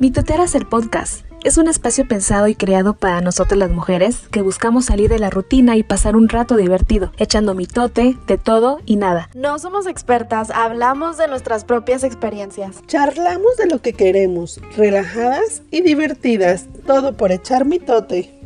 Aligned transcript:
Mitoteras 0.00 0.54
el 0.54 0.64
podcast 0.64 1.26
es 1.44 1.58
un 1.58 1.68
espacio 1.68 2.08
pensado 2.08 2.48
y 2.48 2.54
creado 2.54 2.94
para 2.94 3.20
nosotras 3.20 3.58
las 3.58 3.70
mujeres 3.70 4.28
que 4.28 4.40
buscamos 4.40 4.86
salir 4.86 5.10
de 5.10 5.18
la 5.18 5.28
rutina 5.28 5.76
y 5.76 5.82
pasar 5.82 6.16
un 6.16 6.30
rato 6.30 6.56
divertido, 6.56 7.12
echando 7.18 7.54
mitote 7.54 8.16
de 8.26 8.38
todo 8.38 8.80
y 8.86 8.96
nada. 8.96 9.28
No 9.34 9.58
somos 9.58 9.86
expertas, 9.86 10.48
hablamos 10.52 11.18
de 11.18 11.28
nuestras 11.28 11.66
propias 11.66 12.02
experiencias. 12.02 12.80
Charlamos 12.86 13.58
de 13.58 13.66
lo 13.66 13.82
que 13.82 13.92
queremos, 13.92 14.58
relajadas 14.74 15.62
y 15.70 15.82
divertidas, 15.82 16.66
todo 16.86 17.18
por 17.18 17.30
echar 17.30 17.66
mitote. 17.66 18.40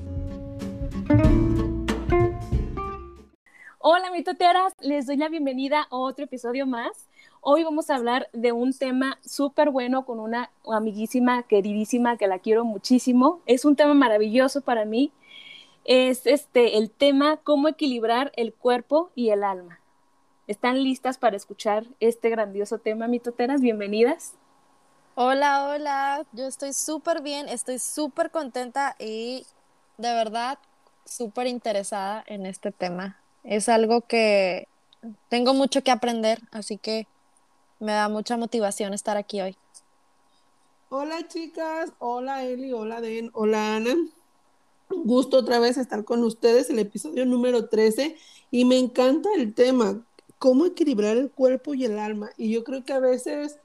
Hola 3.79 4.11
mitoteras, 4.11 4.73
les 4.81 5.07
doy 5.07 5.19
la 5.19 5.29
bienvenida 5.29 5.87
a 5.89 5.97
otro 5.97 6.25
episodio 6.25 6.67
más. 6.67 7.07
Hoy 7.47 7.63
vamos 7.63 7.91
a 7.91 7.97
hablar 7.97 8.31
de 8.33 8.53
un 8.53 8.73
tema 8.73 9.19
súper 9.23 9.69
bueno 9.69 10.07
con 10.07 10.19
una 10.19 10.51
amiguísima, 10.67 11.43
queridísima, 11.43 12.17
que 12.17 12.27
la 12.27 12.39
quiero 12.39 12.65
muchísimo. 12.65 13.43
Es 13.45 13.67
un 13.67 13.77
tema 13.77 13.93
maravilloso 13.93 14.63
para 14.63 14.87
mí. 14.87 15.13
Es 15.85 16.27
este, 16.27 16.79
el 16.79 16.91
tema 16.91 17.37
cómo 17.37 17.69
equilibrar 17.69 18.33
el 18.37 18.55
cuerpo 18.55 19.11
y 19.15 19.29
el 19.29 19.45
alma. 19.45 19.79
¿Están 20.47 20.83
listas 20.83 21.19
para 21.19 21.37
escuchar 21.37 21.85
este 22.01 22.31
grandioso 22.31 22.79
tema, 22.79 23.09
mitoteras? 23.09 23.61
Bienvenidas. 23.61 24.33
Hola, 25.15 25.67
hola. 25.67 26.25
Yo 26.33 26.47
estoy 26.47 26.73
súper 26.73 27.21
bien, 27.21 27.51
estoy 27.51 27.79
súper 27.79 28.31
contenta 28.31 28.97
y 28.99 29.45
de 29.99 30.15
verdad 30.15 30.59
súper 31.05 31.47
interesada 31.47 32.25
en 32.27 32.47
este 32.47 32.73
tema. 32.73 33.21
Es 33.43 33.69
algo 33.69 34.01
que 34.01 34.67
tengo 35.29 35.53
mucho 35.53 35.83
que 35.83 35.91
aprender, 35.91 36.41
así 36.51 36.79
que 36.79 37.07
me 37.81 37.93
da 37.93 38.09
mucha 38.09 38.37
motivación 38.37 38.95
estar 38.95 39.17
aquí 39.17 39.41
hoy. 39.41 39.57
Hola 40.91 41.27
chicas, 41.27 41.93
hola 41.99 42.45
Eli, 42.45 42.73
hola 42.73 43.01
Den, 43.01 43.31
hola 43.33 43.77
Ana. 43.77 43.97
gusto 44.89 45.39
otra 45.39 45.59
vez 45.59 45.77
estar 45.77 46.05
con 46.05 46.23
ustedes, 46.23 46.71
el 46.71 46.79
episodio 46.79 47.27
número 47.27 47.69
13, 47.69 48.17
y 48.51 48.65
me 48.65 48.79
encanta 48.79 49.29
el 49.37 49.55
tema, 49.55 50.05
cómo 50.39 50.67
equilibrar 50.67 51.17
el 51.17 51.31
cuerpo 51.31 51.75
y 51.75 51.85
el 51.85 51.99
alma. 51.99 52.31
Y 52.37 52.51
yo 52.51 52.65
creo 52.65 52.85
que 52.85 52.93
a 52.93 53.01
veces 53.01 53.59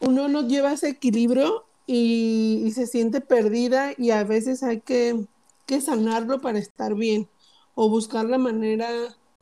uno 0.00 0.28
no 0.28 0.42
lleva 0.42 0.72
ese 0.72 0.88
equilibrio 0.88 1.64
y, 1.86 2.72
se 2.74 2.86
siente 2.86 3.20
perdida 3.20 3.92
y 3.96 4.10
a 4.10 4.24
veces 4.24 4.62
hay 4.62 4.80
que, 4.80 5.26
que 5.66 5.80
sanarlo 5.80 6.40
para 6.40 6.58
estar 6.58 6.94
bien 6.94 7.28
o 7.74 7.88
buscar 7.88 8.24
la 8.24 8.38
manera, 8.38 8.88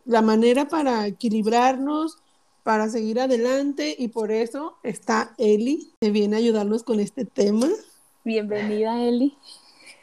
la 0.05 0.21
manera 0.21 0.69
para 0.69 1.07
equilibrarnos 1.07 2.19
para 2.65 2.89
seguir 2.89 3.21
adelante 3.21 3.95
y 3.97 4.09
por 4.09 4.33
eso 4.33 4.79
está 4.83 5.35
Eli, 5.39 5.93
que 6.01 6.11
viene 6.11 6.37
a 6.37 6.39
ayudarnos 6.39 6.83
con 6.83 6.99
este 6.99 7.25
tema. 7.27 7.69
Bienvenida, 8.25 9.01
Eli. 9.03 9.37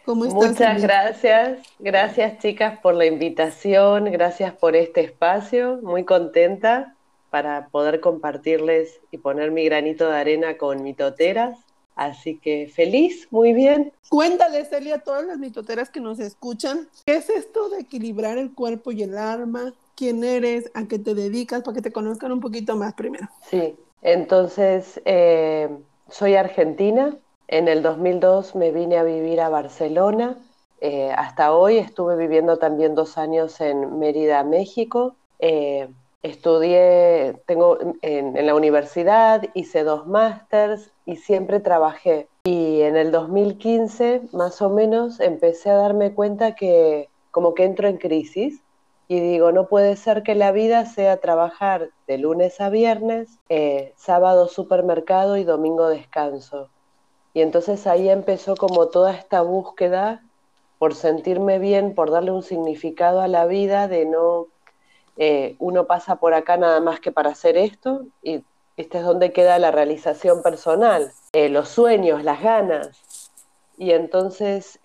¿Cómo 0.05 0.25
estás? 0.25 0.51
Muchas 0.51 0.81
gracias. 0.81 1.67
Gracias, 1.79 2.39
chicas, 2.39 2.79
por 2.79 2.93
la 2.93 3.07
invitación. 3.07 4.05
Gracias 4.05 4.53
por 4.53 4.75
este 4.75 5.01
espacio. 5.01 5.79
Muy 5.81 6.05
contenta 6.05 6.95
para 7.31 7.67
poder 7.69 7.99
compartirles 7.99 8.99
y 9.09 9.17
poner 9.17 9.49
mi 9.51 9.65
granito 9.65 10.07
de 10.07 10.17
arena 10.17 10.57
con 10.57 10.83
mitoteras. 10.83 11.57
Así 11.95 12.37
que 12.37 12.71
feliz, 12.73 13.27
muy 13.31 13.53
bien. 13.53 13.91
Cuéntales, 14.09 14.71
Eli, 14.71 14.91
a 14.91 14.99
todas 14.99 15.25
las 15.25 15.39
mitoteras 15.39 15.89
que 15.89 15.99
nos 15.99 16.19
escuchan, 16.19 16.87
¿qué 17.05 17.15
es 17.15 17.29
esto 17.29 17.69
de 17.69 17.79
equilibrar 17.79 18.37
el 18.37 18.53
cuerpo 18.53 18.91
y 18.91 19.03
el 19.03 19.17
alma? 19.17 19.73
Quién 19.95 20.23
eres, 20.23 20.72
a 20.73 20.88
qué 20.88 21.00
te 21.00 21.14
dedicas, 21.16 21.64
para 21.64 21.75
que 21.75 21.81
te 21.81 21.92
conozcan 21.92 22.31
un 22.31 22.39
poquito 22.39 22.75
más 22.75 22.94
primero. 22.94 23.28
Sí, 23.50 23.75
entonces 24.02 25.02
eh, 25.06 25.70
soy 26.09 26.36
argentina. 26.36 27.16
En 27.47 27.67
el 27.67 27.81
2002 27.81 28.56
me 28.56 28.72
vine 28.72 28.97
a 28.97 29.03
vivir 29.03 29.41
a 29.41 29.50
Barcelona. 29.50 30.38
Eh, 30.80 31.12
hasta 31.16 31.53
hoy 31.53 31.78
estuve 31.78 32.16
viviendo 32.16 32.57
también 32.57 32.96
dos 32.96 33.18
años 33.18 33.62
en 33.62 34.00
Mérida, 34.00 34.44
México. 34.44 35.16
Eh, 35.40 35.90
estudié, 36.24 37.35
tengo 37.46 37.78
en, 38.01 38.46
la 38.46 38.56
universidad, 38.56 39.44
hice 39.53 39.84
dos 39.84 40.07
másters 40.07 40.91
y 41.06 41.18
siempre 41.18 41.59
trabajé. 41.59 42.28
Y 42.44 42.81
en 42.81 42.96
el 42.96 43.12
2015, 43.12 44.22
más 44.34 44.62
o 44.62 44.69
menos, 44.69 45.19
empecé 45.19 45.69
a 45.69 45.75
darme 45.75 46.13
cuenta 46.13 46.56
que 46.56 47.09
como 47.31 47.53
que 47.53 47.63
entro 47.63 47.88
en 47.88 47.97
crisis 47.97 48.62
y 49.11 49.19
digo, 49.19 49.51
no 49.51 49.67
puede 49.67 49.97
ser 49.97 50.23
que 50.23 50.35
la 50.35 50.53
vida 50.53 50.85
sea 50.85 51.17
trabajar 51.17 51.89
de 52.07 52.17
lunes 52.17 52.61
a 52.61 52.69
viernes, 52.69 53.39
eh, 53.49 53.91
sábado 53.97 54.47
supermercado 54.47 55.35
y 55.35 55.44
domingo 55.44 55.89
descanso. 55.89 56.69
Y 57.33 57.41
entonces 57.41 57.88
ahí 57.88 58.07
empezó 58.07 58.55
como 58.55 58.88
toda 58.88 59.11
esta 59.13 59.41
búsqueda 59.41 60.23
por 60.79 60.95
sentirme 60.95 61.59
bien, 61.59 61.94
por 61.94 62.09
darle 62.09 62.31
un 62.31 62.41
significado 62.41 63.19
a 63.19 63.27
la 63.27 63.45
vida, 63.47 63.89
de 63.89 64.05
no, 64.05 64.47
eh, 65.17 65.57
uno 65.59 65.88
pasa 65.88 66.16
por 66.16 66.33
acá 66.33 66.55
nada 66.55 66.79
más 66.79 67.01
que 67.01 67.11
para 67.11 67.31
hacer 67.31 67.57
esto, 67.57 68.05
y 68.23 68.45
este 68.77 69.00
es 69.00 69.03
donde 69.03 69.33
queda 69.33 69.59
la 69.59 69.71
realización 69.71 70.41
personal, 70.41 71.11
eh, 71.33 71.50
los 71.50 71.67
sueños, 71.67 72.23
las 72.23 72.41
ganas. 72.41 73.29
Y 73.77 73.91
entonces 73.91 74.79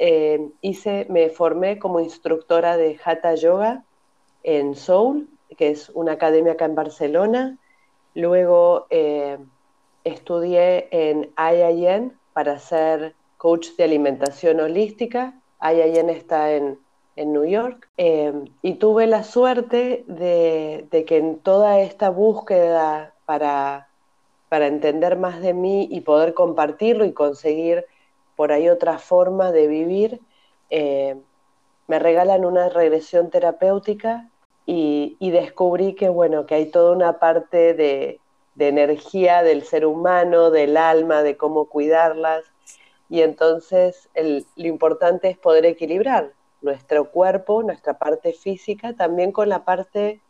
hice, 0.63 1.07
me 1.11 1.31
formé 1.31 1.79
como 1.79 2.01
instructora 2.01 2.77
de 2.77 2.99
Hatha 3.05 3.37
Yoga 3.37 3.85
en 4.47 4.77
Soul, 4.77 5.29
que 5.59 5.71
es 5.71 5.91
una 5.91 6.13
academia 6.13 6.53
acá 6.53 6.65
en 6.65 6.77
Barcelona. 6.77 7.59
Luego 8.15 8.87
eh, 8.91 9.39
estudié 10.05 10.89
en 10.91 11.31
IIN 11.37 12.17
para 12.33 12.59
ser 12.59 13.15
coach 13.37 13.71
de 13.77 13.85
alimentación 13.85 14.61
holística. 14.61 15.35
IIN 15.61 16.09
está 16.09 16.53
en, 16.53 16.79
New 17.17 17.47
York. 17.47 17.89
Eh, 17.97 18.45
y 18.61 18.75
tuve 18.75 19.07
la 19.07 19.25
suerte 19.25 20.05
de, 20.07 20.87
que 21.07 21.17
en 21.17 21.39
toda 21.39 21.81
esta 21.81 22.11
búsqueda 22.11 23.15
para, 23.25 23.89
para 24.51 24.67
entender 24.67 25.17
más 25.17 25.41
de 25.41 25.55
mí 25.55 25.89
y 25.91 26.03
poder 26.03 26.35
compartirlo 26.35 27.07
y 27.07 27.13
conseguir 27.13 27.87
por 28.37 28.53
ahí 28.53 28.69
otra 28.69 28.99
forma 28.99 29.51
de 29.51 29.67
vivir, 29.67 30.21
eh, 30.69 31.17
me 31.87 31.99
regalan 31.99 32.45
una 32.45 32.69
regresión 32.69 33.31
terapéutica 33.31 34.29
y, 34.67 35.31
descubrí 35.31 35.95
que, 35.95 36.09
bueno, 36.09 36.45
que 36.45 36.57
hay 36.57 36.67
toda 36.67 36.91
una 36.91 37.19
parte 37.21 37.75
de, 37.75 38.21
energía 38.59 39.43
del 39.43 39.63
ser 39.63 39.87
humano, 39.87 40.51
del 40.51 40.77
alma, 40.77 41.23
de 41.23 41.37
cómo 41.37 41.67
cuidarlas. 41.67 42.45
Y 43.09 43.21
entonces 43.21 44.09
lo 44.15 44.67
importante 44.67 45.29
es 45.29 45.39
poder 45.39 45.65
equilibrar 45.67 46.33
nuestro 46.63 47.11
cuerpo, 47.13 47.63
nuestra 47.63 47.97
parte 47.97 48.33
física, 48.33 48.95
también 48.95 49.31
con 49.31 49.49
la 49.49 49.65
parte 49.65 50.21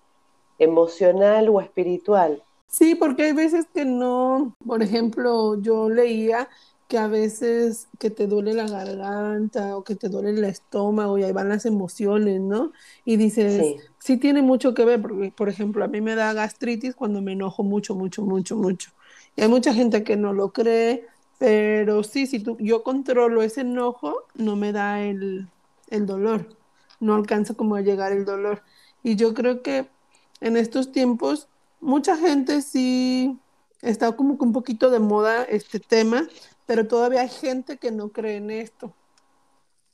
emocional 0.58 1.48
o 1.48 1.60
espiritual. 1.62 2.42
Sí, 2.66 2.94
porque 2.94 3.24
hay 3.24 3.32
veces 3.32 3.66
que 3.72 3.86
no, 3.86 4.54
por 4.66 4.82
ejemplo, 4.82 5.58
yo 5.62 5.88
leía 5.88 6.48
que 6.88 6.98
a 6.98 7.08
veces 7.08 7.88
que 7.98 8.10
te 8.10 8.26
duele 8.26 8.54
la 8.54 8.68
garganta 8.68 9.76
o 9.76 9.82
que 9.82 9.96
te 9.96 10.08
duele 10.08 10.30
el 10.30 10.44
estómago 10.44 11.18
y 11.18 11.24
ahí 11.24 11.32
van 11.32 11.48
las 11.48 11.66
emociones, 11.66 12.40
¿no? 12.40 12.72
Y 13.04 13.16
dices, 13.16 13.76
sí. 13.98 14.16
tiene 14.18 14.42
mucho 14.42 14.74
que 14.74 14.84
ver, 14.84 15.02
porque 15.02 15.32
por 15.36 15.48
ejemplo 15.48 15.84
a 15.84 15.88
mí 15.88 16.00
me 16.00 16.14
da 16.14 16.32
gastritis 16.32 16.94
cuando 16.94 17.20
me 17.22 17.32
enojo 17.32 17.62
mucho, 17.64 17.94
mucho, 17.94 18.22
mucho, 18.22 18.56
mucho. 18.56 18.90
Y 19.34 19.42
hay 19.42 19.48
mucha 19.48 19.74
gente 19.74 20.04
que 20.04 20.16
no 20.16 20.32
lo 20.32 20.52
cree, 20.52 21.06
pero 21.38 22.02
sí, 22.04 22.26
si 22.26 22.40
tú, 22.40 22.56
yo 22.60 22.82
controlo 22.82 23.42
ese 23.42 23.62
enojo, 23.62 24.24
no 24.34 24.56
me 24.56 24.72
da 24.72 25.02
el, 25.02 25.48
el 25.90 26.06
dolor, 26.06 26.56
no 27.00 27.14
alcanza 27.14 27.54
como 27.54 27.74
a 27.74 27.80
llegar 27.80 28.12
el 28.12 28.24
dolor. 28.24 28.62
Y 29.02 29.16
yo 29.16 29.34
creo 29.34 29.62
que 29.62 29.88
en 30.40 30.56
estos 30.56 30.92
tiempos 30.92 31.48
mucha 31.80 32.16
gente 32.16 32.62
sí 32.62 33.38
está 33.82 34.12
como 34.12 34.38
que 34.38 34.44
un 34.44 34.52
poquito 34.52 34.90
de 34.90 35.00
moda 35.00 35.44
este 35.44 35.80
tema, 35.80 36.26
pero 36.66 36.86
todavía 36.86 37.22
hay 37.22 37.28
gente 37.28 37.78
que 37.78 37.90
no 37.90 38.10
cree 38.10 38.36
en 38.36 38.50
esto, 38.50 38.92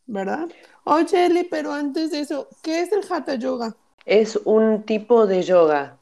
¿verdad? 0.07 0.49
Oye, 0.85 1.27
Eli, 1.27 1.45
pero 1.45 1.73
antes 1.73 2.11
de 2.11 2.21
eso, 2.21 2.49
¿qué 2.63 2.81
es 2.81 2.93
el 2.93 3.05
Hatha 3.09 3.37
Yoga? 3.37 3.77
Es 4.05 4.37
un 4.45 4.83
tipo 4.83 5.27
de 5.27 5.43
yoga. 5.43 5.99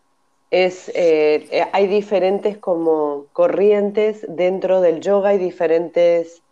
Es, 0.50 0.88
eh, 0.90 1.46
eh, 1.50 1.66
hay 1.72 1.86
diferentes 1.86 2.58
como 2.58 3.26
corrientes 3.32 4.24
dentro 4.28 4.80
del 4.80 5.00
yoga, 5.00 5.30
hay 5.30 5.38
diferentes 5.38 6.42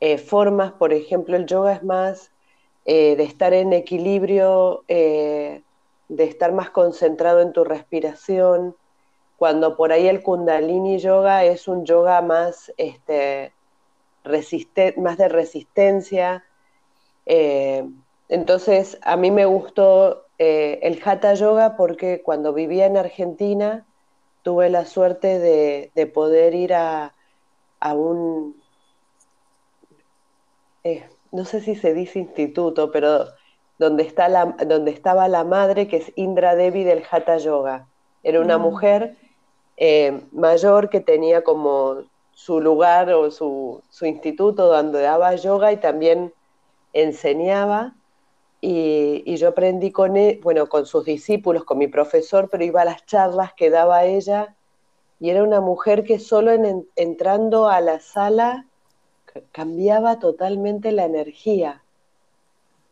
eh, 0.00 0.18
formas. 0.18 0.72
Por 0.72 0.92
ejemplo, 0.92 1.36
el 1.36 1.46
yoga 1.46 1.74
es 1.74 1.82
más 1.82 2.30
de 2.86 3.22
estar 3.22 3.52
en 3.52 3.74
equilibrio, 3.74 4.82
de 4.88 5.62
estar 6.08 6.54
más 6.54 6.70
concentrado 6.70 7.42
en 7.42 7.52
tu 7.52 7.62
respiración, 7.62 8.74
cuando 9.38 9.76
por 9.76 9.92
ahí 9.92 10.08
el 10.08 10.22
kundalini 10.22 10.98
yoga 10.98 11.44
es 11.44 11.68
un 11.68 11.84
yoga 11.86 12.20
más, 12.22 12.72
este, 12.76 13.52
más 14.96 15.16
de 15.16 15.28
resistencia. 15.28 16.44
Eh, 17.24 17.88
entonces, 18.28 18.98
a 19.02 19.16
mí 19.16 19.30
me 19.30 19.46
gustó 19.46 20.24
eh, 20.38 20.80
el 20.82 21.00
hatha 21.04 21.34
yoga 21.34 21.76
porque 21.76 22.20
cuando 22.20 22.52
vivía 22.52 22.86
en 22.86 22.96
Argentina 22.96 23.86
tuve 24.42 24.70
la 24.70 24.84
suerte 24.84 25.38
de, 25.38 26.06
poder 26.08 26.56
ir 26.56 26.74
a, 26.74 27.14
un, 27.94 28.60
eh, 30.82 31.08
no 31.30 31.44
sé 31.44 31.60
si 31.60 31.76
se 31.76 31.94
dice 31.94 32.18
instituto, 32.18 32.90
pero 32.90 33.26
donde, 33.78 34.02
está 34.02 34.28
la, 34.28 34.46
donde 34.66 34.90
estaba 34.90 35.28
la 35.28 35.44
madre, 35.44 35.86
que 35.86 35.98
es 35.98 36.12
Indra 36.16 36.56
Devi 36.56 36.82
del 36.82 37.04
Hatha 37.08 37.36
Yoga. 37.36 37.86
Era 38.24 38.40
una 38.40 38.58
mm. 38.58 38.62
mujer 38.62 39.16
eh, 39.80 40.22
mayor 40.32 40.90
que 40.90 41.00
tenía 41.00 41.44
como 41.44 42.02
su 42.32 42.60
lugar 42.60 43.12
o 43.12 43.30
su, 43.30 43.82
instituto 44.02 44.66
donde 44.66 45.00
daba 45.00 45.36
yoga 45.36 45.72
y 45.72 45.76
también 45.76 46.34
enseñaba. 46.92 47.94
Y, 48.60 49.36
yo 49.36 49.50
aprendí 49.50 49.92
con 49.92 50.16
él, 50.16 50.40
bueno, 50.42 50.68
con 50.68 50.84
sus 50.84 51.04
discípulos, 51.04 51.64
con 51.64 51.78
mi 51.78 51.86
profesor, 51.86 52.48
pero 52.50 52.64
iba 52.64 52.82
a 52.82 52.86
las 52.86 53.06
charlas 53.06 53.52
que 53.54 53.70
daba 53.70 54.04
ella 54.04 54.56
y 55.20 55.30
era 55.30 55.44
una 55.44 55.60
mujer 55.60 56.02
que 56.02 56.18
solo 56.18 56.50
en, 56.50 56.88
entrando 56.96 57.68
a 57.68 57.80
la 57.80 58.00
sala 58.00 58.66
cambiaba 59.52 60.18
totalmente 60.18 60.90
la 60.90 61.04
energía. 61.04 61.82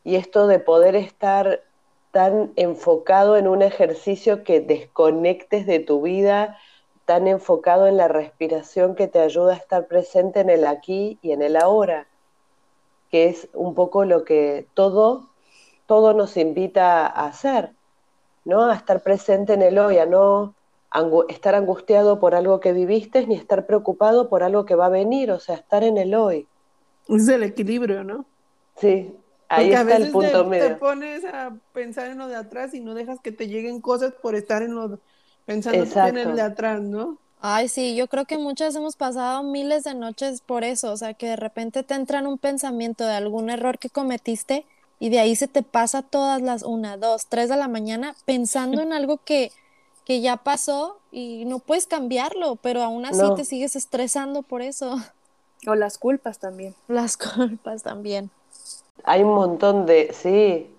Y 0.05 0.15
esto 0.15 0.47
de 0.47 0.61
poder 0.61 0.94
estar 0.94 1.65
tan 2.12 2.53
enfocado 2.55 3.37
en 3.37 3.49
un 3.49 3.62
ejercicio 3.62 4.44
que 4.44 4.61
desconectes 4.61 5.67
de 5.67 5.81
tu 5.81 6.00
vida, 6.00 6.59
tan 7.06 7.29
enfocado 7.29 7.87
en 7.87 7.97
la 7.97 8.08
respiración 8.08 8.97
que 8.97 9.06
te 9.06 9.20
ayuda 9.20 9.55
a 9.55 9.56
estar 9.56 9.87
presente 9.87 10.41
en 10.41 10.50
el 10.50 10.67
aquí 10.67 11.19
y 11.23 11.31
en 11.31 11.41
el 11.41 11.56
ahora, 11.56 12.08
que 13.11 13.29
es 13.29 13.49
un 13.55 13.75
poco 13.75 14.05
lo 14.05 14.25
que 14.25 14.67
todo, 14.75 15.31
todo 15.87 16.12
nos 16.12 16.37
invita 16.37 17.06
a 17.06 17.26
hacer, 17.26 17.70
¿no? 18.44 18.64
A 18.67 18.75
estar 18.75 19.03
presente 19.03 19.55
en 19.55 19.62
el 19.62 19.79
hoy, 19.79 19.99
a 19.99 20.06
no 20.06 20.55
estar 21.29 21.55
angustiado 21.55 22.19
por 22.19 22.35
algo 22.35 22.58
que 22.58 22.73
viviste 22.73 23.25
ni 23.26 23.37
estar 23.37 23.67
preocupado 23.67 24.29
por 24.29 24.43
algo 24.43 24.64
que 24.64 24.75
va 24.75 24.87
a 24.87 24.91
venir, 24.91 25.31
o 25.31 25.38
sea, 25.38 25.55
estar 25.55 25.85
en 25.85 25.99
el 25.99 26.14
hoy. 26.14 26.49
Es 27.09 27.29
el 27.29 27.44
equilibrio, 27.44 28.02
¿no? 28.02 28.25
Sí, 28.76 29.14
ahí 29.49 29.73
está 29.73 29.97
el 29.97 30.11
punto 30.11 30.43
te, 30.43 30.49
medio. 30.49 30.69
Te 30.69 30.75
pones 30.75 31.25
a 31.25 31.56
pensar 31.73 32.09
en 32.09 32.19
lo 32.19 32.26
de 32.26 32.35
atrás 32.35 32.75
y 32.75 32.81
no 32.81 32.94
dejas 32.94 33.20
que 33.20 33.31
te 33.31 33.47
lleguen 33.47 33.81
cosas 33.81 34.12
por 34.12 34.35
estar 34.35 34.62
en 34.62 34.75
lo 34.75 34.99
pensando 35.47 35.83
en 36.09 36.19
el 36.19 36.37
de 36.37 36.43
atrás, 36.43 36.83
¿no? 36.83 37.17
Ay, 37.41 37.69
sí, 37.69 37.95
yo 37.95 38.09
creo 38.09 38.25
que 38.25 38.39
muchas 38.39 38.75
hemos 38.75 38.97
pasado 38.97 39.43
miles 39.43 39.85
de 39.85 39.95
noches 39.95 40.41
por 40.41 40.65
eso, 40.65 40.93
o 40.93 40.97
sea, 40.97 41.15
que 41.15 41.27
de 41.27 41.37
repente 41.37 41.83
te 41.83 41.95
entra 41.95 42.21
un 42.21 42.39
pensamiento 42.39 43.05
de 43.05 43.13
algún 43.15 43.51
error 43.51 43.79
que 43.79 43.89
cometiste 43.89 44.65
y 44.99 45.11
de 45.11 45.21
ahí 45.21 45.37
se 45.37 45.47
te 45.47 45.63
pasa 45.63 46.03
todas 46.03 46.43
las 46.43 46.63
una, 46.63 46.97
dos, 46.97 47.27
tres 47.27 47.49
de 47.49 47.57
la 47.57 47.69
mañana 47.69 48.15
pensando 48.25 48.83
en 48.83 48.93
algo 48.93 49.19
que 49.25 49.53
que 50.07 50.21
ya 50.21 50.37
pasó 50.37 50.99
y 51.11 51.45
no 51.47 51.59
puedes 51.59 51.87
cambiarlo, 51.87 52.57
pero 52.57 52.83
aún 52.83 53.05
así 53.05 53.23
te 53.35 53.45
sigues 53.45 53.75
estresando 53.75 54.43
por 54.43 54.63
eso. 54.63 54.97
O 55.67 55.75
las 55.75 55.99
culpas 55.99 56.39
también. 56.39 56.77
Las 56.87 57.17
culpas 57.17 57.83
también. 57.83 58.31
Hay 59.03 59.25
un 59.25 59.35
montón 59.35 59.85
de, 59.85 60.13
sí. 60.13 60.71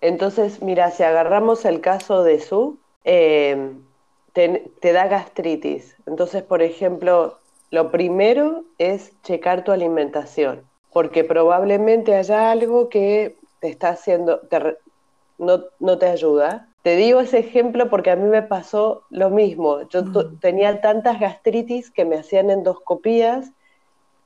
Entonces, 0.00 0.62
mira, 0.62 0.92
si 0.92 1.02
agarramos 1.02 1.64
el 1.64 1.80
caso 1.80 2.22
de 2.22 2.38
Su, 2.40 2.78
em, 3.02 3.82
te, 4.38 4.70
te 4.80 4.92
da 4.92 5.08
gastritis. 5.08 5.96
Entonces, 6.06 6.44
por 6.44 6.62
ejemplo, 6.62 7.38
lo 7.72 7.90
primero 7.90 8.62
es 8.78 9.10
checar 9.22 9.64
tu 9.64 9.72
alimentación, 9.72 10.62
porque 10.92 11.24
probablemente 11.24 12.14
haya 12.14 12.52
algo 12.52 12.88
que 12.88 13.34
te 13.58 13.68
está 13.68 13.88
haciendo, 13.88 14.40
no, 15.38 15.64
no, 15.80 15.98
te 15.98 16.06
ayuda 16.06 16.68
te 16.84 16.94
digo 16.94 17.18
ese 17.18 17.40
ejemplo 17.40 17.90
porque 17.90 18.12
a 18.12 18.16
mí 18.16 18.28
me 18.30 18.42
pasó 18.42 19.02
lo 19.10 19.28
mismo. 19.28 19.82
Yo 19.88 20.04
tenía 20.38 20.80
tantas 20.80 21.18
gastritis 21.18 21.90
que 21.90 22.04
me 22.04 22.16
hacían 22.16 22.48
endoscopías 22.48 23.50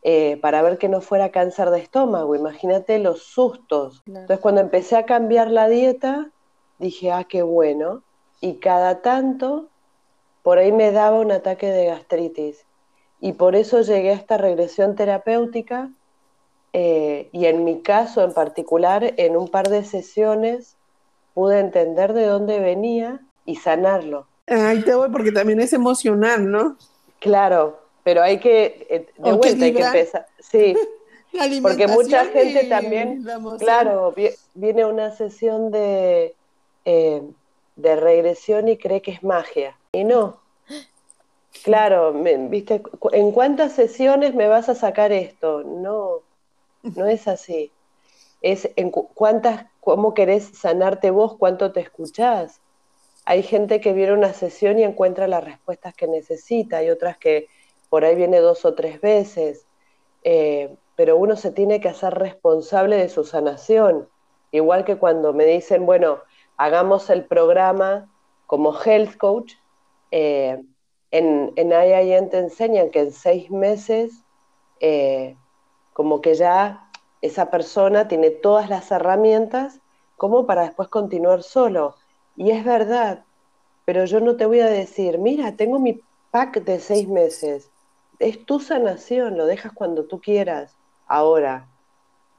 eh, 0.03 0.39
para 0.43 0.61
ver 0.61 0.77
que 0.77 0.91
no 0.91 1.01
fuera 1.01 1.31
cáncer 1.31 1.71
de 1.71 1.81
estómago. 1.81 2.37
Imagínate 2.37 2.99
los 2.99 3.23
sustos. 3.23 4.03
Entonces 4.07 4.39
cuando 4.39 4.61
empecé 4.61 4.97
a 4.97 5.07
cambiar 5.07 5.51
la 5.51 5.69
dieta, 5.69 6.31
dije, 6.79 7.11
ah, 7.11 7.25
qué 7.25 7.43
bueno. 7.43 8.03
Y 8.41 8.59
cada 8.59 9.01
tanto, 9.01 9.71
por 10.43 10.59
ahí 10.59 10.73
me 10.73 10.93
daba 10.93 11.19
un 11.19 11.33
ataque 11.33 11.67
de 11.67 11.87
gastritis. 11.87 12.65
Y 13.21 13.35
por 13.35 13.55
eso 13.55 13.83
llegué 13.83 14.11
a 14.11 14.15
esta 14.15 14.37
regresión 14.37 14.97
terapéutica. 14.97 15.91
Eh, 16.73 17.29
y 17.33 17.47
en 17.47 17.65
mi 17.65 17.83
caso 17.83 18.25
en 18.25 18.33
particular, 18.33 19.15
en 19.17 19.37
un 19.37 19.49
par 19.49 19.69
de 19.69 19.85
sesiones, 19.85 20.77
pude 21.35 21.59
entender 21.61 22.13
de 22.13 22.27
dónde 22.27 22.61
venía 22.61 23.21
y 23.45 23.57
sanarlo. 23.57 24.27
Ahí 24.47 24.83
te 24.83 24.95
voy 24.95 25.09
porque 25.11 25.33
también 25.33 25.61
es 25.61 25.73
emocional, 25.73 26.51
¿no? 26.51 26.77
Claro, 27.21 27.79
pero 28.03 28.23
hay 28.23 28.39
que, 28.39 28.87
eh, 28.91 29.07
de 29.17 29.33
vuelta 29.33 29.65
hay 29.65 29.73
que 29.73 29.83
empezar, 29.83 30.27
sí. 30.41 30.75
porque 31.63 31.87
mucha 31.87 32.25
gente 32.27 32.65
también, 32.65 33.25
claro, 33.59 34.15
viene 34.55 34.85
una 34.85 35.13
sesión 35.13 35.71
de, 35.71 36.35
eh, 36.85 37.23
de 37.77 37.97
regresión 37.97 38.69
y 38.69 38.77
cree 38.77 39.01
que 39.01 39.13
es 39.13 39.23
magia. 39.23 39.77
Y 39.95 40.05
no. 40.05 40.41
Claro, 41.65 42.15
viste, 42.15 42.83
¿en 43.13 43.31
cuántas 43.31 43.73
sesiones 43.73 44.35
me 44.35 44.49
vas 44.49 44.71
a 44.71 44.75
sacar 44.75 45.13
esto? 45.13 45.63
No, 45.65 46.23
no 46.83 47.07
es 47.07 47.29
así. 47.29 47.71
Es 48.41 48.71
en 48.77 48.91
cuántas 48.91 49.67
cómo 49.81 50.15
querés 50.15 50.59
sanarte 50.59 51.11
vos, 51.11 51.37
cuánto 51.37 51.73
te 51.73 51.81
escuchás. 51.81 52.63
Hay 53.27 53.43
gente 53.43 53.83
que 53.83 53.93
viene 53.93 54.15
una 54.15 54.33
sesión 54.33 54.79
y 54.79 54.85
encuentra 54.85 55.29
las 55.29 55.45
respuestas 55.45 55.95
que 55.95 56.09
necesita, 56.09 56.79
hay 56.79 56.89
otras 56.89 57.19
que 57.19 57.49
por 57.91 58.07
ahí 58.07 58.17
viene 58.17 58.39
dos 58.39 58.65
o 58.65 58.75
tres 58.75 58.99
veces, 59.03 59.67
eh, 60.25 60.75
pero 60.97 61.19
uno 61.19 61.37
se 61.37 61.51
tiene 61.51 61.81
que 61.81 61.91
hacer 61.91 62.15
responsable 62.15 62.97
de 62.97 63.11
su 63.11 63.25
sanación. 63.25 64.09
Igual 64.53 64.87
que 64.87 64.97
cuando 64.97 65.35
me 65.35 65.45
dicen, 65.45 65.85
bueno, 65.85 66.21
hagamos 66.57 67.11
el 67.11 67.27
programa 67.27 68.11
como 68.47 68.75
health 68.83 69.19
coach, 69.19 69.53
eh, 70.13 70.63
en, 71.11 71.53
en 71.57 71.73
IIN 71.73 72.31
te 72.31 72.39
enseñan 72.39 72.91
que 72.91 73.01
en 73.01 73.13
seis 73.13 73.51
meses, 73.51 74.13
eh, 74.79 75.37
como 75.95 76.21
que 76.21 76.35
ya 76.35 76.91
esa 77.23 77.51
persona 77.51 78.09
tiene 78.09 78.31
todas 78.31 78.69
las 78.69 78.91
herramientas 78.91 79.81
como 80.17 80.47
para 80.47 80.63
después 80.63 80.89
continuar 80.89 81.43
solo. 81.43 81.97
Y 82.37 82.51
es 82.51 82.65
verdad, 82.65 83.25
pero 83.85 84.05
yo 84.05 84.21
no 84.21 84.37
te 84.37 84.47
voy 84.47 84.61
a 84.61 84.67
decir, 84.67 85.19
mira, 85.19 85.57
tengo 85.57 85.79
mi 85.79 86.01
pack 86.31 86.63
de 86.63 86.79
seis 86.79 87.09
meses. 87.09 87.71
Es 88.19 88.45
tu 88.45 88.61
sanación, 88.61 89.37
lo 89.37 89.47
dejas 89.47 89.73
cuando 89.73 90.05
tú 90.05 90.21
quieras. 90.21 90.77
Ahora, 91.07 91.69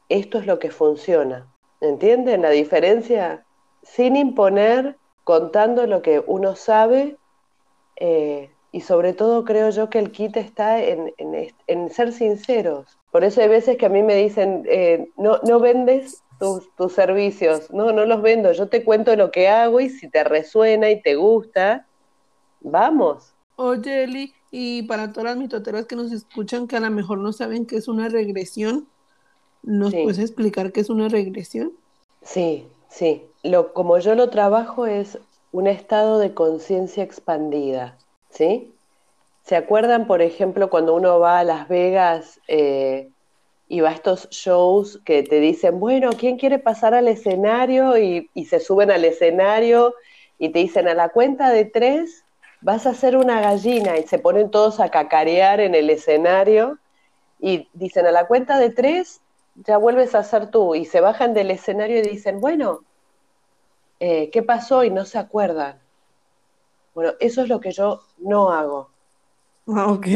esto 0.09 0.37
es 0.37 0.45
lo 0.45 0.59
que 0.59 0.71
funciona. 0.71 1.47
¿Entienden 1.81 2.43
la 2.43 2.49
diferencia? 2.51 3.45
Sin 3.81 4.15
imponer, 4.15 4.97
contando 5.23 5.85
lo 5.87 6.01
que 6.01 6.23
uno 6.25 6.55
sabe 6.55 7.17
eh, 7.95 8.49
y 8.71 8.81
sobre 8.81 9.13
todo 9.13 9.45
creo 9.45 9.69
yo 9.69 9.89
que 9.89 9.99
el 9.99 10.11
kit 10.11 10.35
está 10.35 10.83
en, 10.83 11.13
en, 11.67 11.89
ser 11.91 12.11
sinceros. 12.11 12.97
Por 13.11 13.23
eso 13.23 13.41
hay 13.41 13.47
veces 13.47 13.77
que 13.77 13.85
a 13.85 13.89
mí 13.89 14.01
me 14.01 14.15
dicen, 14.15 14.63
eh, 14.67 15.09
no, 15.15 15.39
no 15.47 15.59
vendes 15.59 16.23
tus, 16.39 16.73
tus, 16.75 16.93
servicios. 16.93 17.71
No, 17.71 17.91
no 17.91 18.05
los 18.05 18.21
vendo. 18.23 18.51
Yo 18.51 18.67
te 18.67 18.83
cuento 18.83 19.15
lo 19.15 19.29
que 19.29 19.47
hago 19.47 19.79
y 19.79 19.89
si 19.89 20.09
te 20.09 20.23
resuena 20.23 20.89
y 20.89 21.01
te 21.01 21.15
gusta, 21.15 21.85
vamos. 22.61 23.33
Oye, 23.55 24.05
Eli, 24.05 24.33
y 24.49 24.83
para 24.83 25.11
todas 25.11 25.31
las 25.31 25.37
mitoteras 25.37 25.85
que 25.85 25.95
nos 25.95 26.11
escuchan 26.11 26.67
que 26.67 26.75
a 26.75 26.79
lo 26.79 26.89
mejor 26.89 27.19
no 27.19 27.31
saben 27.31 27.65
qué 27.67 27.77
es 27.77 27.87
una 27.87 28.09
regresión, 28.09 28.87
¿nos 29.61 29.93
puedes 29.93 30.19
explicar 30.19 30.71
qué 30.71 30.81
es 30.81 30.89
una 30.89 31.09
regresión? 31.09 31.73
Sí, 32.23 32.67
sí. 32.89 33.23
Lo, 33.43 33.73
como 33.73 33.99
yo 33.99 34.15
lo 34.15 34.29
trabajo 34.29 34.87
es 34.87 35.19
un 35.53 35.67
estado 35.67 36.19
de 36.19 36.33
conciencia 36.33 37.03
expandida 37.03 37.97
¿sí? 38.33 38.73
¿Se 39.43 39.55
acuerdan, 39.55 40.07
por 40.07 40.21
ejemplo, 40.21 40.69
cuando 40.69 40.95
uno 40.95 41.19
va 41.19 41.39
a 41.39 41.43
Las 41.43 41.67
Vegas 41.67 42.39
eh, 42.47 43.09
y 43.67 43.81
va 43.81 43.89
a 43.89 43.93
estos 43.93 44.29
shows 44.29 44.99
que 45.05 45.23
te 45.23 45.39
dicen, 45.39 45.79
bueno, 45.79 46.11
¿quién 46.17 46.37
quiere 46.37 46.59
pasar 46.59 46.93
al 46.93 47.07
escenario? 47.07 47.97
Y, 47.97 48.29
se 48.45 48.59
suben 48.59 48.89
al 48.91 49.05
escenario 49.05 49.95
y 50.39 50.49
te 50.49 50.59
dicen, 50.59 50.87
a 50.87 50.93
la 50.93 51.09
cuenta 51.09 51.49
de 51.49 51.65
tres 51.65 52.23
vas 52.61 52.85
a 52.85 52.93
ser 52.93 53.17
una 53.17 53.41
gallina 53.41 53.97
y 53.97 54.03
se 54.03 54.19
ponen 54.19 54.49
todos 54.49 54.79
a 54.79 54.89
cacarear 54.89 55.59
en 55.59 55.75
el 55.75 55.89
escenario 55.89 56.79
y 57.39 57.67
dicen, 57.73 58.05
a 58.05 58.11
la 58.11 58.27
cuenta 58.27 58.57
de 58.57 58.69
tres 58.69 59.19
ya 59.55 59.77
vuelves 59.77 60.15
a 60.15 60.23
ser 60.23 60.49
tú 60.49 60.73
y 60.73 60.85
se 60.85 61.01
bajan 61.01 61.33
del 61.33 61.51
escenario 61.51 61.99
y 61.99 62.03
dicen, 62.03 62.39
bueno, 62.39 62.79
eh, 63.99 64.29
¿qué 64.31 64.43
pasó? 64.43 64.83
Y 64.83 64.89
no 64.89 65.05
se 65.05 65.17
acuerdan. 65.17 65.79
Bueno, 66.93 67.13
eso 67.19 67.41
es 67.41 67.49
lo 67.49 67.59
que 67.59 67.71
yo 67.71 68.01
no 68.17 68.51
hago. 68.51 68.89
Ah, 69.67 69.91
ok. 69.91 70.07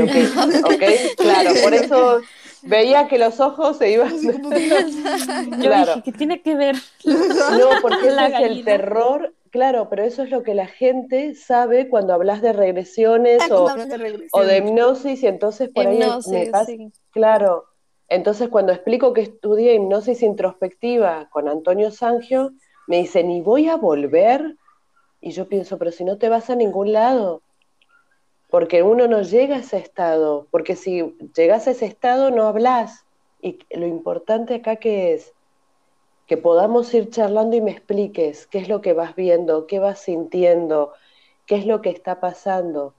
claro, 1.18 1.52
por 1.64 1.74
eso 1.74 2.22
veía 2.64 3.08
que 3.08 3.18
los 3.18 3.40
ojos 3.40 3.78
se 3.78 3.92
iban. 3.92 4.14
claro. 5.62 5.96
dije, 5.96 6.02
¿qué 6.04 6.12
tiene 6.12 6.42
que 6.42 6.56
ver? 6.56 6.76
No, 7.06 7.70
porque 7.82 8.08
ese 8.08 8.26
es 8.26 8.40
el 8.42 8.66
terror. 8.66 9.34
Claro, 9.50 9.88
pero 9.90 10.04
eso 10.04 10.24
es 10.24 10.30
lo 10.30 10.44
que 10.44 10.54
la 10.54 10.68
gente 10.68 11.34
sabe 11.34 11.88
cuando 11.88 12.14
hablas 12.14 12.42
de 12.42 12.52
regresiones, 12.52 13.42
ah, 13.50 13.56
o, 14.34 14.44
de 14.44 14.58
hipnosis, 14.58 15.24
y 15.24 15.28
entonces 15.28 15.70
por 15.74 15.88
ahí 15.88 16.00
me 16.28 16.48
pasa, 16.48 16.74
claro, 17.12 17.66
Entonces, 18.10 18.50
cuando 18.50 18.74
explico 18.74 19.14
que 19.14 19.22
estudié 19.22 19.74
hipnosis 19.76 20.22
introspectiva 20.22 21.30
con 21.32 21.48
Antonio 21.48 21.92
Sangio, 21.92 22.52
me 22.88 22.98
dicen, 22.98 23.30
¿y 23.30 23.42
voy 23.42 23.70
a 23.70 23.76
volver? 23.76 24.56
Y 25.22 25.32
yo 25.32 25.48
pienso, 25.48 25.78
pero 25.78 25.92
si 25.92 26.04
no 26.04 26.18
te 26.18 26.30
vas 26.30 26.50
a 26.50 26.56
ningún 26.56 26.94
lado, 26.94 27.42
porque 28.50 28.82
uno 28.82 29.08
no 29.08 29.22
llega 29.22 29.58
a 29.58 29.60
ese 29.60 29.78
estado, 29.78 30.48
porque 30.52 30.76
si 30.76 31.16
llegas 31.36 31.68
a 31.68 31.72
ese 31.72 31.86
estado 31.86 32.32
no 32.32 32.48
hablas. 32.48 33.06
Y 33.42 33.60
lo 33.72 33.86
importante 33.86 34.56
acá 34.56 34.78
que 34.78 35.14
es 35.14 35.34
que 36.28 36.38
podamos 36.38 36.94
ir 36.94 37.10
charlando 37.10 37.56
y 37.56 37.62
me 37.62 37.72
expliques 37.72 38.48
qué 38.48 38.60
es 38.60 38.70
lo 38.70 38.82
que 38.82 38.94
vas 38.94 39.16
viendo, 39.16 39.68
qué 39.68 39.80
vas 39.80 40.00
sintiendo, 40.00 40.94
qué 41.46 41.56
es 41.56 41.66
lo 41.66 41.82
que 41.82 41.90
está 41.90 42.20
pasando. 42.20 42.94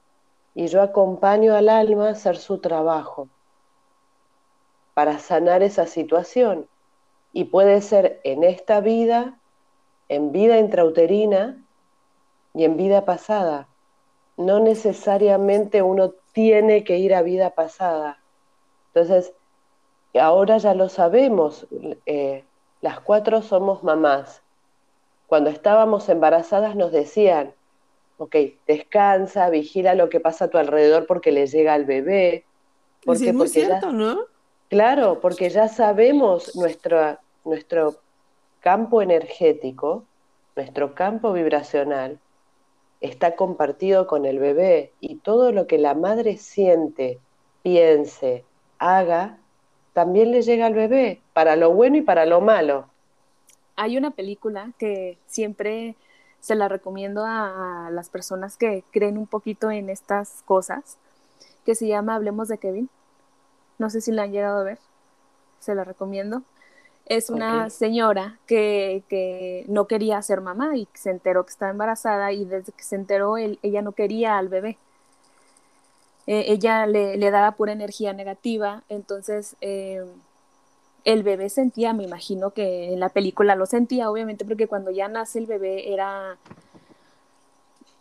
Y 0.55 0.67
yo 0.69 0.83
acompaño 0.83 1.55
al 1.55 1.69
alma 1.69 2.09
a 2.09 2.13
hacer 2.13 2.37
su 2.37 2.59
trabajo 2.59 3.29
para 4.95 5.19
sanar 5.19 5.63
esa 5.63 5.87
situación. 5.87 6.67
Y 7.33 7.45
puede 7.45 7.81
ser 7.83 8.21
en 8.25 8.43
esta 8.43 8.81
vida, 8.81 9.38
en 10.09 10.33
vida 10.33 10.59
intrauterina 10.59 11.63
y 12.55 12.65
en 12.65 12.77
vida 12.77 13.05
pasada. 13.05 13.69
No 14.37 14.61
necesariamente 14.61 15.83
uno 15.83 16.15
tiene 16.33 16.85
que 16.85 16.99
ir 16.99 17.15
a 17.15 17.23
vida 17.23 17.51
pasada. 17.51 18.19
Entonces, 18.89 19.33
ahora 20.19 20.59
ya 20.59 20.75
lo 20.75 20.89
sabemos, 20.89 21.67
eh, 22.07 22.45
las 22.81 23.01
cuatro 23.01 23.43
somos 23.43 23.83
mamás. 23.83 24.43
Cuando 25.27 25.51
estábamos 25.51 26.09
embarazadas 26.09 26.75
nos 26.77 26.93
decían, 26.93 27.53
ok, 28.17 28.37
descansa, 28.67 29.51
vigila 29.51 29.95
lo 29.95 30.09
que 30.09 30.21
pasa 30.21 30.47
a 30.47 30.49
tu 30.49 30.59
alrededor 30.59 31.07
porque 31.07 31.33
le 31.33 31.47
llega 31.47 31.75
al 31.75 31.85
bebé. 31.85 32.45
Porque, 33.05 33.29
es 33.29 33.35
muy 33.35 33.49
cierto, 33.49 33.93
¿no? 33.93 34.21
Claro, 34.69 35.21
porque 35.21 35.51
ya 35.51 35.69
sabemos 35.69 36.55
nuestro, 36.57 37.19
nuestro 37.45 37.97
campo 38.69 39.01
energético, 39.01 40.05
nuestro 40.55 40.95
campo 40.95 41.33
vibracional, 41.33 42.19
está 43.01 43.35
compartido 43.35 44.07
con 44.07 44.27
el 44.27 44.39
bebé 44.39 44.93
y 45.01 45.17
todo 45.21 45.53
lo 45.53 45.67
que 45.67 45.79
la 45.79 45.95
madre 45.95 46.37
siente, 46.37 47.19
piense, 47.63 48.45
haga, 48.79 49.39
también 49.95 50.33
le 50.33 50.43
llega 50.43 50.67
al 50.67 50.75
bebé, 50.75 51.23
para 51.33 51.57
lo 51.57 51.73
bueno 51.73 51.97
y 51.97 52.03
para 52.03 52.27
lo 52.27 52.43
malo. 52.43 52.91
Hay 53.75 53.97
una 53.97 54.11
película 54.11 54.71
que 54.79 55.17
siempre 55.25 55.97
se 56.41 56.55
la 56.55 56.69
recomiendo 56.69 57.25
a, 57.25 57.89
las 57.91 58.11
personas 58.11 58.59
que 58.59 58.85
creen 58.91 59.17
un 59.17 59.27
poquito 59.27 59.71
en 59.71 59.89
estas 59.89 60.43
cosas, 60.45 60.99
que 61.65 61.75
se 61.75 61.89
llama 61.89 62.17
Hablemos 62.17 62.49
de 62.49 62.59
Kevin. 62.59 62.91
No 63.79 63.89
sé 63.89 64.03
si 64.03 64.13
la 64.13 64.25
han 64.25 64.33
llegado 64.33 64.61
a 64.61 64.65
ver. 64.65 64.79
Se 65.59 65.75
la 65.75 65.85
recomiendo. 65.85 66.43
Es 67.09 67.31
una 67.31 67.71
señora 67.71 68.39
que, 68.47 69.65
no 69.67 69.87
quería 69.87 70.21
ser 70.21 70.43
mamá 70.43 70.77
y 70.77 70.87
se 70.93 71.11
enteró 71.11 71.45
que 71.45 71.51
estaba 71.51 71.71
embarazada 71.71 72.33
y 72.33 72.45
desde 72.45 72.73
que 72.73 72.85
se 72.85 72.97
enteró 72.97 73.39
ella 73.39 73.81
no 73.83 73.93
quería 73.93 74.37
al 74.37 74.49
bebé. 74.49 74.77
Eh, 76.27 76.45
ella 76.49 76.87
le, 76.87 77.31
daba 77.31 77.53
pura 77.53 77.73
energía 77.73 78.13
negativa, 78.13 78.83
entonces 78.91 79.57
eh, 79.63 80.05
el 81.05 81.23
bebé 81.23 81.49
sentía, 81.49 81.95
me 81.95 82.05
imagino 82.05 82.51
que 82.51 82.93
en 82.93 83.01
la 83.01 83.09
película 83.09 83.55
lo 83.55 83.65
sentía, 83.65 84.11
obviamente, 84.11 84.45
porque 84.45 84.67
cuando 84.67 84.91
ya 84.91 85.09
nace 85.09 85.39
el 85.39 85.47
bebé 85.47 85.95
era 85.95 86.37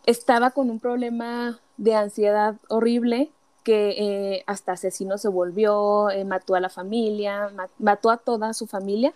estaba 0.04 0.50
con 0.50 0.68
un 0.70 0.80
problema 0.80 1.58
de 1.78 1.94
ansiedad 1.94 2.56
horrible 2.68 3.30
que 3.68 3.90
eh, 3.98 4.44
hasta 4.46 4.72
asesino 4.72 5.18
se 5.18 5.28
volvió, 5.28 6.08
eh, 6.08 6.24
mató 6.24 6.54
a 6.54 6.60
la 6.60 6.70
familia, 6.70 7.52
mató 7.78 8.08
a 8.08 8.16
toda 8.16 8.54
su 8.54 8.66
familia, 8.66 9.12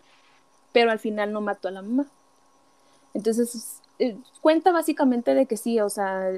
pero 0.73 0.90
al 0.90 0.99
final 0.99 1.32
no 1.32 1.40
mató 1.40 1.68
a 1.68 1.71
la 1.71 1.80
mamá. 1.80 2.04
Entonces, 3.14 3.80
eh, 3.99 4.14
cuenta 4.42 4.71
básicamente 4.71 5.32
de 5.32 5.47
que 5.47 5.56
sí, 5.56 5.80
o 5.80 5.88
sea, 5.88 6.28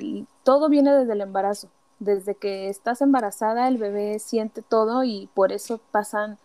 todo 0.45 0.69
viene 0.69 0.93
desde 0.95 1.13
el 1.15 1.23
embarazo. 1.23 1.71
Desde 1.99 2.37
que 2.37 2.69
estás 2.69 3.03
embarazada, 3.03 3.67
el 3.67 3.79
bebé 3.79 4.21
siente 4.21 4.63
todo 4.63 5.03
y 5.03 5.29
por 5.35 5.51
eso 5.51 5.81
pasan 5.91 6.39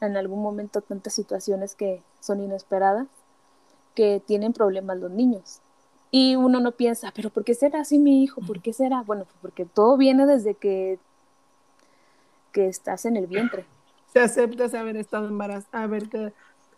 en 0.00 0.16
algún 0.16 0.42
momento 0.42 0.80
tantas 0.80 1.12
situaciones 1.12 1.74
que 1.74 2.02
son 2.20 2.40
inesperadas, 2.40 3.06
que 3.94 4.22
tienen 4.26 4.54
problemas 4.54 4.96
los 4.96 5.10
niños. 5.10 5.60
Y 6.10 6.36
uno 6.36 6.60
no 6.60 6.72
piensa, 6.72 7.12
pero 7.14 7.30
¿por 7.30 7.44
qué 7.44 7.54
será 7.54 7.80
así 7.80 7.98
mi 7.98 8.22
hijo? 8.22 8.40
¿Por 8.40 8.62
qué 8.62 8.72
será? 8.72 9.02
Bueno, 9.02 9.24
pues 9.24 9.36
porque 9.42 9.64
todo 9.64 9.96
viene 9.96 10.24
desde 10.26 10.54
que, 10.54 10.98
que 12.52 12.68
estás 12.68 13.04
en 13.04 13.16
el 13.16 13.26
vientre. 13.26 13.66
Se 14.12 14.20
aceptas 14.20 14.72
haber 14.74 14.96
estado 14.96 15.26
embarazada, 15.26 15.82
haber 15.82 16.08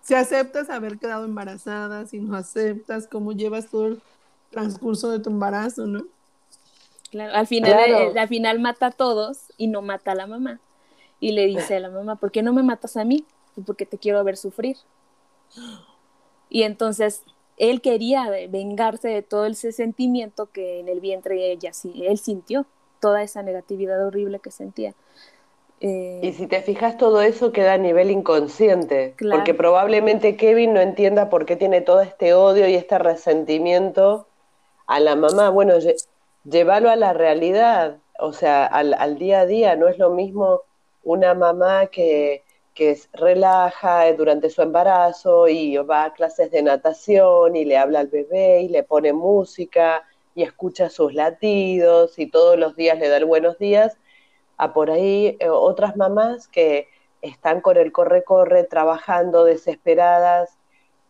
si 0.09 0.15
aceptas 0.15 0.71
haber 0.71 0.99
quedado 0.99 1.27
embarazada, 1.27 2.07
si 2.07 2.19
no 2.19 2.35
aceptas 2.35 3.07
cómo 3.07 3.33
llevas 3.33 3.69
todo 3.69 3.89
el 3.89 4.03
transcurso 4.51 5.11
de 5.11 5.19
tu 5.19 5.29
embarazo, 5.29 5.87
¿no? 5.87 6.05
Claro, 7.11 7.35
al 7.35 7.47
final, 7.47 7.73
eh, 7.91 8.19
al 8.19 8.29
final 8.29 8.59
mata 8.59 8.87
a 8.87 8.91
todos 8.91 9.53
y 9.59 9.67
no 9.67 9.83
mata 9.83 10.13
a 10.13 10.15
la 10.15 10.27
mamá. 10.27 10.61
Y 11.21 11.33
le 11.33 11.47
dice 11.47 11.77
a 11.77 11.81
la 11.81 11.91
mamá, 11.91 12.17
¿por 12.17 12.31
qué 12.31 12.43
no 12.43 12.53
me 12.53 12.63
matas 12.63 12.97
a 12.97 13.05
mí? 13.05 13.27
Porque 13.67 13.85
te 13.87 13.99
quiero 13.99 14.25
ver 14.25 14.37
sufrir. 14.37 14.77
Y 16.49 16.63
entonces 16.63 17.23
él 17.59 17.81
quería 17.81 18.31
vengarse 18.49 19.09
de 19.09 19.23
todo 19.23 19.47
ese 19.47 19.73
sentimiento 19.73 20.47
que 20.53 20.81
en 20.81 20.89
el 20.89 21.01
vientre 21.01 21.35
de 21.35 21.53
ella 21.53 21.73
sí, 21.73 22.05
él 22.07 22.19
sintió, 22.19 22.67
toda 23.01 23.23
esa 23.23 23.43
negatividad 23.43 24.05
horrible 24.05 24.41
que 24.41 24.51
sentía. 24.51 24.95
Eh, 25.81 26.21
y 26.23 26.33
si 26.33 26.47
te 26.49 26.61
fijas, 26.63 26.97
todo 26.97 27.23
eso 27.23 27.53
queda 27.53 27.75
a 27.75 27.79
nivel 27.79 28.11
inconsciente, 28.11 29.15
porque 29.31 29.55
probablemente 29.55 30.37
Kevin 30.37 30.73
no 30.75 30.81
entienda 30.81 31.31
por 31.31 31.47
qué 31.47 31.55
tiene 31.55 31.81
todo 31.81 32.01
este 32.01 32.35
odio 32.35 32.67
y 32.69 32.75
este 32.75 32.99
resentimiento 32.99 34.27
a 34.87 34.99
la 34.99 35.15
mamá. 35.15 35.51
Bueno, 35.51 35.75
llévalo 36.45 36.91
a 36.91 36.97
la 36.97 37.13
realidad, 37.13 37.99
o 38.19 38.33
sea, 38.33 38.67
al, 38.67 38.95
al 38.95 39.19
día 39.19 39.41
a 39.41 39.47
día, 39.47 39.77
no 39.77 39.87
es 39.87 39.99
lo 39.99 40.11
mismo 40.11 40.63
una 41.05 41.35
mamá 41.35 41.87
que, 41.87 42.43
que 42.79 42.97
relaja 43.13 44.13
durante 44.13 44.51
su 44.51 44.63
embarazo 44.63 45.49
y 45.49 45.77
va 45.79 46.05
a 46.05 46.13
clases 46.13 46.53
de 46.53 46.63
natación 46.63 47.57
y 47.57 47.65
le 47.65 47.77
habla 47.77 47.99
al 47.99 48.07
bebé 48.07 48.63
y 48.63 48.69
le 48.69 48.85
pone 48.85 49.13
música 49.13 50.05
y 50.37 50.45
escucha 50.45 50.89
sus 50.89 51.13
latidos 51.13 52.21
y 52.21 52.31
todos 52.31 52.57
los 52.57 52.77
días 52.77 52.97
le 53.01 53.09
da 53.09 53.25
buenos 53.25 53.59
días, 53.59 53.99
a 54.59 54.73
por 54.73 54.93
ahí 54.93 55.37
eh, 55.41 55.49
otras 55.49 55.97
mamás 55.97 56.47
que 56.47 56.87
están 57.21 57.63
con 57.63 57.77
el 57.79 57.91
corre-corre 57.91 58.63
trabajando 58.63 59.45
desesperadas, 59.45 60.57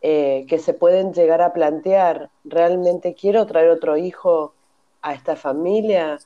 eh, 0.01 0.47
que 0.49 0.59
se 0.59 0.73
pueden 0.73 1.13
llegar 1.13 1.43
a 1.43 1.53
plantear, 1.53 2.31
¿realmente 2.45 3.13
quiero 3.13 3.45
traer 3.47 3.69
otro 3.69 3.99
hijo 3.99 4.55
a 5.03 5.13
esta 5.13 5.37
familia? 5.37 6.19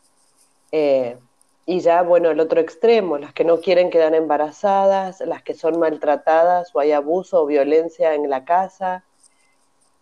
Eh, 0.70 1.16
y 1.64 1.80
ya, 1.80 2.02
bueno, 2.02 2.30
el 2.30 2.40
otro 2.40 2.60
extremo, 2.60 3.18
las 3.18 3.32
que 3.32 3.44
no 3.44 3.60
quieren 3.60 3.90
quedar 3.90 4.14
embarazadas, 4.14 5.20
las 5.20 5.42
que 5.42 5.54
son 5.54 5.78
maltratadas 5.78 6.74
o 6.74 6.80
hay 6.80 6.92
abuso 6.92 7.42
o 7.42 7.46
violencia 7.46 8.14
en 8.14 8.28
la 8.28 8.44
casa. 8.44 9.04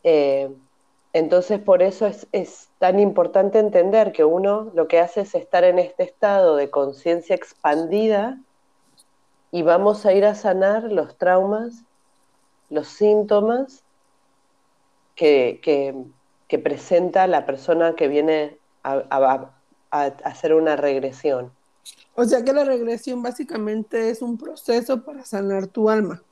Eh, 0.03 0.51
entonces, 1.13 1.61
por 1.61 1.83
eso 1.83 2.07
es, 2.07 2.27
es, 2.33 2.69
tan 2.79 2.99
importante 2.99 3.59
entender 3.59 4.13
que 4.13 4.25
uno 4.25 4.71
lo 4.75 4.89
que 4.89 5.01
hace 5.01 5.23
es 5.23 5.35
estar 5.35 5.65
en 5.65 5.79
este 5.79 6.03
estado 6.05 6.57
de 6.57 6.71
conciencia 6.71 7.37
expandida 7.37 8.39
y 9.51 9.63
vamos 9.63 10.07
a 10.07 10.15
ir 10.15 10.25
a 10.25 10.35
sanar 10.35 10.85
los 10.85 11.19
traumas, 11.19 11.85
los 12.71 12.89
síntomas 12.89 13.85
que, 15.15 15.61
que, 15.63 16.59
presenta 16.59 17.27
la 17.27 17.47
persona 17.47 17.95
que 17.95 18.09
viene 18.09 18.59
a 18.83 19.60
a, 19.91 20.05
hacer 20.25 20.55
una 20.55 20.77
regresión. 20.77 21.53
O 22.15 22.25
sea 22.25 22.43
que 22.45 22.53
la 22.53 22.65
regresión 22.65 23.23
básicamente 23.23 24.11
es 24.11 24.23
un 24.23 24.37
proceso 24.37 25.03
para 25.03 25.25
sanar 25.25 25.67
tu 25.67 25.89
alma. 25.89 26.23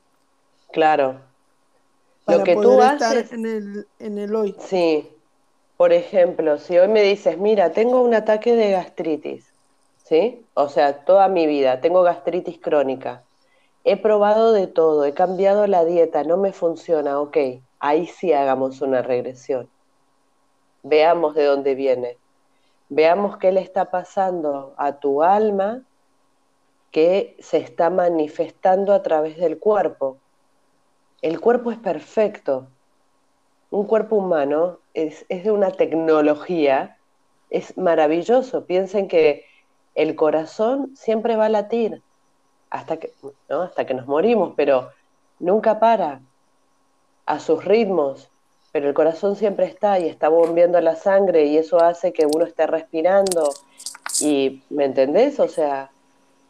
Claro. 0.71 1.19
Lo 2.27 2.43
que 2.43 2.55
tú 2.55 2.81
haces 2.81 3.31
en 3.33 3.45
el, 3.45 3.87
en 3.97 4.17
el 4.19 4.35
hoy. 4.35 4.55
Sí. 4.59 5.09
Por 5.77 5.93
ejemplo, 5.93 6.57
si 6.57 6.77
hoy 6.77 6.89
me 6.89 7.01
dices, 7.01 7.37
mira, 7.37 7.71
tengo 7.71 8.01
un 8.01 8.13
ataque 8.13 8.55
de 8.55 8.71
gastritis, 8.71 9.45
¿sí? 10.03 10.45
O 10.53 10.67
sea, 10.67 11.05
toda 11.05 11.29
mi 11.29 11.47
vida 11.47 11.79
tengo 11.79 12.03
gastritis 12.03 12.59
crónica. 12.59 13.23
He 13.85 13.95
probado 13.95 14.51
de 14.51 14.67
todo, 14.67 15.05
he 15.05 15.13
cambiado 15.13 15.65
la 15.67 15.85
dieta, 15.85 16.25
no 16.25 16.35
me 16.35 16.51
funciona, 16.51 17.19
ok, 17.19 17.37
ahí 17.79 18.07
sí 18.07 18.33
hagamos 18.33 18.81
una 18.81 19.01
regresión. 19.01 19.69
Veamos 20.83 21.33
de 21.33 21.45
dónde 21.45 21.75
viene 21.75 22.17
veamos 22.89 23.37
qué 23.37 23.51
le 23.51 23.61
está 23.61 23.91
pasando 23.91 24.73
a 24.77 24.99
tu 24.99 25.23
alma 25.23 25.83
que 26.91 27.37
se 27.39 27.57
está 27.57 27.89
manifestando 27.89 28.93
a 28.93 29.03
través 29.03 29.37
del 29.37 29.59
cuerpo. 29.59 30.17
El 31.21 31.39
cuerpo 31.39 31.71
es 31.71 31.77
perfecto. 31.77 32.67
Un 33.69 33.85
cuerpo 33.85 34.15
humano 34.15 34.79
es, 34.95 35.27
de 35.27 35.51
una 35.51 35.71
tecnología, 35.71 36.97
es 37.51 37.77
maravilloso. 37.77 38.65
Piensen 38.65 39.07
que 39.07 39.45
el 39.93 40.15
corazón 40.15 40.95
siempre 40.95 41.35
va 41.35 41.45
a 41.45 41.49
latir. 41.49 42.01
hasta 42.71 42.97
que, 42.97 43.13
¿no? 43.49 43.63
hasta 43.63 43.85
que 43.85 43.93
nos 43.93 44.07
morimos, 44.07 44.53
pero 44.55 44.89
nunca 45.39 45.79
para 45.79 46.21
a 47.25 47.39
sus 47.39 47.63
ritmos, 47.63 48.31
pero 48.71 48.87
el 48.87 48.93
corazón 48.93 49.35
siempre 49.35 49.65
está 49.65 49.99
y 49.99 50.07
está 50.07 50.29
bombeando 50.29 50.79
la 50.81 50.95
sangre 50.95 51.45
y 51.45 51.57
eso 51.57 51.81
hace 51.81 52.13
que 52.13 52.25
uno 52.25 52.45
esté 52.45 52.67
respirando. 52.67 53.53
Y, 54.21 54.63
¿me 54.69 54.85
entendés? 54.85 55.39
O 55.39 55.47
sea, 55.47 55.91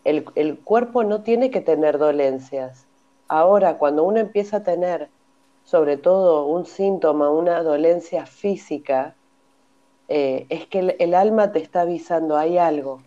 el, 0.04 0.26
el 0.36 0.60
cuerpo 0.60 1.04
no 1.04 1.22
tiene 1.24 1.52
que 1.52 1.62
tener 1.62 1.98
dolencias. 1.98 2.86
Ahora, 3.28 3.78
cuando 3.78 4.04
uno 4.04 4.20
empieza 4.20 4.58
a 4.58 4.64
tener 4.64 5.10
sobre 5.70 5.98
todo 5.98 6.48
un 6.48 6.66
síntoma, 6.66 7.30
una 7.30 7.62
dolencia 7.62 8.26
física, 8.26 9.16
eh, 10.08 10.48
es 10.50 10.66
que 10.66 10.96
el, 10.98 11.14
alma 11.14 11.52
te 11.52 11.60
está 11.60 11.82
avisando, 11.82 12.36
hay 12.36 12.58
algo. 12.58 13.04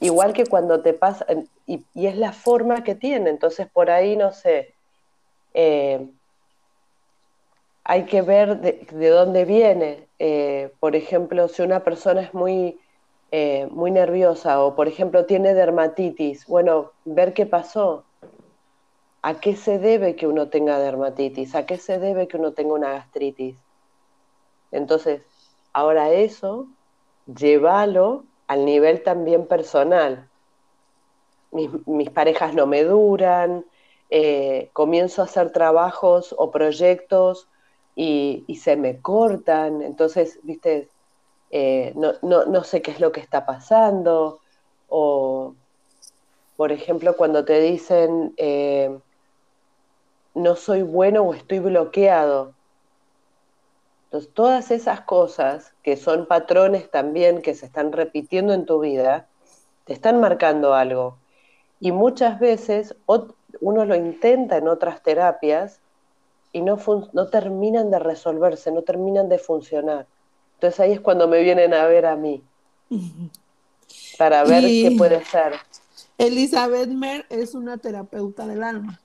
Igual 0.00 0.32
que 0.32 0.46
cuando 0.46 0.80
te 0.80 0.94
pasa, 0.94 1.26
y, 1.66 1.84
es 1.94 2.16
la 2.16 2.32
forma 2.32 2.82
que 2.82 2.94
tiene, 2.94 3.28
entonces 3.28 3.68
por 3.70 3.90
ahí 3.90 4.16
no 4.16 4.32
sé, 4.32 4.74
eh, 5.52 6.08
hay 7.84 8.06
que 8.06 8.22
ver 8.22 8.60
de, 8.60 9.08
dónde 9.10 9.44
viene. 9.44 10.08
Eh, 10.18 10.72
por 10.80 10.96
ejemplo, 10.96 11.48
si 11.48 11.62
una 11.62 11.84
persona 11.84 12.22
es 12.22 12.34
muy, 12.34 12.78
muy 13.70 13.90
nerviosa 13.90 14.62
o 14.62 14.76
por 14.76 14.86
ejemplo 14.86 15.26
tiene 15.26 15.54
dermatitis, 15.54 16.46
bueno, 16.46 16.92
ver 17.04 17.34
qué 17.34 17.46
pasó 17.46 18.04
¿A 19.26 19.40
qué 19.40 19.56
se 19.56 19.78
debe 19.78 20.16
que 20.16 20.26
uno 20.26 20.50
tenga 20.50 20.78
dermatitis? 20.78 21.54
¿A 21.54 21.64
qué 21.64 21.78
se 21.78 21.98
debe 21.98 22.28
que 22.28 22.36
uno 22.36 22.52
tenga 22.52 22.74
una 22.74 22.90
gastritis? 22.90 23.56
Entonces, 24.70 25.22
ahora 25.72 26.10
eso, 26.10 26.68
llévalo 27.24 28.24
al 28.48 28.66
nivel 28.66 29.02
también 29.02 29.46
personal. 29.46 30.28
Mis, 31.52 32.10
parejas 32.10 32.52
no 32.52 32.66
me 32.66 32.84
duran, 32.84 33.64
eh, 34.10 34.68
comienzo 34.74 35.22
a 35.22 35.24
hacer 35.24 35.52
trabajos 35.52 36.34
o 36.36 36.50
proyectos 36.50 37.48
y, 37.96 38.44
se 38.60 38.76
me 38.76 39.00
cortan, 39.00 39.82
entonces, 39.82 40.38
viste, 40.42 40.88
eh, 41.50 41.94
no, 41.94 42.64
sé 42.64 42.82
qué 42.82 42.90
es 42.90 43.00
lo 43.00 43.12
que 43.12 43.20
está 43.20 43.46
pasando, 43.46 44.40
o, 44.88 45.54
por 46.56 46.72
ejemplo, 46.72 47.16
cuando 47.16 47.44
te 47.44 47.60
dicen, 47.60 48.34
eh, 48.36 48.96
no 50.34 50.56
soy 50.56 50.82
bueno 50.82 51.22
o 51.22 51.34
estoy 51.34 51.60
bloqueado. 51.60 52.54
Entonces, 54.06 54.32
todas 54.34 54.70
esas 54.70 55.00
cosas 55.02 55.74
que 55.82 55.96
son 55.96 56.26
patrones 56.26 56.90
también 56.90 57.42
que 57.42 57.54
se 57.54 57.66
están 57.66 57.92
repitiendo 57.92 58.52
en 58.52 58.66
tu 58.66 58.80
vida, 58.80 59.28
te 59.84 59.92
están 59.92 60.20
marcando 60.20 60.74
algo. 60.74 61.18
Y 61.80 61.92
muchas 61.92 62.38
veces 62.40 62.96
uno 63.60 63.84
lo 63.84 63.94
intenta 63.94 64.56
en 64.56 64.68
otras 64.68 65.02
terapias 65.02 65.80
y 66.54 66.60
no, 66.62 66.78
no 67.12 67.26
terminan 67.26 67.90
de 67.90 67.98
resolverse, 67.98 68.70
no 68.70 68.82
terminan 68.82 69.28
de 69.28 69.38
funcionar. 69.38 70.06
Entonces 70.54 70.78
ahí 70.78 70.92
es 70.92 71.00
cuando 71.00 71.26
me 71.26 71.42
vienen 71.42 71.74
a 71.74 71.84
ver 71.86 72.06
a 72.06 72.14
mí, 72.14 72.42
para 74.18 74.44
ver 74.44 74.62
qué 74.62 74.94
puede 74.96 75.22
ser. 75.24 75.54
Elizabeth 76.16 76.88
Mer 76.88 77.26
es 77.28 77.56
una 77.56 77.76
terapeuta 77.76 78.46
del 78.46 78.62
alma. 78.62 79.00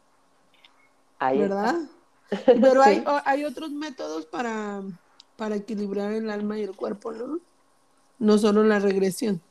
¿verdad? 1.20 1.76
Pero 2.46 2.84
hay, 2.84 3.04
hay, 3.26 3.46
otros 3.46 3.72
métodos 3.72 4.28
para, 4.28 4.84
para 5.36 5.56
equilibrar 5.56 6.12
el 6.12 6.30
alma 6.30 6.60
y 6.60 6.64
el 6.64 6.76
cuerpo, 6.76 7.12
¿no? 7.12 7.40
No 8.20 8.38
solo 8.38 8.64
la 8.64 8.78
regresión. 8.78 9.42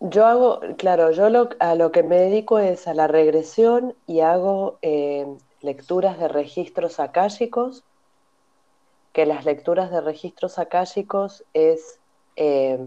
Yo 0.00 0.26
hago, 0.26 0.60
claro, 0.76 1.12
yo 1.12 1.30
lo, 1.30 1.50
a 1.60 1.76
lo 1.76 1.92
que 1.92 2.02
me 2.02 2.16
dedico 2.16 2.58
es 2.58 2.88
a 2.88 2.94
la 2.94 3.06
regresión 3.06 3.94
y 4.08 4.20
hago 4.20 4.78
eh, 4.82 5.26
lecturas 5.60 6.18
de 6.18 6.28
registros 6.28 7.00
akáshicos, 7.00 7.84
que 9.12 9.26
las 9.26 9.44
lecturas 9.44 9.90
de 9.90 10.00
registros 10.00 10.58
akáshicos 10.58 11.44
es, 11.52 11.98
eh, 12.36 12.78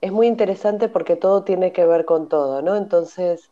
es 0.00 0.12
muy 0.12 0.26
interesante 0.26 0.88
porque 0.88 1.16
todo 1.16 1.44
tiene 1.44 1.72
que 1.72 1.86
ver 1.86 2.04
con 2.04 2.28
todo, 2.28 2.60
¿no? 2.62 2.76
Entonces, 2.76 3.50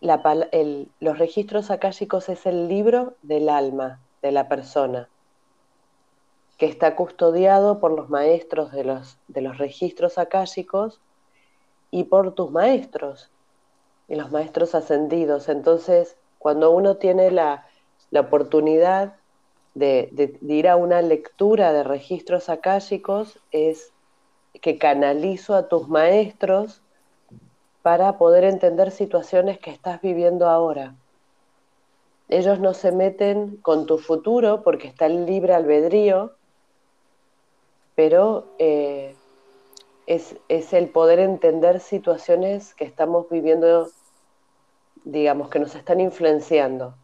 los 0.00 1.18
registros 1.18 1.70
akáshicos 1.70 2.28
es 2.28 2.46
el 2.46 2.68
libro 2.68 3.14
del 3.22 3.48
alma 3.48 4.00
de 4.22 4.32
la 4.32 4.48
persona, 4.48 5.08
que 6.58 6.66
está 6.66 6.94
custodiado 6.94 7.80
por 7.80 7.92
los 7.92 8.08
maestros 8.10 8.72
de 8.72 8.84
los, 8.84 9.18
de 9.28 9.40
los 9.40 9.58
registros 9.58 10.18
akáshicos 10.18 11.00
y 11.90 12.04
por 12.04 12.34
tus 12.34 12.50
maestros, 12.50 13.30
y 14.08 14.16
los 14.16 14.30
maestros 14.30 14.74
ascendidos. 14.74 15.48
Entonces, 15.48 16.16
cuando 16.38 16.70
uno 16.70 16.96
tiene 16.96 17.30
la, 17.30 17.66
oportunidad 18.16 19.16
de, 19.74 20.08
de, 20.12 20.54
ir 20.54 20.68
a 20.68 20.76
una 20.76 21.02
lectura 21.02 21.72
de 21.72 21.84
registros 21.84 22.48
akáshicos, 22.48 23.38
es 23.50 23.92
que 24.60 24.78
canalizo 24.78 25.54
a 25.54 25.68
tus 25.68 25.88
maestros 25.88 26.82
para 27.82 28.18
poder 28.18 28.44
entender 28.44 28.90
situaciones 28.90 29.58
que 29.58 29.70
estás 29.70 30.00
viviendo 30.00 30.48
ahora. 30.48 30.94
Ellos 32.28 32.60
no 32.60 32.74
se 32.74 32.92
meten 32.92 33.56
con 33.56 33.86
tu 33.86 33.98
futuro 33.98 34.62
porque 34.62 34.88
está 34.88 35.06
el 35.06 35.24
libre 35.24 35.54
albedrío, 35.54 36.32
pero 37.94 38.46
eh, 38.58 39.14
es, 40.06 40.36
es 40.48 40.72
el 40.72 40.88
poder 40.88 41.18
entender 41.18 41.80
situaciones 41.80 42.74
que 42.74 42.84
estamos 42.84 43.28
viviendo, 43.30 43.88
digamos, 45.04 45.48
que 45.48 45.58
nos 45.58 45.74
están 45.74 46.00
influenciando. 46.00 46.94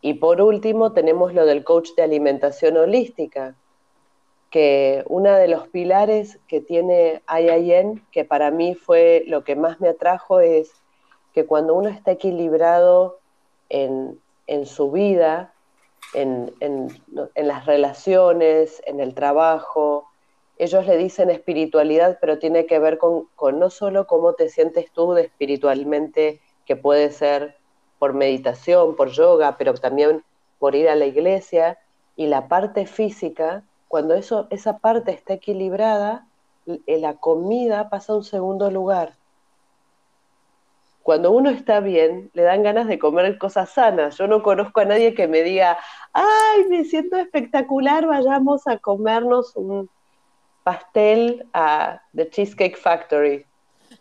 Y 0.00 0.14
por 0.14 0.40
último 0.40 0.92
tenemos 0.92 1.34
lo 1.34 1.44
del 1.44 1.64
coach 1.64 1.90
de 1.96 2.02
alimentación 2.02 2.76
holística, 2.76 3.56
que 4.50 5.04
uno 5.08 5.32
de 5.32 5.48
los 5.48 5.68
pilares 5.68 6.38
que 6.48 6.60
tiene 6.60 7.22
IIN, 7.28 8.04
que 8.12 8.24
para 8.24 8.50
mí 8.50 8.74
fue 8.74 9.24
lo 9.26 9.44
que 9.44 9.56
más 9.56 9.80
me 9.80 9.88
atrajo, 9.88 10.40
es 10.40 10.72
que 11.34 11.44
cuando 11.44 11.74
uno 11.74 11.88
está 11.88 12.12
equilibrado 12.12 13.18
en, 13.68 14.18
su 14.64 14.90
vida, 14.90 15.52
en, 16.14 16.50
las 17.36 17.66
relaciones, 17.66 18.82
en 18.86 19.00
el 19.00 19.14
trabajo, 19.14 20.08
ellos 20.58 20.86
le 20.86 20.96
dicen 20.96 21.30
espiritualidad, 21.30 22.18
pero 22.20 22.38
tiene 22.38 22.66
que 22.66 22.78
ver 22.78 22.98
con, 22.98 23.28
no 23.58 23.70
solo 23.70 24.06
cómo 24.06 24.34
te 24.34 24.48
sientes 24.48 24.90
tú 24.92 25.16
espiritualmente, 25.16 26.40
que 26.66 26.76
puede 26.76 27.10
ser 27.10 27.56
por 27.98 28.12
meditación, 28.12 28.96
por 28.96 29.10
yoga, 29.10 29.56
pero 29.56 29.74
también 29.74 30.24
por 30.58 30.74
ir 30.74 30.88
a 30.88 30.96
la 30.96 31.06
iglesia, 31.06 31.78
y 32.16 32.26
la 32.26 32.48
parte 32.48 32.86
física, 32.86 33.62
cuando 33.86 34.14
eso, 34.14 34.48
esa 34.50 34.78
parte 34.78 35.12
está 35.12 35.34
equilibrada, 35.34 36.26
eh, 36.66 36.98
la 36.98 37.14
comida 37.14 37.88
pasa 37.88 38.12
a 38.12 38.16
un 38.16 38.24
segundo 38.24 38.70
lugar. 38.70 39.14
Cuando 41.04 41.30
uno 41.30 41.48
está 41.48 41.80
bien, 41.80 42.30
le 42.34 42.42
dan 42.42 42.64
ganas 42.64 42.86
de 42.88 42.98
comer 42.98 43.38
cosas 43.38 43.70
sanas. 43.70 44.18
Yo 44.18 44.26
no 44.26 44.42
conozco 44.42 44.80
a 44.80 44.84
nadie 44.84 45.14
que 45.14 45.26
me 45.26 45.42
diga, 45.42 45.78
ay, 46.12 46.64
me 46.68 46.84
siento 46.84 47.16
espectacular, 47.16 48.06
vayamos 48.06 48.66
a 48.66 48.76
comernos 48.78 49.56
un 49.56 49.88
pastel 50.68 51.46
a 51.54 52.02
The 52.14 52.28
Cheesecake 52.28 52.76
Factory. 52.76 53.46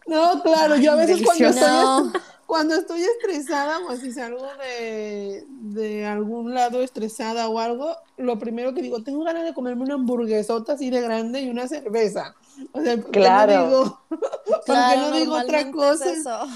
No, 0.06 0.42
claro, 0.44 0.76
yo 0.76 0.92
a 0.92 0.96
veces 0.96 1.22
cuando 1.24 1.48
estoy, 1.48 2.22
cuando 2.46 2.76
estoy 2.76 3.02
estresada 3.04 3.80
o 3.88 3.96
si 3.96 4.12
salgo 4.12 4.46
de, 4.58 6.06
algún 6.06 6.54
lado 6.54 6.82
estresada 6.82 7.48
o 7.48 7.60
algo, 7.60 7.96
lo 8.18 8.38
primero 8.38 8.74
que 8.74 8.82
digo, 8.82 9.02
tengo 9.02 9.24
ganas 9.24 9.46
de 9.46 9.54
comerme 9.54 9.84
una 9.84 9.94
hamburguesota 9.94 10.74
así 10.74 10.90
de 10.90 11.00
grande 11.00 11.40
y 11.40 11.50
una 11.50 11.70
cerveza. 11.70 12.36
O 12.74 12.82
sea, 12.82 13.02
claro. 13.12 13.54
no 13.54 13.68
digo, 13.68 14.00
no 14.68 15.12
digo 15.12 15.36
otra 15.36 15.72
cosa? 15.72 16.48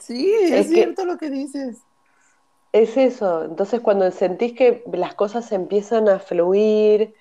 Sí, 0.00 0.32
es, 0.34 0.68
cierto 0.68 1.04
lo 1.04 1.16
que 1.16 1.30
dices. 1.30 1.78
Es 2.72 2.96
eso. 2.96 3.44
Entonces, 3.44 3.80
cuando 3.80 4.10
sentís 4.10 4.52
que 4.52 4.82
las 4.92 5.14
cosas 5.14 5.52
empiezan 5.52 6.08
a 6.08 6.18
fluir, 6.18 7.14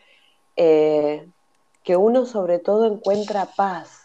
eh, 0.56 1.28
que 1.84 1.98
uno 1.98 2.26
sobre 2.26 2.60
todo 2.60 2.86
encuentra 2.86 3.46
paz 3.46 4.04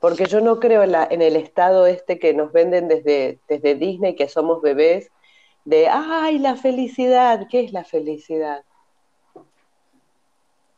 porque 0.00 0.26
yo 0.26 0.40
no 0.40 0.60
creo 0.60 0.82
en, 0.82 1.22
el 1.22 1.36
estado 1.36 1.86
este 1.86 2.18
que 2.18 2.32
nos 2.32 2.52
venden 2.52 2.88
desde, 2.88 3.40
desde 3.48 3.74
Disney, 3.74 4.14
que 4.14 4.28
somos 4.28 4.62
bebés, 4.62 5.10
de, 5.64 5.88
ay, 5.88 6.38
la 6.38 6.56
felicidad, 6.56 7.48
¿qué 7.50 7.60
es 7.60 7.72
la 7.72 7.84
felicidad? 7.84 8.62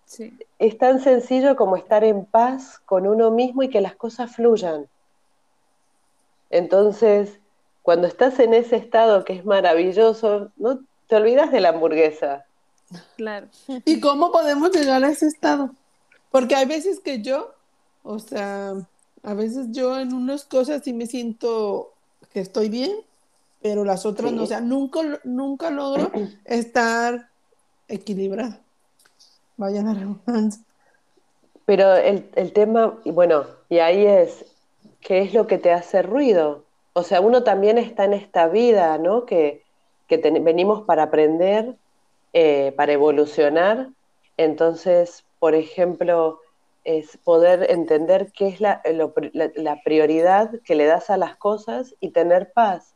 Sí. 0.07 0.37
Es 0.59 0.79
tan 0.79 1.01
sencillo 1.01 1.55
como 1.55 1.77
estar 1.77 2.03
en 2.03 2.25
paz 2.25 2.81
con 2.87 3.07
uno 3.07 3.31
mismo 3.31 3.63
y 3.63 3.69
que 3.69 3.81
las 3.81 3.95
cosas 3.95 4.35
fluyan. 4.35 4.89
Entonces, 6.49 7.39
cuando 7.83 8.09
estás 8.09 8.41
en 8.41 8.55
ese 8.55 8.77
estado 8.77 9.25
que 9.25 9.35
es 9.35 9.45
maravilloso, 9.45 10.51
no 10.57 10.81
te 11.07 11.17
olvidas 11.17 11.53
de 11.53 11.61
la 11.61 11.69
hamburguesa. 11.69 12.47
Claro. 13.17 13.47
¿Y 13.85 14.01
cómo 14.01 14.33
podemos 14.33 14.73
llegar 14.73 15.05
a 15.05 15.11
ese 15.11 15.27
estado? 15.27 15.71
Porque 16.31 16.55
hay 16.55 16.67
veces 16.67 17.01
que 17.01 17.23
yo, 17.23 17.55
o 18.03 18.19
sea, 18.19 18.75
A 19.23 19.35
veces 19.35 19.69
yo 19.73 19.99
en 19.99 20.15
unas 20.15 20.45
cosas 20.47 20.83
sí 20.85 20.93
me 20.95 21.07
siento 21.07 21.93
que 22.33 22.41
estoy 22.41 22.71
bien, 22.71 22.91
pero 23.61 23.85
las 23.85 24.07
otras 24.07 24.33
no. 24.33 24.45
O 24.45 24.47
sea, 24.47 24.61
nunca, 24.61 25.01
nunca 25.25 25.71
logro 25.71 26.11
estar 26.45 27.29
equilibrada. 27.89 28.61
Vaya 29.57 29.83
la 29.83 29.95
redundancia. 29.95 30.65
Pero 31.65 31.95
el, 31.97 32.31
el 32.35 32.53
tema, 32.53 33.01
bueno, 33.05 33.47
y 33.69 33.79
ahí 33.79 34.05
es, 34.07 34.45
¿qué 35.01 35.21
es 35.23 35.35
lo 35.35 35.47
que 35.47 35.59
te 35.59 35.73
hace 35.73 36.03
ruido? 36.03 36.65
O 36.95 37.03
sea, 37.03 37.21
uno 37.21 37.45
también 37.45 37.79
está 37.79 38.05
en 38.05 38.15
esta 38.15 38.49
vida, 38.49 38.99
¿no? 38.99 39.25
Que, 39.27 39.63
que 40.09 40.19
ten- 40.19 40.43
venimos 40.45 40.83
para 40.85 41.05
aprender, 41.05 41.77
eh, 42.33 42.73
para 42.77 42.93
evolucionar. 42.93 43.91
Entonces, 44.37 45.25
por 45.41 45.57
ejemplo, 45.57 46.41
es 46.85 47.19
poder 47.19 47.71
entender 47.71 48.33
qué 48.33 48.49
es 48.49 48.61
la, 48.61 48.83
lo 48.95 49.15
la- 49.35 49.53
la 49.57 49.83
prioridad 49.85 50.53
que 50.65 50.77
le 50.77 50.87
das 50.87 51.11
a 51.11 51.19
las 51.19 51.37
cosas 51.37 51.97
y 52.01 52.13
tener 52.13 52.53
paz. 52.55 52.95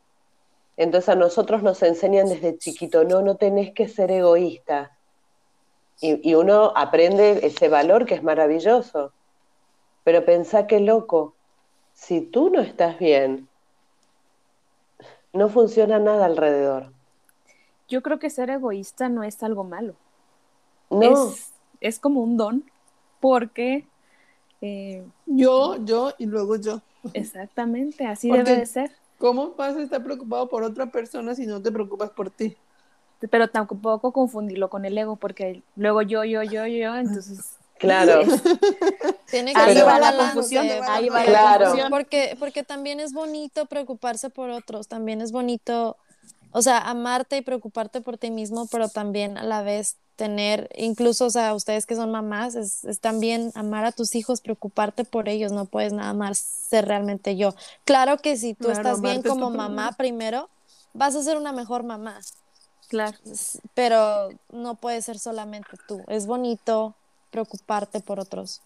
Entonces 0.77 1.09
a 1.09 1.15
nosotros 1.15 1.63
nos 1.63 1.83
enseñan 1.83 2.29
desde 2.29 2.57
chiquito, 2.57 3.03
no, 3.05 3.21
no 3.23 3.37
tenés 3.37 3.73
que 3.73 3.89
ser 3.89 4.11
egoísta. 4.11 4.97
Y, 6.01 6.29
y 6.29 6.35
uno 6.35 6.73
aprende 6.75 7.45
ese 7.45 7.69
valor 7.69 8.05
que 8.05 8.15
es 8.15 8.23
maravilloso. 8.23 9.13
Pero 10.03 10.25
pensá 10.25 10.67
qué 10.67 10.79
loco, 10.79 11.35
si 11.93 12.21
tú 12.21 12.49
no 12.49 12.61
estás 12.61 12.99
bien, 12.99 13.49
no 15.33 15.49
funciona 15.49 15.99
nada 15.99 16.25
alrededor. 16.25 16.93
Yo 17.87 18.01
creo 18.01 18.19
que 18.19 18.29
ser 18.29 18.49
egoísta 18.49 19.09
no 19.09 19.23
es 19.23 19.43
algo 19.43 19.63
malo. 19.63 19.95
No, 20.91 21.11
Es, 21.11 21.53
es 21.87 21.99
como 21.99 22.21
un 22.21 22.37
don, 22.37 22.63
porque 23.19 23.85
eh, 24.61 25.03
Yo, 25.25 25.77
yo 25.85 26.13
y 26.17 26.25
luego 26.25 26.55
yo. 26.55 26.81
exactamente 27.13 28.05
así 28.05 28.29
Porque- 28.29 28.43
debe 28.43 28.59
de 28.59 28.65
ser. 28.65 28.91
¿Cómo 29.17 29.51
vas 29.55 29.75
a 29.77 29.81
estar 29.81 30.03
preocupado 30.03 30.49
por 30.49 30.63
otra 30.63 30.91
persona 30.91 31.35
si 31.35 31.45
no 31.47 31.61
te 31.61 31.71
preocupas 31.71 32.09
por 32.09 32.29
ti? 32.29 32.57
Pero 33.31 33.47
tampoco 33.47 34.11
confundirlo 34.11 34.69
con 34.69 34.83
el 34.83 34.97
ego, 34.97 35.15
porque 35.15 35.63
luego 35.77 36.01
yo, 36.01 36.23
yo, 36.25 36.43
yo, 36.43 36.65
yo, 36.67 36.95
entonces 36.95 37.55
claro, 37.79 38.21
Tiene 39.31 39.53
que 39.53 39.59
ahí 39.59 39.77
haber 39.77 39.85
va 39.85 39.99
la 39.99 40.17
confusión, 40.17 40.67
¿dónde 40.67 40.81
va 40.81 40.87
la 40.87 40.93
ahí 40.95 41.09
va 41.09 41.19
la 41.19 41.25
Claro. 41.25 41.63
confusión. 41.65 41.89
Porque, 41.89 42.35
porque 42.39 42.63
también 42.63 42.99
es 42.99 43.13
bonito 43.13 43.65
preocuparse 43.67 44.29
por 44.29 44.49
otros, 44.49 44.87
también 44.87 45.21
es 45.21 45.31
bonito, 45.31 45.95
o 46.51 46.61
sea, 46.61 46.79
amarte 46.79 47.37
y 47.37 47.41
preocuparte 47.41 48.01
por 48.01 48.17
ti 48.17 48.31
mismo, 48.31 48.67
pero 48.71 48.89
también 48.89 49.37
a 49.37 49.43
la 49.43 49.61
vez 49.63 49.97
tener, 50.15 50.69
incluso, 50.75 51.25
o 51.25 51.29
sea, 51.29 51.53
ustedes 51.53 51.85
que 51.85 51.95
son 51.95 52.11
mamás, 52.11 52.55
es, 52.55 52.83
es 52.85 52.99
también 52.99 53.51
amar 53.55 53.85
a 53.85 53.91
tus 53.91 54.15
hijos, 54.15 54.41
preocuparte 54.41 55.03
por 55.03 55.29
ellos, 55.29 55.51
no 55.51 55.65
puedes 55.65 55.93
nada 55.93 56.13
más 56.13 56.37
ser 56.39 56.87
realmente 56.87 57.35
yo. 57.35 57.53
Claro 57.83 58.17
que 58.17 58.37
si 58.37 58.53
tú 58.53 58.65
Claro, 58.65 58.79
estás 58.79 59.01
bien 59.01 59.21
como 59.21 59.49
mamá 59.49 59.91
primero, 59.97 60.49
vas 60.93 61.15
a 61.15 61.23
ser 61.23 61.37
una 61.37 61.51
mejor 61.51 61.83
mamá, 61.83 62.19
Claro. 62.87 63.17
pero 63.73 64.29
no 64.51 64.75
puedes 64.75 65.05
ser 65.05 65.19
solamente 65.19 65.71
tú. 65.87 66.01
Es 66.07 66.27
bonito 66.27 66.95
preocuparte 67.31 67.99
por 67.99 68.19
otros. 68.19 68.61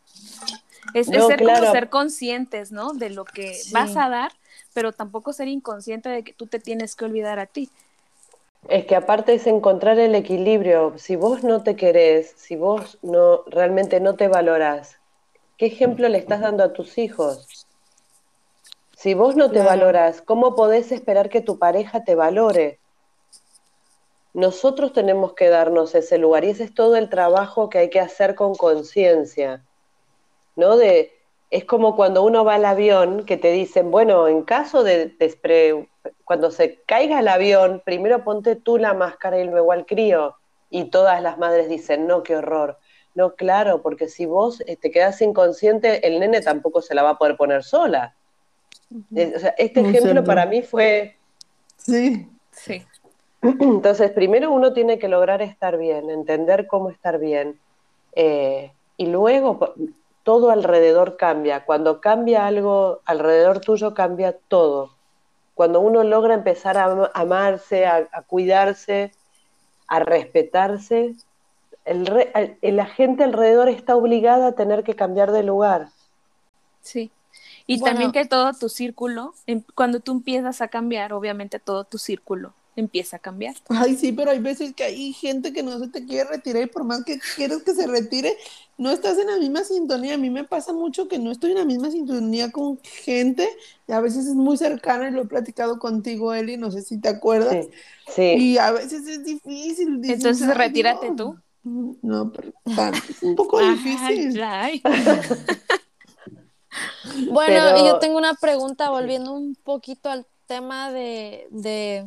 Es, 0.94 1.08
ser 1.08 1.38
claro. 1.38 1.60
como 1.62 1.72
ser 1.72 1.90
conscientes, 1.90 2.72
¿no? 2.72 2.94
De 2.94 3.10
lo 3.10 3.26
que 3.26 3.54
Sí. 3.54 3.74
vas 3.74 3.96
a 3.98 4.10
dar, 4.10 4.32
pero 4.74 4.92
tampoco 4.92 5.34
ser 5.34 5.48
inconsciente 5.48 6.10
de 6.10 6.24
que 6.24 6.34
tú 6.34 6.48
te 6.48 6.60
tienes 6.60 6.96
que 6.96 7.06
olvidar 7.06 7.40
a 7.40 7.46
ti. 7.46 7.70
Es 8.68 8.86
que 8.86 8.96
aparte 8.96 9.34
es 9.34 9.48
encontrar 9.48 10.00
el 10.00 10.16
equilibrio. 10.16 10.94
Si 10.98 11.16
vos 11.16 11.44
no 11.44 11.64
te 11.64 11.76
querés, 11.76 12.34
si 12.36 12.56
vos 12.56 12.98
no 13.02 13.44
realmente 13.48 14.00
no 14.00 14.16
te 14.16 14.28
valorás, 14.28 14.98
¿qué 15.58 15.68
ejemplo 15.68 16.10
le 16.10 16.18
estás 16.18 16.42
dando 16.42 16.64
a 16.64 16.74
tus 16.74 16.98
hijos? 16.98 17.68
Si 18.96 19.14
vos 19.14 19.36
no 19.38 19.50
te 19.50 19.62
valorás, 19.62 20.22
¿cómo 20.22 20.56
podés 20.56 20.92
esperar 20.92 21.30
que 21.30 21.42
tu 21.42 21.58
pareja 21.58 22.04
te 22.04 22.16
valore? 22.16 22.80
Nosotros 24.34 24.92
tenemos 24.94 25.34
que 25.34 25.48
darnos 25.48 25.96
ese 25.96 26.18
lugar 26.18 26.44
y 26.44 26.50
ese 26.50 26.66
es 26.66 26.74
todo 26.74 26.98
el 26.98 27.10
trabajo 27.10 27.70
que 27.70 27.78
hay 27.78 27.90
que 27.90 28.02
hacer 28.02 28.36
con 28.36 28.56
conciencia, 28.56 29.64
¿no? 30.56 30.76
De, 30.76 31.19
es 31.52 31.66
como 31.66 31.96
cuando 31.96 32.24
uno 32.24 32.46
va 32.46 32.56
al 32.56 32.66
avión 32.66 33.26
que 33.26 33.38
te 33.38 33.52
dicen, 33.52 33.90
bueno, 33.92 34.28
en 34.28 34.44
caso 34.44 34.84
de 34.84 35.18
despre- 35.18 35.88
cuando 36.24 36.52
se 36.52 36.82
caiga 36.86 37.20
el 37.20 37.28
avión, 37.28 37.82
primero 37.84 38.24
ponte 38.24 38.56
tú 38.56 38.78
la 38.78 38.94
máscara 38.94 39.40
y 39.40 39.46
luego 39.46 39.72
al 39.72 39.86
crío. 39.86 40.36
Y 40.70 40.86
todas 40.92 41.22
las 41.24 41.40
madres 41.40 41.68
dicen, 41.68 42.06
no, 42.06 42.22
qué 42.22 42.36
horror. 42.36 42.78
No, 43.16 43.34
claro, 43.34 43.82
porque 43.82 44.08
si 44.08 44.28
vos 44.28 44.62
eh, 44.68 44.76
te 44.78 44.92
quedás 44.92 45.20
inconsciente, 45.22 46.06
el 46.08 46.20
nene 46.20 46.42
tampoco 46.42 46.82
se 46.82 46.94
la 46.94 47.02
va 47.02 47.12
a 47.12 47.18
poder 47.18 47.36
poner 47.36 47.64
sola. 47.64 48.14
O 48.92 49.40
sea, 49.40 49.56
este 49.58 49.82
Muy 49.82 49.90
ejemplo 49.90 50.12
cierto. 50.14 50.28
para 50.28 50.46
mí 50.46 50.62
fue 50.62 51.16
Sí. 51.78 52.28
Sí. 52.52 52.84
entonces, 53.42 54.12
primero 54.12 54.52
uno 54.52 54.74
tiene 54.74 55.00
que 55.00 55.08
lograr 55.08 55.42
estar 55.42 55.78
bien, 55.78 56.10
entender 56.12 56.68
cómo 56.68 56.90
estar 56.92 57.18
bien. 57.20 57.60
eh, 58.14 58.72
y 58.98 59.06
luego 59.08 59.74
todo 60.30 60.52
alrededor 60.52 61.18
cambia. 61.18 61.66
Cuando 61.66 62.02
cambia 62.02 62.46
algo 62.46 63.00
alrededor 63.06 63.62
tuyo, 63.62 63.96
cambia 63.96 64.38
todo. 64.48 64.92
Cuando 65.56 65.80
uno 65.80 66.04
logra 66.04 66.36
empezar 66.36 66.78
a 66.78 66.84
am- 66.84 67.10
amarse, 67.16 67.88
a, 67.88 68.08
a 68.12 68.22
cuidarse, 68.22 69.12
a 69.88 70.00
respetarse, 70.02 71.16
el 71.84 72.06
re- 72.06 72.32
el- 72.62 72.76
la 72.76 72.86
gente 72.86 73.24
alrededor 73.24 73.70
está 73.70 73.96
obligada 73.96 74.50
a 74.50 74.52
tener 74.52 74.84
que 74.84 74.96
cambiar 74.96 75.32
de 75.32 75.42
lugar. 75.42 75.88
Sí. 76.84 77.10
Y 77.66 77.80
Bueno. 77.80 77.94
también 77.94 78.12
que 78.12 78.26
todo 78.28 78.54
tu 78.54 78.70
círculo, 78.70 79.34
em- 79.48 79.64
cuando 79.74 80.00
tú 80.00 80.12
empiezas 80.12 80.62
a 80.62 80.68
cambiar, 80.68 81.12
obviamente 81.12 81.58
todo 81.58 81.86
tu 81.86 81.98
círculo 81.98 82.54
empieza 82.80 83.18
a 83.18 83.20
cambiar. 83.20 83.56
Ay, 83.70 83.96
sí, 83.96 84.12
pero 84.12 84.32
hay 84.32 84.40
veces 84.40 84.74
que 84.74 84.84
hay 84.84 85.14
gente 85.14 85.54
que 85.54 85.64
no 85.64 85.78
se 85.80 85.88
te 85.88 86.06
quiere 86.06 86.30
retirar 86.30 86.64
y 86.64 86.68
por 86.68 86.84
más 86.84 87.04
que 87.04 87.20
quieres 87.36 87.64
que 87.64 87.74
se 87.74 87.88
retire, 87.88 88.36
no 88.78 88.92
estás 88.92 89.18
en 89.18 89.28
la 89.28 89.38
misma 89.38 89.64
sintonía. 89.64 90.14
A 90.16 90.18
mí 90.18 90.30
me 90.30 90.44
pasa 90.46 90.72
mucho 90.74 91.08
que 91.08 91.20
no 91.20 91.32
estoy 91.32 91.52
en 91.52 91.58
la 91.58 91.66
misma 91.66 91.92
sintonía 91.92 92.52
con 92.52 92.80
gente 92.84 93.50
y 93.88 93.92
a 93.92 94.00
veces 94.00 94.26
es 94.28 94.36
muy 94.36 94.58
cercana 94.58 95.10
y 95.10 95.12
lo 95.12 95.22
he 95.22 95.26
platicado 95.26 95.80
contigo, 95.80 96.34
Eli, 96.34 96.58
no 96.58 96.72
sé 96.72 96.82
si 96.82 96.98
te 97.00 97.10
acuerdas. 97.10 97.66
Sí, 97.66 97.72
sí. 98.16 98.22
Y 98.38 98.58
a 98.58 98.72
veces 98.72 99.06
es 99.08 99.24
difícil. 99.26 100.02
dices, 100.02 100.18
Entonces, 100.18 100.48
"Ay, 100.48 100.54
retírate 100.58 101.10
no". 101.10 101.16
tú. 101.16 101.38
No, 102.02 102.32
pero 102.32 102.54
tan- 102.76 102.94
es 102.96 103.22
un 103.22 103.36
poco 103.36 103.60
difícil. 103.60 104.42
ay. 104.42 104.82
Bueno, 107.32 107.64
Pero- 107.74 107.78
y 107.84 107.88
yo 107.88 108.00
tengo 108.00 108.18
una 108.18 108.36
pregunta 108.36 108.90
volviendo 108.90 109.34
un 109.34 109.56
poquito 109.56 110.10
al 110.10 110.26
tema 110.46 110.92
de, 110.92 111.48
de 111.52 112.06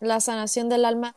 la 0.00 0.20
sanación 0.20 0.68
del 0.68 0.84
alma. 0.84 1.14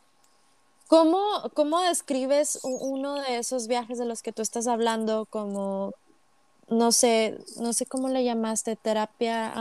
¿Cómo, 0.88 1.18
cómo 1.54 1.80
describes 1.80 2.60
uno 2.62 3.14
de 3.22 3.38
esos 3.38 3.66
viajes 3.68 3.98
de 3.98 4.04
los 4.04 4.22
que 4.22 4.32
tú 4.32 4.42
estás 4.42 4.66
hablando 4.66 5.26
como, 5.30 5.92
no 6.68 6.92
sé, 6.92 7.38
no 7.58 7.72
sé 7.72 7.86
cómo 7.86 8.08
le 8.08 8.22
llamaste, 8.22 8.76
terapia, 8.76 9.52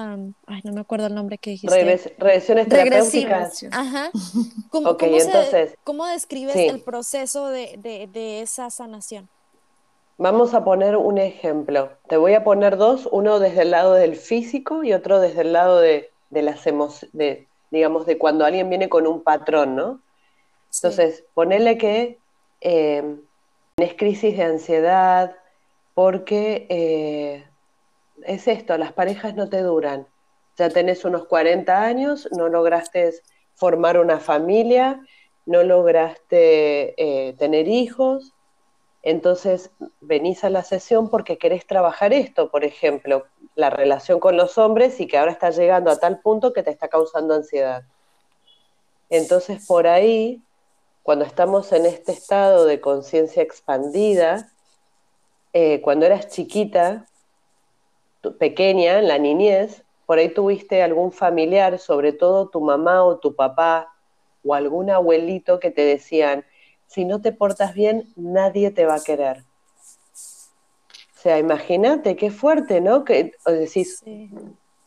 ay, 0.47 0.61
no 0.65 0.73
me 0.73 0.81
acuerdo 0.81 1.07
el 1.07 1.15
nombre 1.15 1.37
que 1.37 1.51
dijiste. 1.51 1.73
Regres- 1.75 2.13
regresiones 2.17 2.67
terapéuticas. 2.67 3.65
Ajá. 3.71 4.11
¿Cómo, 4.69 4.89
Ok, 4.91 4.99
cómo 4.99 5.17
se- 5.19 5.25
entonces, 5.25 5.75
cómo 5.85 6.05
describes 6.05 6.55
sí. 6.55 6.67
el 6.67 6.81
proceso 6.81 7.47
de, 7.47 7.77
de, 7.77 8.07
de 8.11 8.41
esa 8.41 8.69
sanación? 8.69 9.29
Vamos 10.17 10.53
a 10.53 10.63
poner 10.63 10.95
un 10.97 11.17
ejemplo. 11.17 11.89
Te 12.07 12.17
voy 12.17 12.33
a 12.35 12.43
poner 12.43 12.77
dos, 12.77 13.07
uno 13.11 13.39
desde 13.39 13.63
el 13.63 13.71
lado 13.71 13.93
del 13.93 14.15
físico 14.15 14.83
y 14.83 14.93
otro 14.93 15.19
desde 15.19 15.41
el 15.41 15.53
lado 15.53 15.79
de, 15.79 16.11
de 16.29 16.41
las 16.43 16.67
emociones, 16.67 17.09
de, 17.13 17.47
digamos, 17.73 18.05
de 18.05 18.19
cuando 18.19 18.45
alguien 18.45 18.69
viene 18.69 18.87
con 18.87 19.07
un 19.07 19.23
patrón, 19.23 19.75
¿no? 19.75 19.99
Sí. 20.69 20.85
Entonces, 20.85 21.25
ponele 21.33 21.79
que 21.79 22.19
eh, 22.61 23.17
tenés 23.75 23.95
crisis 23.95 24.37
de 24.37 24.43
ansiedad 24.43 25.35
porque 25.95 26.67
eh, 26.69 27.43
es 28.25 28.47
esto, 28.47 28.77
las 28.77 28.93
parejas 28.93 29.33
no 29.33 29.49
te 29.49 29.61
duran. 29.61 30.07
Ya 30.55 30.69
tenés 30.69 31.03
unos 31.03 31.25
40 31.25 31.81
años, 31.83 32.29
no 32.31 32.47
lograste 32.47 33.11
formar 33.55 33.99
una 33.99 34.19
familia, 34.19 35.01
no 35.47 35.63
lograste 35.63 36.93
eh, 36.97 37.33
tener 37.39 37.67
hijos, 37.67 38.33
entonces 39.03 39.69
venís 39.99 40.45
a 40.45 40.49
la 40.49 40.63
sesión 40.63 41.09
porque 41.09 41.37
querés 41.37 41.67
trabajar 41.67 42.13
esto, 42.13 42.49
por 42.49 42.63
ejemplo, 42.63 43.25
la 43.53 43.69
relación 43.69 44.21
con 44.21 44.37
los 44.37 44.57
hombres 44.57 44.99
y 45.01 45.07
que 45.07 45.17
ahora 45.17 45.33
está 45.33 45.49
llegando 45.49 45.91
a 45.91 45.99
tal 45.99 46.21
punto 46.21 46.53
que 46.53 46.63
te 46.63 46.71
está 46.71 46.87
causando 46.87 47.33
ansiedad. 47.33 47.83
Entonces 49.09 49.65
por 49.67 49.87
ahí, 49.87 50.41
cuando 51.03 51.25
estamos 51.25 51.73
en 51.73 51.85
este 51.85 52.13
estado 52.13 52.65
de 52.65 52.79
conciencia 52.79 53.43
expandida, 53.43 54.49
eh, 55.51 55.81
cuando 55.81 56.05
eras 56.05 56.29
chiquita, 56.29 57.05
pequeña, 58.39 58.99
en 58.99 59.09
la 59.09 59.17
niñez, 59.17 59.83
por 60.05 60.17
ahí 60.17 60.29
tuviste 60.29 60.81
algún 60.81 61.11
familiar, 61.11 61.77
sobre 61.77 62.13
todo 62.13 62.47
tu 62.47 62.61
mamá 62.61 63.03
o 63.03 63.17
tu 63.17 63.35
papá 63.35 63.93
o 64.45 64.53
algún 64.53 64.89
abuelito 64.89 65.59
que 65.59 65.71
te 65.71 65.81
decían, 65.81 66.45
si 66.87 67.05
no 67.05 67.21
te 67.21 67.31
portas 67.31 67.73
bien, 67.73 68.11
nadie 68.15 68.71
te 68.71 68.85
va 68.85 68.95
a 68.95 69.03
querer. 69.03 69.43
sea, 71.23 71.39
imagínate 71.39 72.15
qué 72.15 72.31
fuerte, 72.31 72.81
¿no? 72.81 73.05
Que 73.05 73.31
o 73.45 73.51
decís, 73.51 74.03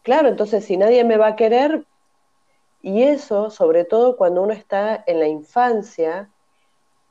claro, 0.02 0.28
entonces 0.28 0.64
si 0.64 0.76
nadie 0.76 1.02
me 1.02 1.16
va 1.16 1.28
a 1.28 1.36
querer, 1.36 1.86
y 2.82 3.02
eso, 3.02 3.50
sobre 3.50 3.84
todo 3.84 4.16
cuando 4.16 4.42
uno 4.42 4.52
está 4.52 5.02
en 5.06 5.18
la 5.18 5.26
infancia, 5.26 6.30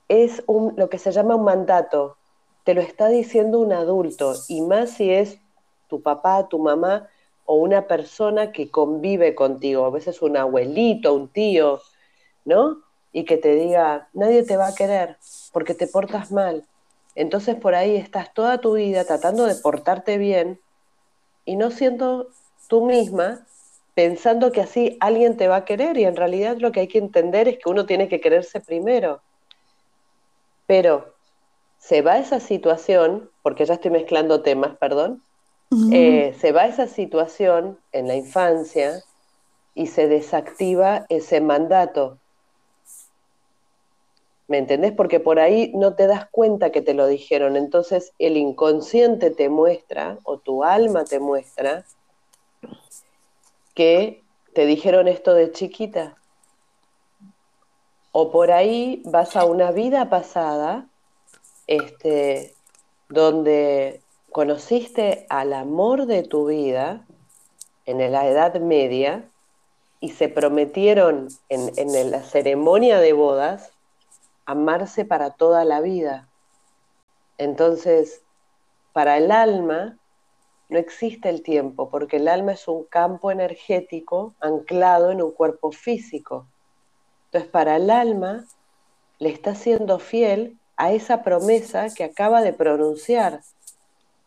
es 0.07 0.43
un, 0.47 0.73
lo 0.77 0.89
que 0.89 0.99
se 0.99 1.11
llama 1.11 1.35
un 1.35 1.43
mandato. 1.43 2.17
Te 2.63 2.73
lo 2.73 2.81
está 2.81 3.07
diciendo 3.09 3.59
un 3.59 3.73
adulto, 3.73 4.35
y 4.47 4.61
más 4.61 4.91
si 4.91 5.11
es 5.11 5.39
tu 5.87 6.01
papá, 6.01 6.47
tu 6.47 6.59
mamá 6.59 7.09
o 7.45 7.55
una 7.55 7.87
persona 7.87 8.51
que 8.51 8.71
convive 8.71 9.35
contigo, 9.35 9.85
a 9.85 9.91
veces 9.91 10.21
un 10.21 10.37
abuelito, 10.37 11.13
un 11.13 11.27
tío, 11.27 11.81
¿no? 12.43 12.84
Y 13.15 13.23
que 13.23 13.37
te 13.37 13.55
diga, 13.55 14.09
nadie 14.11 14.43
te 14.43 14.57
va 14.57 14.67
a 14.67 14.75
querer 14.75 15.15
porque 15.53 15.73
te 15.73 15.87
portas 15.87 16.33
mal. 16.33 16.65
Entonces 17.15 17.55
por 17.55 17.73
ahí 17.73 17.95
estás 17.95 18.33
toda 18.33 18.57
tu 18.57 18.73
vida 18.73 19.05
tratando 19.05 19.45
de 19.45 19.55
portarte 19.55 20.17
bien 20.17 20.59
y 21.45 21.55
no 21.55 21.71
siendo 21.71 22.27
tú 22.67 22.85
misma 22.85 23.45
pensando 23.93 24.51
que 24.51 24.59
así 24.59 24.97
alguien 24.99 25.37
te 25.37 25.47
va 25.47 25.55
a 25.55 25.65
querer 25.65 25.97
y 25.97 26.03
en 26.03 26.17
realidad 26.17 26.57
lo 26.57 26.73
que 26.73 26.81
hay 26.81 26.87
que 26.89 26.97
entender 26.97 27.47
es 27.47 27.57
que 27.57 27.69
uno 27.69 27.85
tiene 27.85 28.09
que 28.09 28.19
quererse 28.19 28.59
primero. 28.59 29.21
Pero 30.67 31.15
se 31.79 32.01
va 32.01 32.17
esa 32.17 32.41
situación, 32.41 33.29
porque 33.41 33.65
ya 33.65 33.75
estoy 33.75 33.91
mezclando 33.91 34.41
temas, 34.41 34.75
perdón, 34.77 35.23
eh, 35.91 36.35
se 36.39 36.51
va 36.51 36.65
esa 36.65 36.87
situación 36.87 37.79
en 37.91 38.07
la 38.07 38.15
infancia 38.15 39.03
y 39.73 39.87
se 39.87 40.07
desactiva 40.07 41.05
ese 41.09 41.41
mandato. 41.41 42.17
¿Me 44.47 44.59
entendés? 44.59 44.91
Porque 44.91 45.19
por 45.19 45.39
ahí 45.39 45.71
no 45.73 45.95
te 45.95 46.05
das 46.05 46.27
cuenta 46.29 46.71
que 46.71 46.81
te 46.81 46.93
lo 46.93 47.07
dijeron. 47.07 47.55
Entonces 47.55 48.13
el 48.19 48.37
inconsciente 48.37 49.31
te 49.31 49.49
muestra, 49.49 50.19
o 50.23 50.37
tu 50.37 50.63
alma 50.63 51.03
te 51.03 51.19
muestra, 51.19 51.85
que 53.73 54.23
te 54.53 54.65
dijeron 54.65 55.07
esto 55.07 55.33
de 55.33 55.51
chiquita. 55.51 56.15
O 58.11 58.31
por 58.31 58.51
ahí 58.51 59.01
vas 59.05 59.35
a 59.35 59.45
una 59.45 59.71
vida 59.71 60.09
pasada, 60.09 60.87
este, 61.67 62.53
donde 63.09 64.01
conociste 64.31 65.25
al 65.29 65.53
amor 65.53 66.05
de 66.05 66.21
tu 66.23 66.45
vida 66.45 67.05
en 67.85 68.11
la 68.11 68.27
Edad 68.27 68.59
Media 68.59 69.27
y 69.99 70.09
se 70.09 70.29
prometieron 70.29 71.29
en, 71.49 71.71
en 71.77 72.11
la 72.11 72.21
ceremonia 72.21 72.99
de 72.99 73.13
bodas 73.13 73.74
amarse 74.45 75.05
para 75.05 75.31
toda 75.31 75.65
la 75.65 75.81
vida. 75.81 76.27
Entonces, 77.37 78.21
para 78.93 79.17
el 79.17 79.31
alma 79.31 79.97
no 80.69 80.79
existe 80.79 81.29
el 81.29 81.43
tiempo, 81.43 81.89
porque 81.89 82.17
el 82.17 82.27
alma 82.27 82.53
es 82.53 82.67
un 82.67 82.83
campo 82.85 83.31
energético 83.31 84.33
anclado 84.39 85.11
en 85.11 85.21
un 85.21 85.31
cuerpo 85.31 85.71
físico. 85.71 86.47
Entonces, 87.25 87.49
para 87.51 87.75
el 87.75 87.89
alma 87.89 88.45
le 89.19 89.29
está 89.29 89.55
siendo 89.55 89.99
fiel 89.99 90.57
a 90.77 90.91
esa 90.91 91.23
promesa 91.23 91.87
que 91.93 92.03
acaba 92.03 92.41
de 92.41 92.53
pronunciar, 92.53 93.41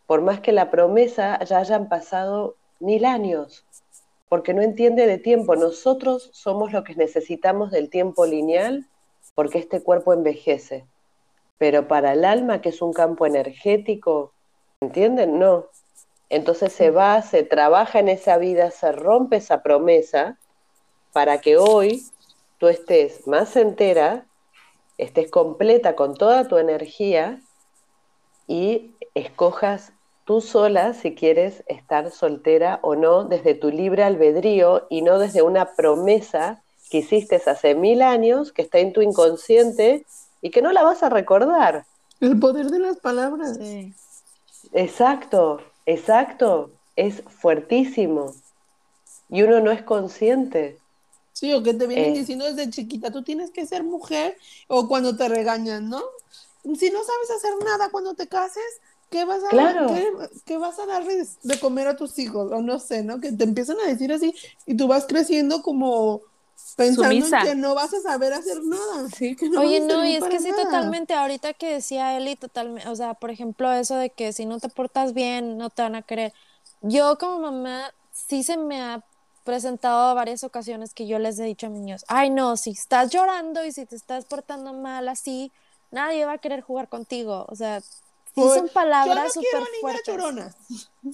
por 0.07 0.21
más 0.21 0.39
que 0.39 0.51
la 0.51 0.71
promesa 0.71 1.43
ya 1.43 1.59
hayan 1.59 1.89
pasado 1.89 2.55
mil 2.79 3.05
años, 3.05 3.65
porque 4.29 4.53
no 4.53 4.61
entiende 4.61 5.05
de 5.05 5.17
tiempo. 5.17 5.55
Nosotros 5.55 6.29
somos 6.33 6.71
lo 6.71 6.83
que 6.83 6.95
necesitamos 6.95 7.71
del 7.71 7.89
tiempo 7.89 8.25
lineal 8.25 8.87
porque 9.39 9.59
este 9.59 9.81
cuerpo 9.81 10.11
envejece. 10.11 10.85
Pero 11.57 11.87
para 11.87 12.11
el 12.11 12.25
alma, 12.25 12.59
que 12.59 12.67
es 12.67 12.81
un 12.81 12.91
campo 12.91 13.25
energético, 13.25 14.33
¿entienden? 14.81 15.39
No. 15.39 15.67
Entonces 16.27 16.73
se 16.73 16.91
va, 16.91 17.21
se 17.21 17.43
trabaja 17.43 17.99
en 17.99 18.09
esa 18.09 18.37
vida, 18.37 18.69
se 18.69 18.91
rompe 18.91 19.37
esa 19.37 19.63
promesa 19.63 20.37
para 21.13 21.39
que 21.39 21.55
hoy 21.55 22.03
tú 22.57 22.67
estés 22.67 23.27
más 23.27 23.55
entera, 23.55 24.25
estés 24.97 25.31
completa 25.31 25.95
con 25.95 26.15
toda 26.15 26.49
tu 26.49 26.57
energía 26.57 27.39
y 28.45 28.93
escojas 29.13 29.93
tú 30.25 30.41
sola 30.41 30.93
si 30.93 31.15
quieres 31.15 31.63
estar 31.67 32.11
soltera 32.11 32.79
o 32.81 32.95
no 32.95 33.23
desde 33.23 33.53
tu 33.53 33.71
libre 33.71 34.03
albedrío 34.03 34.85
y 34.89 35.01
no 35.01 35.17
desde 35.17 35.43
una 35.43 35.75
promesa 35.75 36.61
que 36.89 36.99
hiciste 36.99 37.35
hace 37.35 37.75
mil 37.75 38.01
años, 38.01 38.51
que 38.51 38.61
está 38.61 38.79
en 38.79 38.93
tu 38.93 39.01
inconsciente 39.01 40.05
y 40.41 40.51
que 40.51 40.61
no 40.61 40.71
la 40.71 40.83
vas 40.83 41.03
a 41.03 41.09
recordar. 41.09 41.85
El 42.19 42.39
poder 42.39 42.69
de 42.69 42.79
las 42.79 42.97
palabras. 42.97 43.59
Exacto, 44.73 45.61
exacto. 45.85 46.71
Es 46.95 47.23
fuertísimo. 47.27 48.33
Y 49.29 49.43
uno 49.43 49.61
no 49.61 49.71
es 49.71 49.83
consciente. 49.83 50.79
Sí, 51.33 51.53
o 51.53 51.63
que 51.63 51.73
te 51.73 51.87
vienen 51.87 52.13
eh. 52.13 52.19
diciendo 52.19 52.45
desde 52.45 52.69
chiquita, 52.69 53.11
tú 53.11 53.23
tienes 53.23 53.51
que 53.51 53.65
ser 53.65 53.83
mujer, 53.83 54.37
o 54.67 54.87
cuando 54.89 55.15
te 55.15 55.29
regañan, 55.29 55.87
¿no? 55.87 56.01
Si 56.63 56.89
no 56.89 56.99
sabes 57.03 57.31
hacer 57.37 57.53
nada 57.63 57.89
cuando 57.91 58.13
te 58.15 58.27
cases, 58.27 58.81
¿qué 59.09 59.23
vas 59.23 59.41
a, 59.45 59.49
¿qué, 60.45 60.57
vas 60.57 60.79
a 60.79 60.85
darles 60.85 61.37
de 61.43 61.57
comer 61.59 61.87
a 61.87 61.95
tus 61.95 62.19
hijos? 62.19 62.51
O 62.51 62.61
no 62.61 62.79
sé, 62.79 63.03
¿no? 63.03 63.21
Que 63.21 63.31
te 63.31 63.45
empiezan 63.45 63.77
a 63.79 63.87
decir 63.87 64.11
así 64.11 64.33
y 64.65 64.75
tú 64.75 64.87
vas 64.87 65.05
creciendo 65.05 65.61
como 65.61 66.21
pensando 66.79 67.37
que 67.43 67.55
no 67.55 67.75
vas 67.75 67.93
a 67.93 68.01
saber 68.01 68.33
hacer 68.33 68.63
nada. 68.63 69.09
Sí, 69.15 69.35
que 69.35 69.49
no 69.49 69.61
Oye, 69.61 69.81
no, 69.81 70.05
y 70.05 70.15
es 70.15 70.23
que 70.23 70.39
sí, 70.39 70.51
totalmente, 70.51 71.13
ahorita 71.13 71.53
que 71.53 71.73
decía 71.73 72.17
Eli, 72.17 72.35
totalmente, 72.35 72.89
o 72.89 72.95
sea, 72.95 73.13
por 73.13 73.29
ejemplo, 73.29 73.71
eso 73.71 73.95
de 73.95 74.09
que 74.09 74.33
si 74.33 74.45
no 74.45 74.59
te 74.59 74.69
portas 74.69 75.13
bien, 75.13 75.57
no 75.57 75.69
te 75.69 75.81
van 75.81 75.95
a 75.95 76.01
querer. 76.01 76.33
Yo 76.81 77.17
como 77.17 77.39
mamá, 77.39 77.93
sí 78.11 78.43
se 78.43 78.57
me 78.57 78.81
ha 78.81 79.03
presentado 79.43 80.15
varias 80.15 80.43
ocasiones 80.43 80.93
que 80.93 81.07
yo 81.07 81.19
les 81.19 81.37
he 81.39 81.43
dicho 81.43 81.67
a 81.67 81.69
mis 81.69 81.79
niños, 81.79 82.05
ay 82.07 82.29
no, 82.29 82.55
si 82.55 82.71
estás 82.71 83.09
llorando 83.09 83.65
y 83.65 83.71
si 83.71 83.85
te 83.85 83.95
estás 83.95 84.25
portando 84.25 84.73
mal 84.73 85.07
así, 85.09 85.51
nadie 85.91 86.25
va 86.25 86.33
a 86.33 86.37
querer 86.37 86.61
jugar 86.61 86.87
contigo. 86.87 87.45
O 87.49 87.55
sea, 87.55 87.81
Sí, 88.35 88.41
son 88.41 88.69
palabras 88.69 89.33
súper 89.33 89.63
fuertes. 89.81 90.55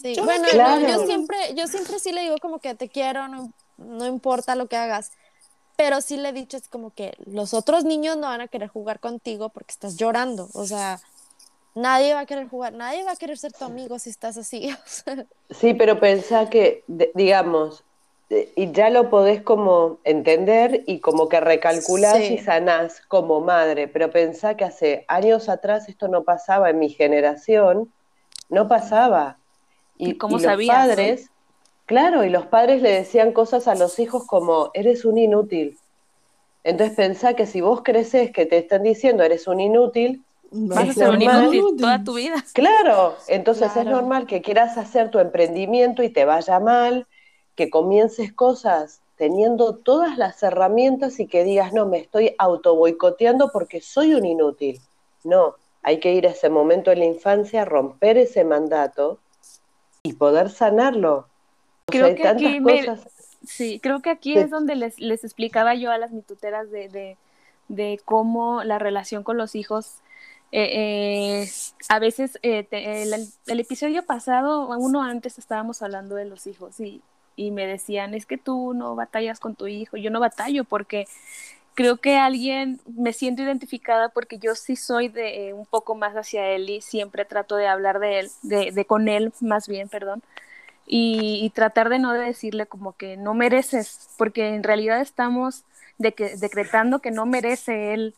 Sí, 0.01 0.15
bueno, 0.21 0.47
yo, 0.87 1.05
siempre, 1.05 1.37
yo 1.55 1.67
siempre 1.67 1.99
sí 1.99 2.11
le 2.11 2.21
digo 2.21 2.35
como 2.41 2.59
que 2.59 2.75
te 2.75 2.89
quiero, 2.89 3.27
no, 3.27 3.53
no 3.77 4.05
importa 4.05 4.55
lo 4.55 4.67
que 4.67 4.75
hagas. 4.75 5.11
Pero 5.75 6.01
sí 6.01 6.17
le 6.17 6.29
he 6.29 6.33
dicho 6.33 6.57
es 6.57 6.67
como 6.67 6.93
que 6.93 7.15
los 7.25 7.53
otros 7.53 7.83
niños 7.83 8.17
no 8.17 8.27
van 8.27 8.41
a 8.41 8.47
querer 8.47 8.69
jugar 8.69 8.99
contigo 8.99 9.49
porque 9.49 9.71
estás 9.71 9.97
llorando. 9.97 10.49
O 10.53 10.65
sea, 10.65 10.99
nadie 11.73 12.13
va 12.13 12.21
a 12.21 12.25
querer 12.25 12.47
jugar, 12.47 12.73
nadie 12.73 13.03
va 13.03 13.11
a 13.11 13.15
querer 13.15 13.37
ser 13.37 13.51
tu 13.51 13.65
amigo 13.65 13.99
si 13.99 14.09
estás 14.09 14.37
así. 14.37 14.75
Sí, 15.51 15.75
pero 15.75 15.99
pensá 15.99 16.49
que, 16.49 16.83
digamos, 17.13 17.83
y 18.29 18.71
ya 18.71 18.89
lo 18.89 19.11
podés 19.11 19.43
como 19.43 19.99
entender 20.03 20.83
y 20.87 20.99
como 20.99 21.29
que 21.29 21.39
recalculás 21.39 22.19
y 22.19 22.39
sanás 22.39 23.01
como 23.07 23.41
madre, 23.41 23.87
pero 23.87 24.09
pensá 24.09 24.57
que 24.57 24.65
hace 24.65 25.05
años 25.07 25.47
atrás 25.47 25.87
esto 25.87 26.07
no 26.07 26.23
pasaba 26.23 26.71
en 26.71 26.79
mi 26.79 26.89
generación, 26.89 27.93
no 28.49 28.67
pasaba. 28.67 29.37
Y, 29.97 30.17
como 30.17 30.39
los 30.39 30.65
padres, 30.65 31.29
claro, 31.85 32.23
y 32.23 32.29
los 32.29 32.45
padres 32.47 32.81
le 32.81 32.91
decían 32.91 33.31
cosas 33.31 33.67
a 33.67 33.75
los 33.75 33.99
hijos 33.99 34.25
como, 34.25 34.71
eres 34.73 35.05
un 35.05 35.17
inútil. 35.17 35.77
Entonces 36.63 36.95
pensá 36.95 37.35
que 37.35 37.45
si 37.45 37.61
vos 37.61 37.81
creces 37.83 38.31
que 38.31 38.45
te 38.45 38.57
están 38.57 38.83
diciendo 38.83 39.23
eres 39.23 39.47
un 39.47 39.59
inútil, 39.59 40.23
vas 40.51 40.89
a 40.89 40.93
ser 40.93 41.09
un 41.09 41.21
inútil 41.21 41.63
toda 41.79 42.03
tu 42.03 42.15
vida. 42.15 42.43
Claro, 42.53 43.15
entonces 43.27 43.75
es 43.75 43.85
normal 43.85 44.25
que 44.25 44.41
quieras 44.41 44.77
hacer 44.77 45.11
tu 45.11 45.19
emprendimiento 45.19 46.01
y 46.01 46.09
te 46.09 46.25
vaya 46.25 46.59
mal, 46.59 47.07
que 47.55 47.69
comiences 47.69 48.33
cosas 48.33 49.01
teniendo 49.15 49.75
todas 49.75 50.17
las 50.17 50.41
herramientas 50.43 51.19
y 51.19 51.27
que 51.27 51.43
digas, 51.43 51.71
no, 51.71 51.85
me 51.85 51.99
estoy 51.99 52.35
auto 52.37 52.75
boicoteando 52.75 53.49
porque 53.51 53.79
soy 53.79 54.13
un 54.13 54.25
inútil. 54.25 54.81
No, 55.23 55.55
hay 55.83 55.99
que 55.99 56.13
ir 56.13 56.27
a 56.27 56.31
ese 56.31 56.49
momento 56.49 56.91
en 56.91 56.99
la 56.99 57.05
infancia, 57.05 57.63
romper 57.63 58.17
ese 58.17 58.43
mandato 58.43 59.19
y 60.03 60.13
poder 60.13 60.49
sanarlo. 60.49 61.27
Creo 61.87 62.15
que 62.15 62.27
aquí 62.27 62.61
sí, 63.45 63.79
creo 63.79 64.01
que 64.01 64.09
aquí 64.09 64.37
es 64.37 64.49
donde 64.49 64.75
les, 64.75 64.99
les, 64.99 65.23
explicaba 65.23 65.75
yo 65.75 65.91
a 65.91 65.97
las 65.97 66.11
mituteras 66.11 66.71
de, 66.71 66.89
de, 66.89 67.17
de 67.67 67.99
cómo 68.03 68.63
la 68.63 68.79
relación 68.79 69.23
con 69.23 69.37
los 69.37 69.55
hijos 69.55 70.01
eh, 70.51 71.43
eh, 71.43 71.49
a 71.89 71.99
veces 71.99 72.39
eh, 72.41 72.67
el, 72.71 73.13
el, 73.47 73.59
episodio 73.59 74.05
pasado, 74.05 74.69
uno 74.77 75.03
antes 75.03 75.37
estábamos 75.37 75.81
hablando 75.81 76.15
de 76.15 76.25
los 76.25 76.47
hijos 76.47 76.79
y, 76.79 77.01
y 77.35 77.51
me 77.51 77.67
decían, 77.67 78.13
es 78.13 78.25
que 78.25 78.37
tú 78.37 78.73
no 78.73 78.95
batallas 78.95 79.39
con 79.39 79.55
tu 79.55 79.67
hijo, 79.67 79.97
yo 79.97 80.11
no 80.11 80.19
batallo 80.19 80.63
porque 80.63 81.07
creo 81.73 81.97
que 81.97 82.15
alguien, 82.17 82.79
me 82.87 83.11
siento 83.13 83.43
identificada 83.43 84.09
porque 84.09 84.39
yo 84.39 84.55
sí 84.55 84.75
soy 84.75 85.09
de 85.09 85.49
eh, 85.49 85.53
un 85.53 85.65
poco 85.65 85.93
más 85.95 86.15
hacia 86.15 86.47
él 86.49 86.69
y 86.69 86.81
siempre 86.81 87.25
trato 87.25 87.57
de 87.57 87.67
hablar 87.67 87.99
de 87.99 88.19
él, 88.19 88.29
de, 88.41 88.71
de 88.71 88.85
con 88.85 89.09
él 89.09 89.33
más 89.41 89.67
bien, 89.67 89.89
perdón, 89.89 90.23
y, 90.87 91.49
tratar 91.55 91.89
de 91.89 91.99
no 91.99 92.13
decirle 92.13 92.67
como 92.67 92.93
que 92.93 93.17
no 93.17 93.33
mereces, 93.33 94.09
porque 94.17 94.55
en 94.55 94.63
realidad 94.63 95.01
estamos 95.01 95.63
de 95.97 96.13
que, 96.13 96.35
decretando 96.37 96.99
que 96.99 97.11
no 97.11 97.25
merece 97.25 97.93
él, 97.93 98.15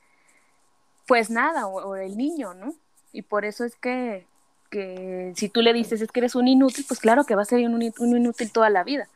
pues 1.07 1.29
nada, 1.29 1.67
o, 1.67 1.89
o 1.89 1.95
el 1.95 2.17
niño, 2.17 2.53
¿no? 2.53 2.73
Y 3.13 3.21
por 3.21 3.45
eso 3.45 3.63
es 3.65 3.75
que 3.75 4.25
que 4.69 5.33
si 5.35 5.49
tú 5.49 5.61
le 5.61 5.73
dices 5.73 6.01
es 6.01 6.11
que 6.11 6.19
eres 6.19 6.35
un 6.35 6.47
inútil, 6.47 6.85
pues 6.87 6.99
claro 6.99 7.23
que 7.23 7.35
va 7.35 7.41
a 7.43 7.45
ser 7.45 7.65
un, 7.67 7.81
inútil 7.81 8.51
toda 8.51 8.69
la 8.69 8.83
vida. 8.83 9.07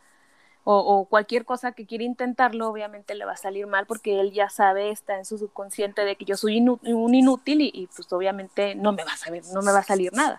O, 0.64 1.08
cualquier 1.10 1.44
cosa 1.44 1.72
que 1.72 1.88
quiera 1.88 2.04
intentarlo, 2.04 2.70
obviamente 2.70 3.16
le 3.16 3.26
va 3.26 3.32
a 3.32 3.38
salir 3.38 3.66
mal 3.66 3.88
porque 3.88 4.20
él 4.20 4.32
ya 4.32 4.48
sabe, 4.48 4.92
está 4.92 5.18
en 5.18 5.26
su 5.26 5.40
subconsciente 5.40 6.06
de 6.06 6.16
que 6.16 6.24
yo 6.24 6.38
soy 6.38 6.60
un 6.60 7.16
inútil 7.16 7.62
y, 7.62 7.90
pues 7.96 8.12
obviamente 8.14 8.76
no 8.76 8.94
me 8.94 9.04
va 9.04 9.14
a 9.14 9.18
saber, 9.18 9.44
no 9.54 9.64
me 9.64 9.72
va 9.72 9.80
a 9.80 9.84
salir 9.84 10.14
nada. 10.14 10.38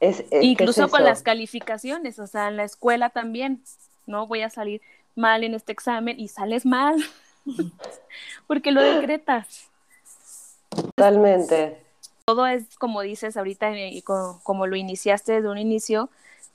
Es, 0.00 0.24
Incluso 0.40 0.88
con 0.88 1.04
las 1.04 1.22
calificaciones, 1.22 2.18
o 2.18 2.26
sea, 2.26 2.48
en 2.48 2.56
la 2.56 2.64
escuela 2.64 3.10
también, 3.10 3.62
no 4.06 4.26
voy 4.26 4.42
a 4.42 4.50
salir 4.50 4.82
mal 5.14 5.44
en 5.44 5.54
este 5.54 5.72
examen 5.72 6.18
y 6.18 6.28
sales 6.28 6.66
mal 6.66 7.02
porque 8.46 8.72
lo 8.72 8.82
decretas. 8.82 9.68
Totalmente. 10.70 11.78
Todo 12.24 12.46
es 12.46 12.64
como 12.78 13.02
dices 13.02 13.36
ahorita 13.36 13.76
y 13.76 14.02
como, 14.02 14.66
lo 14.66 14.76
iniciaste 14.76 15.32
desde 15.32 15.48
un 15.48 15.58
inicio, 15.58 16.08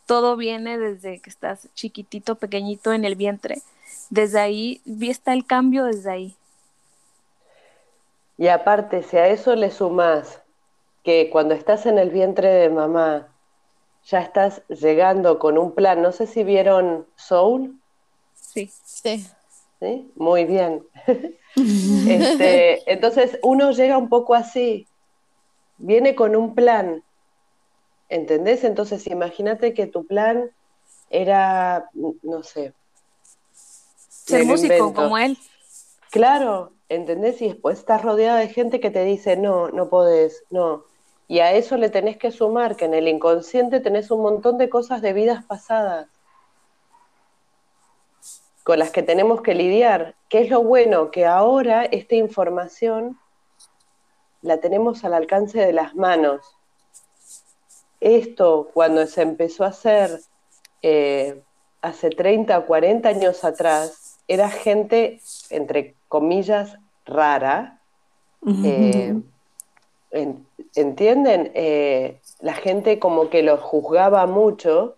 todo 0.06 0.36
viene 0.36 0.78
desde 0.78 1.20
que 1.20 1.30
estás 1.30 1.68
chiquitito, 1.76 2.36
pequeñito 2.36 2.94
en 2.94 3.06
el 3.06 3.16
vientre. 3.16 3.62
Desde 4.10 4.40
ahí, 4.40 4.82
está 5.02 5.34
el 5.34 5.46
cambio 5.46 5.86
desde 5.86 6.12
ahí. 6.12 6.36
Y 8.38 8.48
aparte, 8.48 9.04
si 9.04 9.18
a 9.18 9.28
eso 9.28 9.56
le 9.56 9.70
sumas 9.70 10.39
que 11.10 11.32
cuando 11.32 11.56
estás 11.56 11.88
en 11.88 11.98
el 11.98 12.12
vientre 12.12 12.50
de 12.50 12.70
mamá, 12.70 13.34
ya 14.06 14.20
estás 14.20 14.62
llegando 14.68 15.40
con 15.40 15.58
un 15.58 15.74
plan, 15.74 16.04
no 16.04 16.12
sé 16.12 16.28
si 16.28 16.44
vieron 16.44 17.08
Soul. 17.16 17.82
Sí, 18.36 18.70
sí. 18.86 19.26
¿Sí? 19.80 20.12
Muy 20.16 20.46
bien. 20.46 20.86
este, 22.08 22.94
entonces 22.94 23.40
uno 23.42 23.72
llega 23.72 23.98
un 23.98 24.08
poco 24.08 24.36
así, 24.36 24.86
viene 25.80 26.14
con 26.14 26.36
un 26.36 26.54
plan, 26.54 27.04
¿entendés? 28.08 28.64
Entonces 28.64 29.08
imagínate 29.08 29.74
que 29.74 29.88
tu 29.88 30.06
plan 30.06 30.52
era, 31.10 31.90
no 32.22 32.44
sé. 32.44 32.72
Ser 33.52 34.46
músico 34.46 34.94
como 34.94 35.18
él. 35.18 35.40
Claro, 36.12 36.74
¿entendés? 36.88 37.42
Y 37.42 37.48
después 37.48 37.80
estás 37.80 38.04
rodeada 38.04 38.38
de 38.38 38.50
gente 38.50 38.80
que 38.80 38.92
te 38.92 39.04
dice, 39.06 39.38
no, 39.38 39.70
no 39.70 39.90
podés, 39.90 40.44
no. 40.52 40.88
Y 41.30 41.40
a 41.40 41.54
eso 41.54 41.78
le 41.78 41.90
tenés 41.90 42.18
que 42.18 42.32
sumar 42.32 42.76
que 42.76 42.86
en 42.86 42.96
el 42.96 43.08
inconsciente 43.08 43.80
tenés 43.80 44.10
un 44.10 44.24
montón 44.24 44.58
de 44.58 44.68
cosas 44.68 45.02
de 45.04 45.14
vidas 45.14 45.46
pasadas 45.46 46.08
con 48.64 48.80
las 48.80 48.90
que 48.90 49.04
tenemos 49.04 49.42
que 49.42 49.54
lidiar. 49.54 50.16
¿Qué 50.28 50.42
es 50.42 50.50
lo 50.50 50.64
bueno? 50.64 51.12
Que 51.12 51.28
ahora 51.28 51.86
esta 51.86 52.16
información 52.16 53.20
la 54.42 54.60
tenemos 54.60 55.04
al 55.04 55.14
alcance 55.14 55.60
de 55.60 55.72
las 55.72 55.94
manos. 55.94 56.42
Esto, 58.00 58.72
cuando 58.74 59.06
se 59.06 59.22
empezó 59.22 59.66
a 59.66 59.68
hacer 59.68 60.22
eh, 60.82 61.44
hace 61.82 62.10
30 62.10 62.58
o 62.58 62.66
40 62.66 63.08
años 63.08 63.44
atrás, 63.44 64.20
era 64.28 64.50
gente, 64.50 65.22
entre 65.52 65.96
comillas, 66.08 66.76
rara. 67.06 67.82
Eh, 68.64 69.16
¿Entienden? 70.76 71.52
Eh, 71.56 72.22
la 72.40 72.54
gente 72.54 73.00
como 73.00 73.30
que 73.30 73.44
lo 73.44 73.58
juzgaba 73.58 74.26
mucho 74.28 74.96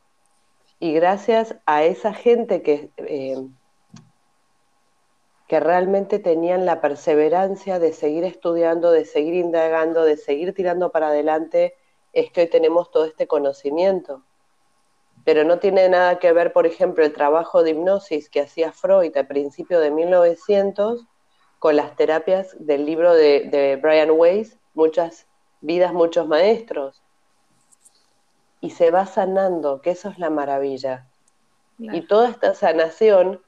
y 0.79 0.93
gracias 0.93 1.55
a 1.65 1.83
esa 1.83 2.13
gente 2.13 2.61
que 2.61 2.89
que 5.51 5.59
realmente 5.59 6.17
tenían 6.19 6.65
la 6.65 6.79
perseverancia 6.79 7.77
de 7.77 7.91
seguir 7.91 8.23
estudiando, 8.23 8.89
de 8.89 9.03
seguir 9.03 9.33
indagando, 9.33 10.05
de 10.05 10.15
seguir 10.15 10.53
tirando 10.53 10.93
para 10.93 11.09
adelante, 11.09 11.75
es 12.13 12.31
que 12.31 12.43
hoy 12.43 12.47
tenemos 12.47 12.89
todo 12.89 13.03
este 13.03 13.27
conocimiento. 13.27 14.23
Pero 15.25 15.43
no 15.43 15.59
tiene 15.59 15.89
nada 15.89 16.19
que 16.19 16.31
ver, 16.31 16.53
por 16.53 16.65
ejemplo, 16.65 17.03
el 17.03 17.11
trabajo 17.11 17.63
de 17.63 17.71
hipnosis 17.71 18.29
que 18.29 18.39
hacía 18.39 18.71
Freud 18.71 19.17
a 19.17 19.27
principios 19.27 19.81
de 19.81 19.91
1900 19.91 21.05
con 21.59 21.75
las 21.75 21.97
terapias 21.97 22.55
del 22.57 22.85
libro 22.85 23.13
de, 23.13 23.77
Brian 23.81 24.11
Weiss, 24.11 24.57
Muchas 24.73 25.27
vidas, 25.61 25.93
muchos 25.93 26.27
maestros. 26.27 27.01
Y 28.59 28.71
se 28.71 28.91
va 28.91 29.05
sanando, 29.05 29.81
que 29.81 29.91
eso 29.91 30.09
es 30.09 30.19
la 30.19 30.29
maravilla. 30.29 31.07
Y 31.79 32.01
toda 32.01 32.29
esta 32.29 32.53
sanación 32.53 33.41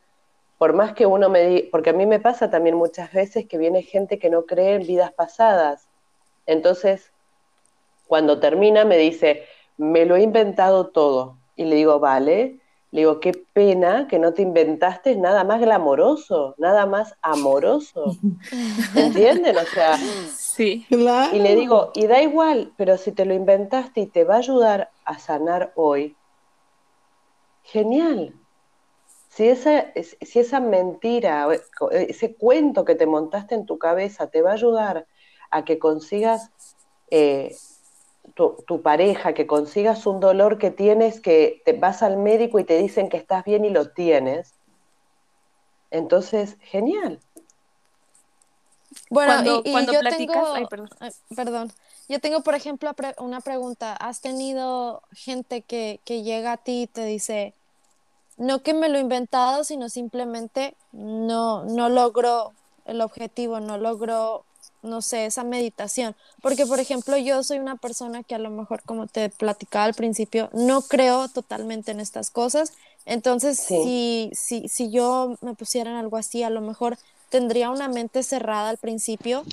por 0.63 0.71
más 0.71 0.93
que 0.93 1.05
uno 1.05 1.27
me 1.27 1.45
diga, 1.45 1.67
porque 1.71 1.89
a 1.89 1.93
mí 1.93 2.05
me 2.05 2.21
pasa 2.21 2.49
también 2.49 2.77
muchas 2.77 3.11
veces 3.11 3.45
que 3.47 3.57
viene 3.57 3.81
gente 3.81 4.17
que 4.17 4.29
no 4.29 4.45
cree 4.45 4.75
en 4.75 4.87
vidas 4.87 5.11
pasadas. 5.11 5.89
Entonces, 6.45 7.11
cuando 8.07 8.39
termina 8.39 8.85
me 8.85 8.97
dice, 8.97 9.43
me 9.75 10.05
lo 10.05 10.15
he 10.15 10.21
inventado 10.21 10.87
todo. 10.87 11.37
Y 11.57 11.65
le 11.65 11.75
digo, 11.75 11.99
vale. 11.99 12.59
Le 12.91 13.01
digo, 13.01 13.19
qué 13.19 13.33
pena 13.33 14.07
que 14.07 14.19
no 14.19 14.33
te 14.33 14.43
inventaste 14.43 15.17
nada 15.17 15.43
más 15.43 15.59
glamoroso, 15.59 16.55
nada 16.57 16.85
más 16.85 17.13
amoroso. 17.21 18.15
¿Entienden? 18.95 19.57
O 19.57 19.65
sea, 19.65 19.97
sí. 20.53 20.85
Y 20.89 21.39
le 21.39 21.55
digo, 21.55 21.91
y 21.95 22.07
da 22.07 22.21
igual, 22.21 22.73
pero 22.77 22.97
si 22.97 23.11
te 23.11 23.25
lo 23.25 23.33
inventaste 23.33 24.01
y 24.01 24.05
te 24.07 24.23
va 24.23 24.35
a 24.35 24.37
ayudar 24.37 24.91
a 25.05 25.19
sanar 25.19 25.73
hoy, 25.75 26.15
genial. 27.63 28.33
Si 29.29 29.47
esa, 29.47 29.91
si 30.21 30.39
esa 30.39 30.59
mentira, 30.59 31.47
ese 31.91 32.35
cuento 32.35 32.85
que 32.85 32.95
te 32.95 33.07
montaste 33.07 33.55
en 33.55 33.65
tu 33.65 33.79
cabeza 33.79 34.27
te 34.27 34.43
va 34.43 34.51
a 34.51 34.53
ayudar 34.53 35.07
a 35.49 35.65
que 35.65 35.79
consigas 35.79 36.51
eh, 37.09 37.55
tu, 38.35 38.81
pareja, 38.81 39.33
que 39.33 39.47
consigas 39.47 40.05
un 40.05 40.19
dolor 40.19 40.57
que 40.57 40.71
tienes, 40.71 41.19
que 41.19 41.61
te 41.65 41.73
vas 41.73 42.03
al 42.03 42.17
médico 42.17 42.59
y 42.59 42.63
te 42.63 42.77
dicen 42.77 43.09
que 43.09 43.17
estás 43.17 43.43
bien 43.43 43.65
y 43.65 43.69
lo 43.69 43.91
tienes, 43.91 44.53
entonces, 45.91 46.57
genial. 46.59 47.19
Bueno, 49.09 49.61
y, 49.63 49.71
yo 49.85 50.01
tengo, 50.01 50.53
perdón. 51.35 51.71
Yo 52.09 52.19
tengo, 52.19 52.41
por 52.41 52.55
ejemplo, 52.55 52.91
una 53.19 53.41
pregunta. 53.41 53.93
¿Has 53.95 54.21
tenido 54.21 55.01
gente 55.11 55.61
que, 55.61 55.99
que 56.05 56.23
llega 56.23 56.53
a 56.53 56.57
ti 56.57 56.83
y 56.83 56.87
te 56.87 57.05
dice, 57.05 57.53
no 58.37 58.61
que 58.61 58.73
me 58.73 58.89
lo 58.89 58.97
he 58.97 59.01
inventado, 59.01 59.63
sino 59.63 59.89
simplemente 59.89 60.75
no, 60.91 61.63
no 61.65 61.89
logro 61.89 62.53
el 62.85 63.01
objetivo, 63.01 63.59
no 63.59 63.77
logro, 63.77 64.43
no 64.81 65.01
sé, 65.01 65.25
esa 65.25 65.43
meditación. 65.43 66.15
Porque, 66.41 66.65
por 66.65 66.79
ejemplo, 66.79 67.17
yo 67.17 67.43
soy 67.43 67.59
una 67.59 67.75
persona 67.77 68.23
que 68.23 68.35
a 68.35 68.39
lo 68.39 68.49
mejor, 68.49 68.81
como 68.83 69.07
te 69.07 69.29
platicaba 69.29 69.85
al 69.85 69.93
principio, 69.93 70.49
no 70.53 70.81
creo 70.81 71.29
totalmente 71.29 71.91
en 71.91 71.99
estas 71.99 72.29
cosas. 72.29 72.73
Entonces, 73.05 73.57
si, 73.59 74.31
si, 74.33 74.67
si 74.67 74.91
yo 74.91 75.35
me 75.41 75.55
pusiera 75.55 75.91
en 75.91 75.97
algo 75.97 76.17
así, 76.17 76.43
a 76.43 76.49
lo 76.49 76.61
mejor 76.61 76.97
tendría 77.33 77.71
una 77.71 77.87
mente 77.87 78.21
cerrada 78.21 78.69
al 78.69 78.77
principio 78.77 79.43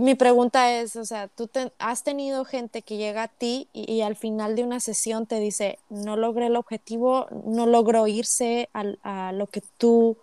mi 0.00 0.14
pregunta 0.14 0.72
es, 0.72 0.94
o 0.94 1.04
sea, 1.04 1.28
¿tú 1.28 1.50
has 1.78 2.04
tenido 2.04 2.44
gente 2.44 2.82
que 2.82 2.96
llega 2.96 3.24
a 3.24 3.28
ti 3.28 3.68
y, 3.72 4.02
al 4.02 4.14
final 4.14 4.54
de 4.54 4.62
una 4.62 4.78
sesión 4.78 5.26
te 5.26 5.40
dice, 5.40 5.78
no 5.88 6.16
logré 6.16 6.46
el 6.46 6.56
objetivo, 6.56 7.26
no 7.44 7.66
logró 7.66 8.06
irse 8.06 8.68
a, 8.72 9.32
lo 9.32 9.46
que 9.48 9.62
tú 9.78 10.16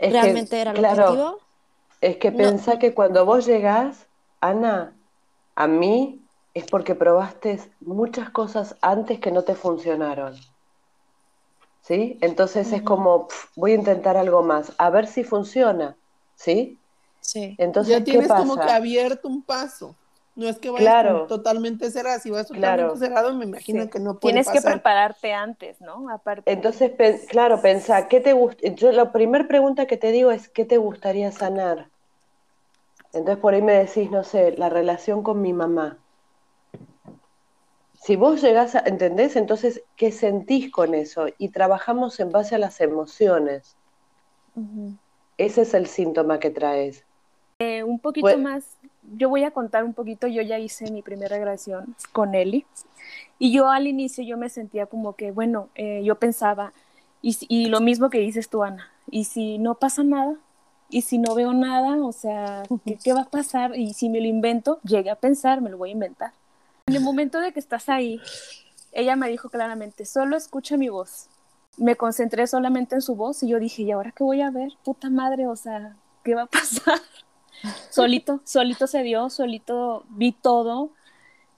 realmente 0.00 0.60
era 0.60 0.72
el 0.72 0.84
objetivo? 0.84 1.38
Es 2.00 2.16
que 2.16 2.32
piensa 2.32 2.80
que 2.80 2.92
cuando 2.92 3.24
vos 3.24 3.46
llegás, 3.46 4.06
Ana, 4.40 4.96
a 5.54 5.68
mí 5.68 6.20
es 6.54 6.64
porque 6.64 6.96
probaste 6.96 7.60
muchas 7.80 8.30
cosas 8.30 8.76
antes 8.80 9.20
que 9.20 9.30
no 9.30 9.42
te 9.42 9.54
funcionaron. 9.54 10.34
¿Sí? 11.82 12.16
Entonces 12.20 12.72
es 12.72 12.82
como, 12.82 13.28
voy 13.56 13.72
a 13.72 13.74
intentar 13.74 14.16
algo 14.16 14.42
más, 14.42 14.72
a 14.78 14.88
ver 14.90 15.06
si 15.06 15.24
funciona. 15.24 15.96
¿Sí? 16.36 16.78
Sí. 17.20 17.54
Entonces, 17.58 17.98
ya 17.98 18.04
tienes 18.04 18.28
como 18.28 18.56
que 18.56 18.70
abierto 18.70 19.28
un 19.28 19.42
paso. 19.42 19.94
No 20.34 20.48
es 20.48 20.58
que 20.58 20.70
vayas 20.70 21.26
totalmente 21.28 21.90
cerrado, 21.90 22.18
si 22.18 22.30
vas 22.30 22.48
totalmente 22.48 22.96
cerrado, 22.96 23.34
me 23.34 23.44
imagino 23.44 23.90
que 23.90 24.00
no 24.00 24.18
puede 24.18 24.32
Tienes 24.32 24.48
que 24.48 24.62
prepararte 24.62 25.34
antes, 25.34 25.80
¿no? 25.80 26.08
Aparte. 26.08 26.50
Entonces, 26.50 26.92
claro, 27.28 27.60
pensá, 27.60 28.08
¿qué 28.08 28.20
te 28.20 28.32
gusta? 28.32 28.66
Yo 28.68 28.92
la 28.92 29.12
primera 29.12 29.46
pregunta 29.46 29.86
que 29.86 29.98
te 29.98 30.10
digo 30.10 30.30
es, 30.30 30.48
¿qué 30.48 30.64
te 30.64 30.78
gustaría 30.78 31.30
sanar? 31.32 31.88
Entonces 33.12 33.42
por 33.42 33.52
ahí 33.52 33.60
me 33.60 33.74
decís, 33.74 34.10
no 34.10 34.24
sé, 34.24 34.52
la 34.56 34.70
relación 34.70 35.22
con 35.22 35.42
mi 35.42 35.52
mamá. 35.52 35.98
Si 38.02 38.16
vos 38.16 38.42
llegás 38.42 38.74
a, 38.74 38.80
¿entendés? 38.80 39.36
Entonces, 39.36 39.82
¿qué 39.94 40.10
sentís 40.10 40.72
con 40.72 40.92
eso? 40.92 41.26
Y 41.38 41.50
trabajamos 41.50 42.18
en 42.18 42.32
base 42.32 42.56
a 42.56 42.58
las 42.58 42.80
emociones. 42.80 43.76
Ese 45.38 45.62
es 45.62 45.72
el 45.72 45.86
síntoma 45.86 46.40
que 46.40 46.50
traes. 46.50 47.04
Eh, 47.60 47.84
un 47.84 48.00
poquito 48.00 48.24
pues 48.24 48.38
más, 48.38 48.64
yo 49.16 49.28
voy 49.28 49.44
a 49.44 49.52
contar 49.52 49.84
un 49.84 49.94
poquito, 49.94 50.26
yo 50.26 50.42
ya 50.42 50.58
hice 50.58 50.90
mi 50.90 51.00
primera 51.00 51.38
grabación 51.38 51.94
con 52.10 52.34
Eli 52.34 52.66
y 53.38 53.52
yo 53.52 53.70
al 53.70 53.86
inicio 53.86 54.24
yo 54.24 54.36
me 54.36 54.48
sentía 54.48 54.86
como 54.86 55.14
que, 55.14 55.30
bueno, 55.30 55.68
eh, 55.76 56.02
yo 56.02 56.16
pensaba, 56.16 56.72
y, 57.20 57.36
y, 57.48 57.66
lo 57.66 57.80
mismo 57.80 58.10
que 58.10 58.18
dices 58.18 58.48
tú, 58.48 58.64
Ana, 58.64 58.90
y 59.12 59.24
si 59.24 59.58
no 59.58 59.76
pasa 59.76 60.02
nada, 60.02 60.34
y 60.90 61.02
si 61.02 61.18
no 61.18 61.36
veo 61.36 61.52
nada, 61.52 62.04
o 62.04 62.10
sea, 62.10 62.64
¿qué, 62.84 62.98
¿qué, 63.02 63.12
va 63.12 63.22
a 63.22 63.30
pasar? 63.30 63.76
Y 63.76 63.94
si 63.94 64.08
me 64.08 64.20
lo 64.20 64.26
invento, 64.26 64.80
llegué 64.82 65.10
a 65.10 65.14
pensar, 65.14 65.60
me 65.60 65.70
lo 65.70 65.78
voy 65.78 65.90
a 65.90 65.92
inventar. 65.92 66.32
En 66.92 66.96
el 66.96 67.04
momento 67.04 67.40
de 67.40 67.54
que 67.54 67.58
estás 67.58 67.88
ahí, 67.88 68.20
ella 68.92 69.16
me 69.16 69.30
dijo 69.30 69.48
claramente, 69.48 70.04
solo 70.04 70.36
escucha 70.36 70.76
mi 70.76 70.90
voz. 70.90 71.28
Me 71.78 71.96
concentré 71.96 72.46
solamente 72.46 72.94
en 72.94 73.00
su 73.00 73.16
voz 73.16 73.42
y 73.42 73.48
yo 73.48 73.58
dije, 73.58 73.80
¿y 73.80 73.92
ahora 73.92 74.12
qué 74.14 74.22
voy 74.22 74.42
a 74.42 74.50
ver? 74.50 74.74
Puta 74.84 75.08
madre, 75.08 75.46
o 75.46 75.56
sea, 75.56 75.96
¿qué 76.22 76.34
va 76.34 76.42
a 76.42 76.46
pasar? 76.46 77.00
solito, 77.90 78.42
solito 78.44 78.86
se 78.86 79.02
dio, 79.04 79.30
solito 79.30 80.04
vi 80.10 80.32
todo. 80.32 80.90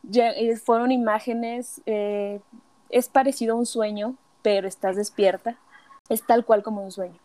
Ya, 0.05 0.31
eh, 0.31 0.57
fueron 0.57 0.93
imágenes, 0.93 1.83
eh, 1.85 2.41
es 2.89 3.09
parecido 3.09 3.55
a 3.55 3.59
un 3.59 3.67
sueño, 3.67 4.17
pero 4.43 4.69
estás 4.69 4.95
despierta. 4.95 5.59
Es 6.09 6.25
tal 6.25 6.45
cual 6.45 6.63
como 6.63 6.85
un 6.85 6.93
sueño. 6.93 7.19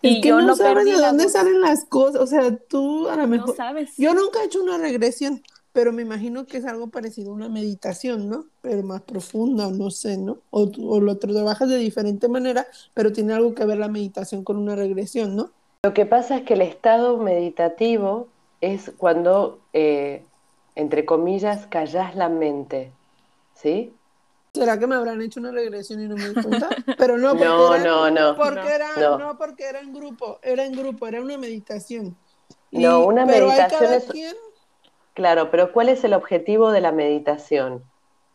Es 0.00 0.10
y 0.10 0.20
que 0.22 0.30
yo 0.30 0.40
no, 0.40 0.46
no 0.46 0.56
sabes 0.56 0.86
de 0.86 0.92
dónde 0.92 1.28
salen 1.28 1.60
las 1.60 1.84
cosas. 1.84 2.18
O 2.22 2.26
sea, 2.26 2.56
tú 2.56 3.10
a 3.10 3.16
lo 3.16 3.26
mejor. 3.26 3.48
No 3.48 3.54
sabes. 3.54 3.94
Yo 3.98 4.14
nunca 4.14 4.40
he 4.40 4.46
hecho 4.46 4.62
una 4.62 4.78
regresión, 4.78 5.42
pero 5.76 5.92
me 5.92 6.00
imagino 6.00 6.46
que 6.46 6.56
es 6.56 6.64
algo 6.64 6.88
parecido 6.88 7.32
a 7.32 7.34
una 7.34 7.50
meditación, 7.50 8.30
¿no? 8.30 8.46
Pero 8.62 8.82
más 8.82 9.02
profunda, 9.02 9.70
no 9.70 9.90
sé, 9.90 10.16
¿no? 10.16 10.38
O, 10.48 10.70
o 10.88 11.00
lo 11.02 11.18
trabajas 11.18 11.68
de 11.68 11.76
diferente 11.76 12.28
manera, 12.28 12.66
pero 12.94 13.12
tiene 13.12 13.34
algo 13.34 13.54
que 13.54 13.66
ver 13.66 13.76
la 13.76 13.88
meditación 13.88 14.42
con 14.42 14.56
una 14.56 14.74
regresión, 14.74 15.36
¿no? 15.36 15.50
Lo 15.84 15.92
que 15.92 16.06
pasa 16.06 16.38
es 16.38 16.44
que 16.44 16.54
el 16.54 16.62
estado 16.62 17.18
meditativo 17.18 18.26
es 18.62 18.90
cuando, 18.96 19.58
eh, 19.74 20.24
entre 20.76 21.04
comillas, 21.04 21.66
callas 21.66 22.16
la 22.16 22.30
mente, 22.30 22.90
¿sí? 23.54 23.92
¿Será 24.54 24.78
que 24.78 24.86
me 24.86 24.94
habrán 24.94 25.20
hecho 25.20 25.40
una 25.40 25.50
regresión 25.52 26.00
y 26.00 26.08
no 26.08 26.16
me 26.16 26.26
di 26.30 26.42
cuenta? 26.42 26.70
Pero 26.96 27.18
no, 27.18 27.32
porque 27.32 27.44
no, 27.44 27.74
era, 27.74 27.84
no, 27.84 28.10
no, 28.10 28.34
porque 28.36 28.74
era, 28.74 28.96
no. 28.96 29.18
no, 29.18 29.36
porque 29.36 29.64
era 29.66 29.80
en 29.80 29.92
grupo, 29.92 30.38
era 30.42 30.64
en 30.64 30.72
grupo, 30.72 31.06
era 31.06 31.20
una 31.20 31.36
meditación. 31.36 32.16
No, 32.72 33.06
una 33.06 33.26
pero 33.26 33.46
meditación 33.46 33.82
hay 33.82 33.88
cada 33.88 33.96
es- 33.96 34.04
quien- 34.06 34.36
Claro, 35.16 35.50
pero 35.50 35.72
¿cuál 35.72 35.88
es 35.88 36.04
el 36.04 36.12
objetivo 36.12 36.72
de 36.72 36.82
la 36.82 36.92
meditación? 36.92 37.82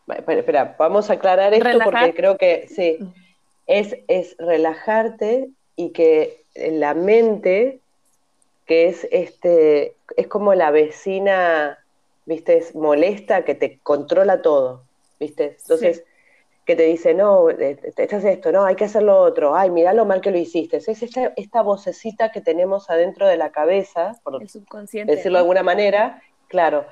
Espera, 0.08 0.40
espera, 0.40 0.76
vamos 0.76 1.10
a 1.10 1.12
aclarar 1.12 1.54
esto 1.54 1.64
Relajar. 1.64 1.92
porque 1.92 2.14
creo 2.14 2.36
que 2.36 2.66
sí, 2.68 2.98
es, 3.68 3.96
es 4.08 4.34
relajarte 4.36 5.48
y 5.76 5.90
que 5.90 6.42
la 6.56 6.94
mente, 6.94 7.78
que 8.66 8.88
es 8.88 9.06
este, 9.12 9.94
es 10.16 10.26
como 10.26 10.54
la 10.54 10.72
vecina, 10.72 11.78
viste, 12.26 12.58
es 12.58 12.74
molesta 12.74 13.44
que 13.44 13.54
te 13.54 13.78
controla 13.78 14.42
todo, 14.42 14.82
viste. 15.20 15.56
Entonces, 15.60 16.02
que 16.64 16.74
te 16.74 16.82
dice, 16.82 17.14
no, 17.14 17.48
eh, 17.48 17.78
esto 17.96 18.16
es 18.16 18.24
esto, 18.24 18.50
no, 18.50 18.64
hay 18.64 18.74
que 18.74 18.86
hacer 18.86 19.04
lo 19.04 19.20
otro, 19.20 19.54
ay, 19.54 19.70
mira 19.70 19.94
lo 19.94 20.04
mal 20.04 20.20
que 20.20 20.32
lo 20.32 20.38
hiciste. 20.38 20.78
Es 20.78 20.88
esta, 20.88 21.32
esta 21.36 21.62
vocecita 21.62 22.32
que 22.32 22.40
tenemos 22.40 22.90
adentro 22.90 23.28
de 23.28 23.36
la 23.36 23.52
cabeza, 23.52 24.18
por 24.24 24.42
El 24.42 24.48
subconsciente. 24.48 25.14
decirlo 25.14 25.38
de 25.38 25.42
alguna 25.42 25.62
manera, 25.62 26.20
claro, 26.52 26.84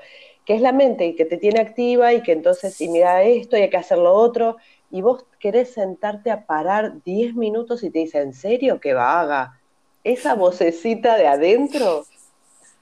que 0.46 0.54
es 0.54 0.62
la 0.62 0.72
mente 0.72 1.06
y 1.06 1.14
que 1.14 1.26
te 1.26 1.36
tiene 1.36 1.60
activa 1.60 2.12
y 2.14 2.22
que 2.22 2.32
entonces, 2.32 2.80
y 2.80 2.88
mira 2.88 3.22
esto 3.22 3.56
y 3.56 3.60
hay 3.60 3.70
que 3.70 3.76
hacer 3.76 3.98
lo 3.98 4.12
otro, 4.14 4.56
y 4.90 5.02
vos 5.02 5.26
querés 5.38 5.74
sentarte 5.74 6.30
a 6.30 6.46
parar 6.46 7.02
10 7.04 7.34
minutos 7.36 7.84
y 7.84 7.90
te 7.90 8.00
dice, 8.00 8.20
¿en 8.22 8.32
serio 8.32 8.80
que 8.80 8.94
vaga? 8.94 9.60
Esa 10.02 10.34
vocecita 10.34 11.16
de 11.16 11.28
adentro 11.28 12.06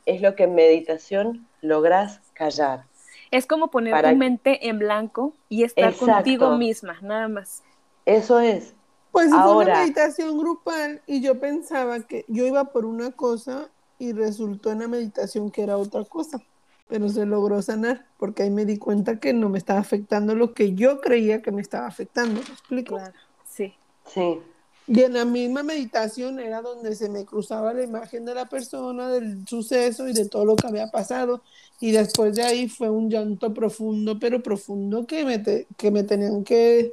es 0.07 0.23
lo 0.23 0.37
que 0.37 0.45
en 0.45 0.55
meditación 0.55 1.49
lográs 1.61 2.21
callar. 2.33 2.85
Es 3.33 3.45
como 3.45 3.71
poner 3.71 3.93
Para 3.93 4.11
tu 4.13 4.17
mente 4.17 4.69
en 4.69 4.79
blanco 4.79 5.35
y 5.51 5.65
estar 5.65 5.91
Exacto. 5.91 6.13
contigo 6.15 6.57
misma, 6.57 6.97
nada 7.03 7.29
más. 7.29 7.63
Eso 8.07 8.39
es. 8.39 8.75
Pues 9.11 9.27
sí 9.27 9.33
fue 9.33 9.41
Ahora- 9.41 9.73
una 9.73 9.81
meditación 9.83 10.39
grupal 10.39 11.03
y 11.07 11.21
yo 11.21 11.39
pensaba 11.41 12.01
que 12.07 12.25
yo 12.29 12.47
iba 12.47 12.67
por 12.67 12.87
una 12.87 13.11
cosa 13.11 13.69
y 13.99 14.13
resultó 14.13 14.71
en 14.71 14.79
la 14.79 14.87
meditación 14.89 15.51
que 15.51 15.63
era 15.65 15.77
otra 15.77 16.05
cosa, 16.05 16.41
pero 16.89 17.09
se 17.09 17.27
logró 17.27 17.61
sanar 17.63 18.07
porque 18.19 18.43
ahí 18.45 18.51
me 18.51 18.65
di 18.65 18.79
cuenta 18.79 19.21
que 19.21 19.33
no 19.33 19.49
me 19.49 19.59
estaba 19.59 19.81
afectando 19.81 20.35
lo 20.35 20.55
que 20.55 20.75
yo 20.75 21.01
creía 21.01 21.43
que 21.43 21.53
me 21.53 21.61
estaba 21.63 21.87
afectando, 21.87 22.35
¿me 22.35 22.41
explico? 22.41 22.97
Claro, 22.97 23.15
sí. 23.45 23.75
Sí. 24.07 24.41
Y 24.87 25.03
en 25.03 25.13
la 25.13 25.27
misma 25.27 25.63
meditación 25.63 26.41
era 26.41 26.63
donde 26.63 26.95
se 26.97 27.11
me 27.11 27.27
cruzaba 27.27 27.75
la 27.75 27.83
imagen 27.83 28.25
de 28.25 28.35
la 28.35 28.47
persona, 28.47 29.09
del 29.09 29.47
suceso 29.47 30.09
y 30.09 30.15
de 30.15 30.27
todo 30.27 30.47
lo 30.47 30.57
que 30.57 30.67
había 30.67 30.91
pasado. 30.91 31.43
Y 31.79 31.93
después 31.93 32.35
de 32.35 32.43
ahí 32.43 32.69
fue 32.71 32.89
un 32.89 33.11
llanto 33.11 33.53
profundo, 33.53 34.19
pero 34.19 34.43
profundo, 34.43 35.07
que 35.07 35.27
me, 35.27 35.39
te- 35.41 35.67
que 35.77 35.91
me 35.91 36.05
tenían 36.05 36.43
que, 36.43 36.91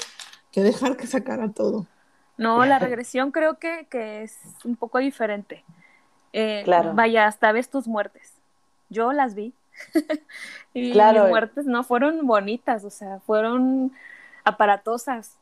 que 0.51 0.61
dejar 0.61 0.97
que 0.97 1.07
sacara 1.07 1.49
todo. 1.53 1.85
No, 2.37 2.65
la 2.65 2.79
regresión 2.79 3.31
creo 3.31 3.59
que, 3.59 3.87
que 3.89 4.23
es 4.23 4.37
un 4.65 4.75
poco 4.75 4.99
diferente. 4.99 5.63
Eh, 6.33 6.63
Claro. 6.65 6.93
Vaya, 6.95 7.27
hasta 7.27 7.53
ves 7.53 7.69
tus 7.69 7.87
muertes. 7.87 8.33
Yo 8.89 9.13
las 9.13 9.35
vi. 9.35 9.53
y 10.73 10.91
Claro. 10.91 11.23
mis 11.23 11.29
muertes 11.29 11.65
no 11.65 11.83
fueron 11.83 12.25
bonitas, 12.25 12.83
o 12.83 12.89
sea, 12.89 13.19
fueron 13.25 13.91
aparatosas. 14.43 15.37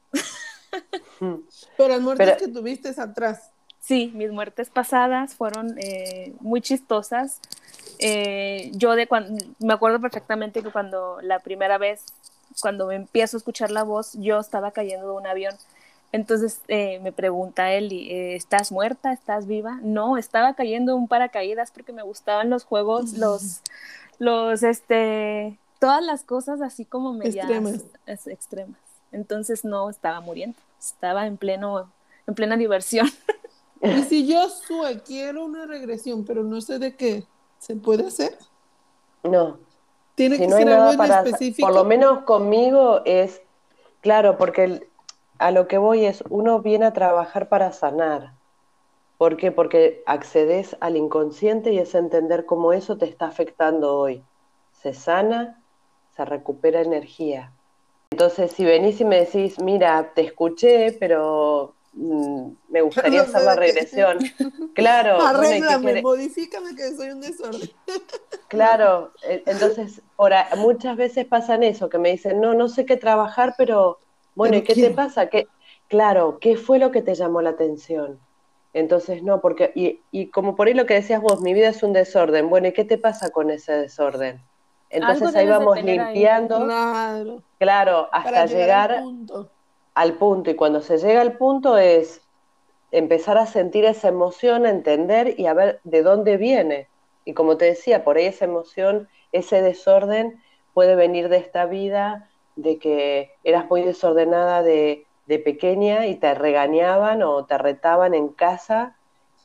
Mm. 1.20 1.36
Pero 1.78 1.90
las 1.90 2.02
muertes 2.02 2.28
Pero- 2.28 2.40
que 2.40 2.48
tuviste 2.48 2.90
atrás. 3.00 3.50
Sí, 3.80 4.14
mis 4.16 4.32
muertes 4.32 4.70
pasadas 4.70 5.36
fueron 5.36 5.76
eh, 5.78 6.34
muy 6.40 6.62
chistosas. 6.62 7.42
Eh, 8.00 8.72
yo 8.74 8.96
de 8.96 9.08
cuando, 9.08 9.44
me 9.60 9.74
acuerdo 9.74 10.00
perfectamente 10.00 10.64
que 10.64 10.72
cuando 10.72 11.20
la 11.22 11.40
primera 11.40 11.78
vez, 11.78 12.06
cuando 12.62 12.88
me 12.88 12.96
empiezo 12.96 13.36
a 13.36 13.40
escuchar 13.40 13.72
la 13.72 13.84
voz, 13.84 14.14
yo 14.14 14.40
estaba 14.40 14.72
cayendo 14.72 15.08
de 15.08 15.14
un 15.14 15.28
avión. 15.28 15.54
Entonces 16.14 16.62
eh, 16.70 17.00
me 17.00 17.12
pregunta 17.12 17.74
él, 17.74 17.90
¿estás 17.92 18.72
muerta? 18.72 19.12
¿Estás 19.12 19.48
viva? 19.48 19.80
No, 19.82 20.18
estaba 20.18 20.54
cayendo 20.54 20.94
de 20.94 21.00
un 21.00 21.08
paracaídas 21.10 21.72
porque 21.72 21.92
me 21.92 22.04
gustaban 22.04 22.50
los 22.50 22.64
juegos, 22.64 23.14
los, 23.18 23.62
los, 24.20 24.64
este, 24.64 25.58
todas 25.80 26.04
las 26.04 26.24
cosas 26.24 26.62
así 26.62 26.86
como 26.86 27.14
medias 27.14 27.36
Extremas. 27.36 27.86
es- 28.06 28.28
extremas. 28.28 28.78
Entonces 29.12 29.64
no 29.64 29.90
estaba 29.90 30.22
muriendo, 30.22 30.58
estaba 30.80 31.28
en 31.28 31.38
pleno, 31.38 31.92
en 32.28 32.36
plena 32.36 32.58
diversión. 32.58 33.08
Y 33.82 34.04
si 34.04 34.26
yo 34.26 34.48
sue, 34.50 35.02
quiero 35.02 35.44
una 35.44 35.66
regresión, 35.66 36.24
pero 36.24 36.42
no 36.42 36.62
sé 36.62 36.80
de 36.80 36.96
qué, 36.96 37.26
¿se 37.60 37.76
puede 37.76 38.08
hacer? 38.08 38.38
No, 39.24 39.58
Tiene 40.16 40.38
si 40.38 40.44
que 40.44 40.48
no 40.48 40.56
ser 40.56 40.70
algo 40.70 40.98
para, 40.98 41.20
específico. 41.22 41.68
por 41.68 41.76
lo 41.76 41.84
menos 41.84 42.24
conmigo 42.24 43.02
es, 43.04 43.42
claro, 44.00 44.38
porque 44.38 44.64
el- 44.64 44.88
a 45.38 45.52
lo 45.52 45.68
que 45.68 45.78
voy 45.78 46.06
es, 46.06 46.24
uno 46.30 46.62
viene 46.62 46.86
a 46.86 46.94
trabajar 46.94 47.50
para 47.50 47.74
sanar. 47.74 48.32
¿Por 49.24 49.38
qué? 49.38 49.54
Porque 49.54 50.04
accedes 50.06 50.76
al 50.82 50.98
inconsciente 50.98 51.72
y 51.72 51.80
es 51.80 51.96
entender 51.96 52.46
cómo 52.46 52.74
eso 52.74 52.98
te 52.98 53.06
está 53.06 53.28
afectando 53.28 53.96
hoy. 53.96 54.22
Se 54.74 54.94
sana, 54.94 55.64
se 56.10 56.26
recupera 56.26 56.82
energía. 56.82 57.54
Entonces, 58.12 58.52
si 58.52 58.66
venís 58.66 59.00
y 59.00 59.06
me 59.06 59.22
decís, 59.22 59.62
mira, 59.62 60.12
te 60.14 60.24
escuché, 60.24 60.92
pero 61.00 61.78
mm, 61.94 62.50
me 62.68 62.82
gustaría 62.82 63.22
hacer 63.22 63.44
la 63.44 63.56
regresión. 63.56 64.18
Claro, 64.76 65.32
bueno, 65.38 65.56
¿y 65.56 65.62
qué 65.62 65.78
Arréglame, 65.78 66.02
modifícame 66.02 66.76
que 66.76 66.94
soy 66.94 67.12
un 67.12 67.22
desorden. 67.22 67.70
Claro, 68.50 69.14
e- 69.22 69.44
entonces 69.46 70.04
por 70.18 70.34
a- 70.34 70.50
muchas 70.58 70.98
veces 70.98 71.26
pasan 71.26 71.64
eso, 71.64 71.88
que 71.90 71.98
me 71.98 72.12
dicen, 72.12 72.42
no, 72.42 72.54
no 72.54 72.68
sé 72.68 72.86
qué 72.86 72.98
trabajar, 72.98 73.56
pero 73.58 74.00
bueno, 74.36 74.56
Pero 74.56 74.58
¿y 74.58 74.64
qué 74.64 74.74
quiero. 74.74 74.90
te 74.90 74.96
pasa? 74.96 75.30
¿Qué, 75.30 75.48
claro, 75.88 76.40
¿qué 76.42 76.58
fue 76.58 76.78
lo 76.80 76.92
que 76.92 77.02
te 77.02 77.16
llamó 77.16 77.42
la 77.42 77.52
atención? 77.52 78.20
Entonces, 78.74 79.24
no, 79.24 79.40
porque, 79.42 79.72
y, 79.76 80.02
y 80.12 80.30
como 80.32 80.56
por 80.56 80.68
ahí 80.68 80.74
lo 80.74 80.86
que 80.86 80.96
decías 80.96 81.22
vos, 81.22 81.42
mi 81.42 81.54
vida 81.54 81.70
es 81.70 81.84
un 81.84 81.94
desorden, 81.94 82.50
bueno, 82.50 82.68
¿y 82.68 82.74
qué 82.74 82.86
te 82.86 82.98
pasa 82.98 83.30
con 83.32 83.52
ese 83.52 83.74
desorden? 83.74 84.42
Entonces 84.90 85.36
ahí 85.36 85.48
vamos 85.48 85.82
ahí. 85.84 85.84
limpiando, 85.84 86.60
Claro, 86.60 87.44
claro, 87.60 88.10
hasta 88.12 88.30
para 88.32 88.46
llegar, 88.46 88.90
llegar 88.90 88.92
al 88.92 89.04
punto. 89.04 89.52
al 89.96 90.14
punto. 90.18 90.50
Y 90.52 90.56
cuando 90.56 90.82
se 90.82 90.98
llega 90.98 91.22
al 91.22 91.38
punto 91.38 91.78
es 91.78 92.22
empezar 92.92 93.38
a 93.38 93.46
sentir 93.48 93.86
esa 93.86 94.08
emoción, 94.10 94.66
a 94.66 94.70
entender 94.70 95.36
y 95.40 95.48
a 95.48 95.54
ver 95.54 95.80
de 95.84 96.04
dónde 96.04 96.38
viene. 96.38 96.90
Y 97.26 97.34
como 97.34 97.58
te 97.58 97.66
decía, 97.66 98.04
por 98.04 98.18
ahí 98.18 98.26
esa 98.26 98.46
emoción, 98.46 99.10
ese 99.32 99.62
desorden 99.62 100.42
puede 100.74 100.96
venir 100.96 101.30
de 101.30 101.38
esta 101.38 101.66
vida, 101.66 102.30
de 102.56 102.78
que 102.80 103.32
eras 103.44 103.68
muy 103.70 103.82
desordenada 103.84 104.62
de, 104.64 105.08
de 105.26 105.40
pequeña 105.40 106.06
y 106.08 106.16
te 106.16 106.34
regañaban 106.34 107.24
o 107.24 107.46
te 107.46 107.58
retaban 107.58 108.14
en 108.14 108.30
casa. 108.30 108.96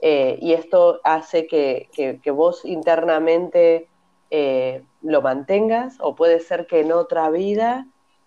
eh, 0.01 0.39
y 0.41 0.53
esto 0.53 1.01
hace 1.03 1.49
que, 1.49 1.89
que- 1.93 2.21
que 2.23 2.31
vos 2.31 2.65
internamente 2.65 3.89
eh, 4.31 4.85
lo 5.03 5.23
mantengas, 5.23 5.97
o 6.01 6.15
puede 6.15 6.39
ser 6.41 6.67
que 6.69 6.81
en 6.81 6.93
otra 6.93 7.31
vida 7.31 7.87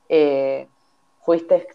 eh, 0.10 0.68
fuiste, 1.24 1.68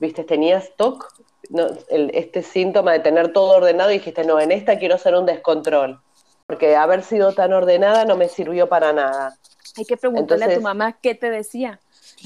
viste, 0.00 0.24
tenías 0.24 0.72
TOC, 0.76 1.06
no, 1.50 1.68
el- 1.88 2.10
este 2.14 2.42
síntoma 2.42 2.92
de 2.94 3.00
tener 3.00 3.32
todo 3.32 3.56
ordenado 3.58 3.90
y 3.90 3.98
dijiste, 3.98 4.24
no, 4.24 4.40
en 4.40 4.50
esta 4.50 4.78
quiero 4.78 4.96
hacer 4.96 5.14
un 5.14 5.26
descontrol, 5.26 6.00
porque 6.46 6.74
haber 6.76 7.02
sido 7.02 7.32
tan 7.32 7.52
ordenada 7.52 8.04
no 8.04 8.16
me 8.16 8.28
sirvió 8.28 8.68
para 8.68 8.92
nada. 8.92 9.36
Hay 9.76 9.84
que 9.84 9.96
preguntarle 9.96 10.46
a 10.46 10.48
tu 10.54 10.60
mamá 10.62 10.98
qué 11.00 11.14
te 11.14 11.30
decía. 11.30 11.80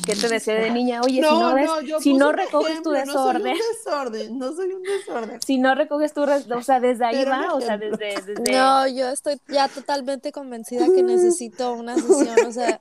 ¿Qué 0.05 0.15
te 0.15 0.29
decía 0.29 0.55
de 0.55 0.71
niña? 0.71 1.01
Oye, 1.03 1.17
si 1.17 1.21
no, 1.21 1.57
no 1.57 2.01
si 2.01 2.15
no 2.15 2.33
recoges 2.33 2.83
tu 2.83 2.91
desorden. 2.91 3.57
No 3.57 3.57
soy 3.57 3.57
un 3.57 3.73
desorden, 3.75 4.39
no 4.39 4.53
soy 4.55 4.73
un 4.73 4.83
desorden. 4.83 5.41
Si 5.43 5.59
no 5.59 5.75
recoges 5.75 6.13
tu 6.13 6.23
o 6.23 6.63
sea, 6.63 6.81
desde 6.81 7.05
ahí 7.05 7.25
va, 7.25 7.55
o 7.55 7.61
sea, 7.61 7.79
desde, 7.79 8.15
desde, 8.27 8.53
No, 8.53 8.87
yo 8.87 9.09
estoy 9.09 9.41
ya 9.49 9.69
totalmente 9.69 10.33
convencida 10.33 10.87
que 10.87 11.03
necesito 11.03 11.73
una 11.73 11.97
sesión, 11.97 12.47
o 12.47 12.53
sea, 12.53 12.81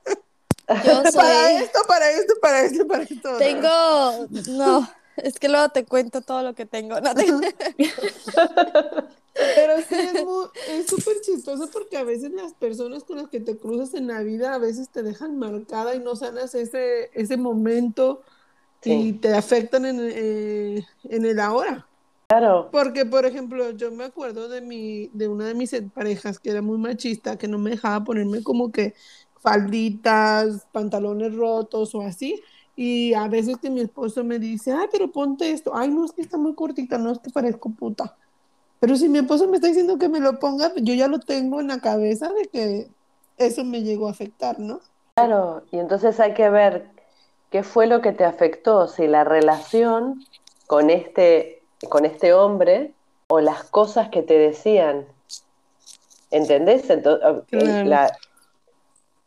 yo 0.84 1.02
soy... 1.02 1.12
Para 1.12 1.50
esto, 1.52 1.78
para 1.86 2.10
esto, 2.10 2.34
para 2.40 2.60
esto, 2.60 2.86
para 2.86 3.02
esto. 3.02 3.36
Tengo, 3.38 4.28
no, 4.48 4.88
es 5.22 5.38
que 5.38 5.48
luego 5.48 5.68
te 5.70 5.84
cuento 5.84 6.20
todo 6.20 6.42
lo 6.42 6.54
que 6.54 6.66
tengo. 6.66 7.00
No, 7.00 7.10
Pero 9.54 9.74
sí 9.88 9.94
es 10.68 10.86
súper 10.86 11.20
chistoso 11.20 11.68
porque 11.72 11.96
a 11.96 12.02
veces 12.02 12.32
las 12.32 12.54
personas 12.54 13.04
con 13.04 13.18
las 13.18 13.28
que 13.28 13.38
te 13.38 13.56
cruzas 13.56 13.94
en 13.94 14.08
la 14.08 14.22
vida 14.22 14.54
a 14.54 14.58
veces 14.58 14.88
te 14.88 15.04
dejan 15.04 15.38
marcada 15.38 15.94
y 15.94 16.00
no 16.00 16.16
sanas 16.16 16.54
ese, 16.56 17.10
ese 17.14 17.36
momento 17.36 18.22
y 18.84 19.12
te 19.14 19.34
afectan 19.34 19.84
en, 19.84 19.98
eh, 20.00 20.84
en 21.04 21.24
el 21.24 21.38
ahora. 21.38 21.86
Claro. 22.28 22.68
Porque, 22.70 23.06
por 23.06 23.24
ejemplo, 23.26 23.70
yo 23.70 23.90
me 23.90 24.04
acuerdo 24.04 24.48
de 24.48 24.60
mi, 24.60 25.08
de 25.14 25.28
una 25.28 25.46
de 25.46 25.54
mis 25.54 25.74
parejas 25.94 26.38
que 26.38 26.50
era 26.50 26.60
muy 26.60 26.76
machista, 26.76 27.38
que 27.38 27.48
no 27.48 27.58
me 27.58 27.70
dejaba 27.70 28.04
ponerme 28.04 28.42
como 28.42 28.70
que 28.70 28.94
falditas, 29.40 30.66
pantalones 30.72 31.34
rotos 31.34 31.94
o 31.94 32.02
así. 32.02 32.42
Y 32.80 33.12
a 33.12 33.26
veces 33.26 33.56
que 33.60 33.70
mi 33.70 33.80
esposo 33.80 34.22
me 34.22 34.38
dice, 34.38 34.70
ay, 34.70 34.86
pero 34.92 35.10
ponte 35.10 35.50
esto. 35.50 35.72
Ay, 35.74 35.88
no, 35.88 36.04
es 36.04 36.12
que 36.12 36.22
está 36.22 36.38
muy 36.38 36.54
cortita, 36.54 36.96
no 36.96 37.10
es 37.10 37.18
que 37.18 37.28
parezco 37.28 37.70
puta. 37.70 38.14
Pero 38.78 38.94
si 38.94 39.08
mi 39.08 39.18
esposo 39.18 39.48
me 39.48 39.56
está 39.56 39.66
diciendo 39.66 39.98
que 39.98 40.08
me 40.08 40.20
lo 40.20 40.38
ponga, 40.38 40.70
yo 40.76 40.94
ya 40.94 41.08
lo 41.08 41.18
tengo 41.18 41.58
en 41.58 41.66
la 41.66 41.80
cabeza 41.80 42.32
de 42.32 42.46
que 42.46 42.86
eso 43.36 43.64
me 43.64 43.82
llegó 43.82 44.06
a 44.06 44.12
afectar, 44.12 44.60
¿no? 44.60 44.78
Claro, 45.16 45.64
y 45.72 45.78
entonces 45.78 46.20
hay 46.20 46.34
que 46.34 46.48
ver 46.50 46.86
qué 47.50 47.64
fue 47.64 47.88
lo 47.88 48.00
que 48.00 48.12
te 48.12 48.24
afectó, 48.24 48.86
si 48.86 49.08
la 49.08 49.24
relación 49.24 50.24
con 50.68 50.88
este, 50.88 51.64
con 51.88 52.04
este 52.04 52.32
hombre 52.32 52.92
o 53.26 53.40
las 53.40 53.64
cosas 53.64 54.08
que 54.10 54.22
te 54.22 54.38
decían. 54.38 55.04
¿Entendés? 56.30 56.88
Entonces, 56.90 57.26
eh, 57.50 58.10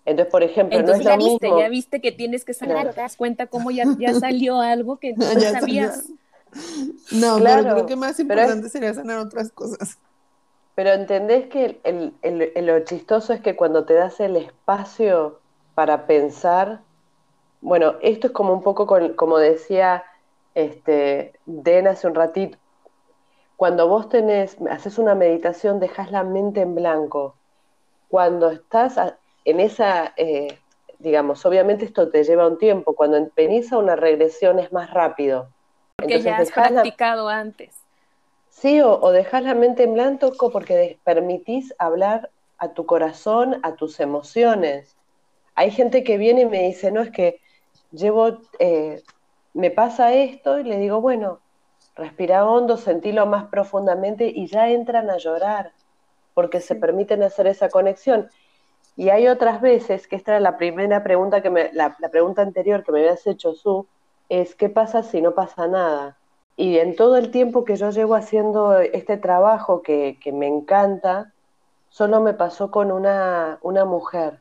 entonces 0.06 0.32
por 0.32 0.44
ejemplo, 0.44 0.82
no 0.82 0.94
es 0.94 1.04
ya 1.04 1.16
lo 1.16 1.24
viste, 1.24 1.48
mismo. 1.48 1.60
ya 1.60 1.70
viste 1.70 2.02
que 2.02 2.12
tienes 2.12 2.44
que 2.44 2.54
sanar, 2.54 2.94
te 2.94 3.02
das 3.02 3.16
cuenta 3.16 3.48
cómo 3.48 3.72
ya, 3.72 3.86
ya 4.00 4.14
salió 4.20 4.60
algo 4.60 4.98
que 4.98 5.14
no 5.14 5.26
sabías. 5.26 6.06
No, 7.12 7.38
pero 7.38 7.64
creo 7.64 7.86
que 7.86 7.96
más 7.96 8.20
importante 8.20 8.70
sería 8.70 8.94
sanar 8.94 9.20
otras 9.20 9.52
cosas. 9.52 9.98
Pero 10.76 10.92
entendés 10.92 11.48
que 11.48 11.80
el, 11.84 12.14
el, 12.22 12.66
lo 12.66 12.80
chistoso 12.82 13.34
es 13.34 13.42
que 13.42 13.56
cuando 13.56 13.86
te 13.86 13.94
das 13.94 14.20
el 14.20 14.36
espacio 14.36 15.40
para 15.76 16.08
pensar, 16.08 16.82
bueno, 17.62 17.96
esto 18.02 18.28
es 18.28 18.34
como 18.34 18.54
un 18.54 18.64
poco 18.64 18.88
como 19.16 19.38
decía 19.38 20.04
este, 20.56 21.34
Den 21.46 21.88
hace 21.88 22.08
un 22.08 22.16
ratito, 22.16 22.58
cuando 23.56 23.88
vos 23.88 24.10
tenés, 24.10 24.58
haces 24.70 24.98
una 24.98 25.14
meditación, 25.14 25.80
dejas 25.80 26.12
la 26.12 26.24
mente 26.24 26.62
en 26.62 26.74
blanco. 26.74 27.36
Cuando 28.08 28.50
estás 28.50 28.98
en 29.46 29.60
esa, 29.60 30.14
eh, 30.18 30.60
digamos, 31.00 31.46
obviamente 31.46 31.86
esto 31.86 32.10
te 32.10 32.24
lleva 32.24 32.48
un 32.48 32.58
tiempo, 32.58 32.96
cuando 32.96 33.30
venís 33.36 33.72
a 33.72 33.78
una 33.78 33.96
regresión 33.96 34.60
es 34.60 34.72
más 34.72 34.92
rápido 34.92 35.50
porque 36.02 36.22
ya 36.22 36.38
has 36.38 36.52
practicado 36.52 37.30
antes. 37.30 37.76
Sí, 38.50 38.82
o, 38.82 39.00
o 39.00 39.12
dejas 39.12 39.44
la 39.44 39.56
mente 39.56 39.84
en 39.84 39.94
blanco 39.94 40.52
porque 40.52 41.00
permitís 41.04 41.74
hablar 41.78 42.30
a 42.58 42.74
tu 42.74 42.86
corazón, 42.86 43.60
a 43.64 43.76
tus 43.76 44.00
emociones. 44.00 44.96
Hay 45.56 45.72
gente 45.72 46.04
que 46.04 46.18
viene 46.18 46.42
y 46.42 46.46
me 46.46 46.64
dice, 46.64 46.92
no, 46.92 47.02
es 47.02 47.12
que 47.12 47.40
llevo, 47.92 48.40
eh, 48.60 49.02
me 49.54 49.72
pasa 49.72 50.14
esto 50.14 50.60
y 50.60 50.64
le 50.64 50.78
digo, 50.78 51.02
bueno, 51.02 51.40
respira 51.96 52.46
hondo, 52.46 52.78
sentilo 52.78 53.26
más 53.26 53.46
profundamente 53.46 54.32
y 54.34 54.48
ya 54.48 54.70
entran 54.70 55.10
a 55.10 55.18
llorar 55.18 55.72
porque 56.34 56.62
se 56.62 56.76
permiten 56.76 57.24
hacer 57.24 57.48
esa 57.48 57.70
conexión. 57.70 58.30
Y 58.96 59.10
hay 59.10 59.28
otras 59.28 59.62
veces, 59.62 60.08
que 60.08 60.16
esta 60.16 60.32
era 60.32 60.40
la 60.40 60.58
primera 60.58 61.04
pregunta 61.04 61.42
que 61.42 61.50
me, 61.50 61.72
la, 61.74 61.96
la 62.00 62.10
pregunta 62.10 62.42
anterior 62.42 62.84
que 62.84 62.92
me 62.92 63.00
habías 63.00 63.26
hecho, 63.26 63.54
Su, 63.54 63.88
es 64.30 64.56
qué 64.56 64.70
pasa 64.70 65.04
si 65.04 65.22
no 65.22 65.34
pasa 65.34 65.68
nada. 65.68 66.18
Y 66.56 66.78
en 66.78 66.96
todo 66.96 67.18
el 67.18 67.32
tiempo 67.32 67.66
que 67.66 67.76
yo 67.76 67.90
llevo 67.92 68.16
haciendo 68.16 68.80
este 68.80 69.18
trabajo 69.18 69.82
que, 69.82 70.18
me 70.34 70.48
encanta, 70.48 71.34
solo 71.90 72.22
me 72.22 72.34
pasó 72.34 72.72
con 72.72 72.92
una, 72.92 73.60
una, 73.62 73.86
mujer 73.86 74.40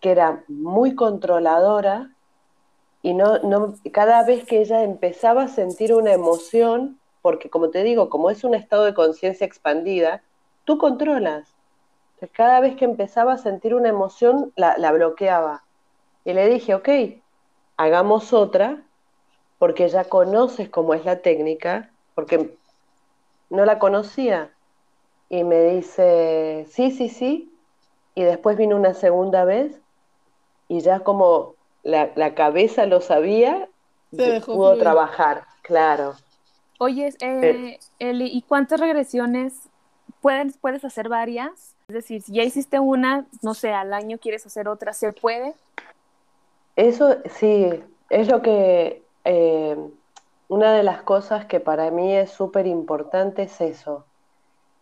que 0.00 0.10
era 0.10 0.44
muy 0.48 0.94
controladora 0.94 2.10
y 3.02 3.14
no, 3.14 3.38
no, 3.40 3.74
cada 3.92 4.24
vez 4.24 4.44
que 4.44 4.60
ella 4.60 4.82
empezaba 4.82 5.44
a 5.44 5.48
sentir 5.48 5.94
una 5.94 6.12
emoción, 6.12 6.98
porque 7.22 7.50
como 7.50 7.70
te 7.70 7.82
digo, 7.82 8.08
como 8.08 8.30
es 8.30 8.42
un 8.42 8.54
estado 8.54 8.84
de 8.84 8.94
conciencia 8.94 9.46
expandida, 9.46 10.22
tú 10.64 10.78
controlas. 10.78 11.55
Cada 12.32 12.60
vez 12.60 12.76
que 12.76 12.84
empezaba 12.84 13.34
a 13.34 13.38
sentir 13.38 13.74
una 13.74 13.88
emoción, 13.88 14.52
la, 14.56 14.76
la 14.78 14.92
bloqueaba. 14.92 15.64
Y 16.24 16.32
le 16.32 16.48
dije, 16.48 16.74
ok, 16.74 16.88
hagamos 17.76 18.32
otra 18.32 18.82
porque 19.58 19.88
ya 19.88 20.04
conoces 20.04 20.68
cómo 20.68 20.94
es 20.94 21.04
la 21.04 21.20
técnica, 21.20 21.90
porque 22.14 22.56
no 23.50 23.64
la 23.64 23.78
conocía. 23.78 24.50
Y 25.28 25.44
me 25.44 25.62
dice, 25.62 26.66
sí, 26.70 26.90
sí, 26.90 27.08
sí. 27.08 27.52
Y 28.14 28.22
después 28.22 28.56
vino 28.56 28.76
una 28.76 28.94
segunda 28.94 29.44
vez 29.44 29.78
y 30.68 30.80
ya 30.80 31.00
como 31.00 31.54
la, 31.82 32.34
cabeza 32.34 32.86
lo 32.86 33.00
sabía, 33.00 33.68
pudo 34.10 34.76
trabajar, 34.78 35.44
claro. 35.62 36.14
Oye, 36.78 37.14
eh, 37.20 37.78
Eli, 37.98 38.26
¿y 38.26 38.42
cuántas 38.42 38.80
regresiones 38.80 39.68
puedes, 40.20 40.58
puedes 40.58 40.84
hacer 40.84 41.08
varias? 41.08 41.75
Es 41.88 41.94
decir, 41.94 42.20
si 42.20 42.32
ya 42.32 42.42
hiciste 42.42 42.80
una, 42.80 43.26
no 43.42 43.54
sé, 43.54 43.72
al 43.72 43.92
año 43.92 44.18
quieres 44.18 44.44
hacer 44.44 44.66
otra, 44.66 44.92
¿se 44.92 45.12
puede? 45.12 45.54
Eso 46.74 47.18
sí, 47.38 47.70
es 48.10 48.26
lo 48.26 48.42
que 48.42 49.04
eh, 49.24 49.76
una 50.48 50.72
de 50.72 50.82
las 50.82 51.02
cosas 51.02 51.46
que 51.46 51.60
para 51.60 51.92
mí 51.92 52.12
es 52.12 52.32
súper 52.32 52.66
importante 52.66 53.44
es 53.44 53.60
eso. 53.60 54.04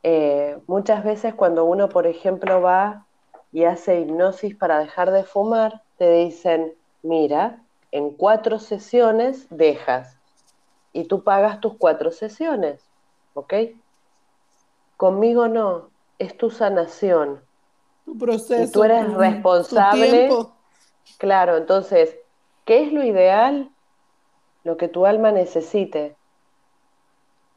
Eh, 0.03 0.57
muchas 0.67 1.05
veces 1.05 1.35
cuando 1.35 1.67
uno, 1.67 1.91
por 1.91 2.07
ejemplo, 2.07 2.63
va 2.63 3.05
y 3.53 3.65
hace 3.65 4.01
hipnosis 4.01 4.57
para 4.57 4.79
dejar 4.79 5.11
de 5.11 5.25
fumar, 5.25 5.83
te 5.99 6.11
dicen, 6.11 6.73
mira, 7.03 7.63
en 7.93 8.13
cuatro 8.13 8.59
sesiones 8.59 9.47
dejas 9.51 10.17
y 10.95 11.05
tú 11.05 11.23
pagas 11.23 11.61
tus 11.61 11.75
cuatro 11.77 12.13
sesiones, 12.13 12.81
¿ok? 13.35 13.53
Conmigo 14.97 15.49
no, 15.49 15.91
es 16.19 16.37
tu 16.37 16.51
sanación. 16.51 17.43
Tu 18.05 18.19
proceso. 18.19 18.63
Y 18.63 18.71
tú 18.71 18.85
eres 18.85 19.13
responsable. 19.15 20.31
Claro, 21.19 21.57
entonces, 21.57 22.17
¿qué 22.65 22.83
es 22.83 22.93
lo 22.93 23.03
ideal? 23.03 23.71
lo 24.65 24.79
que 24.79 24.89
tu 24.89 25.07
alma 25.07 25.31
necesite. 25.31 26.17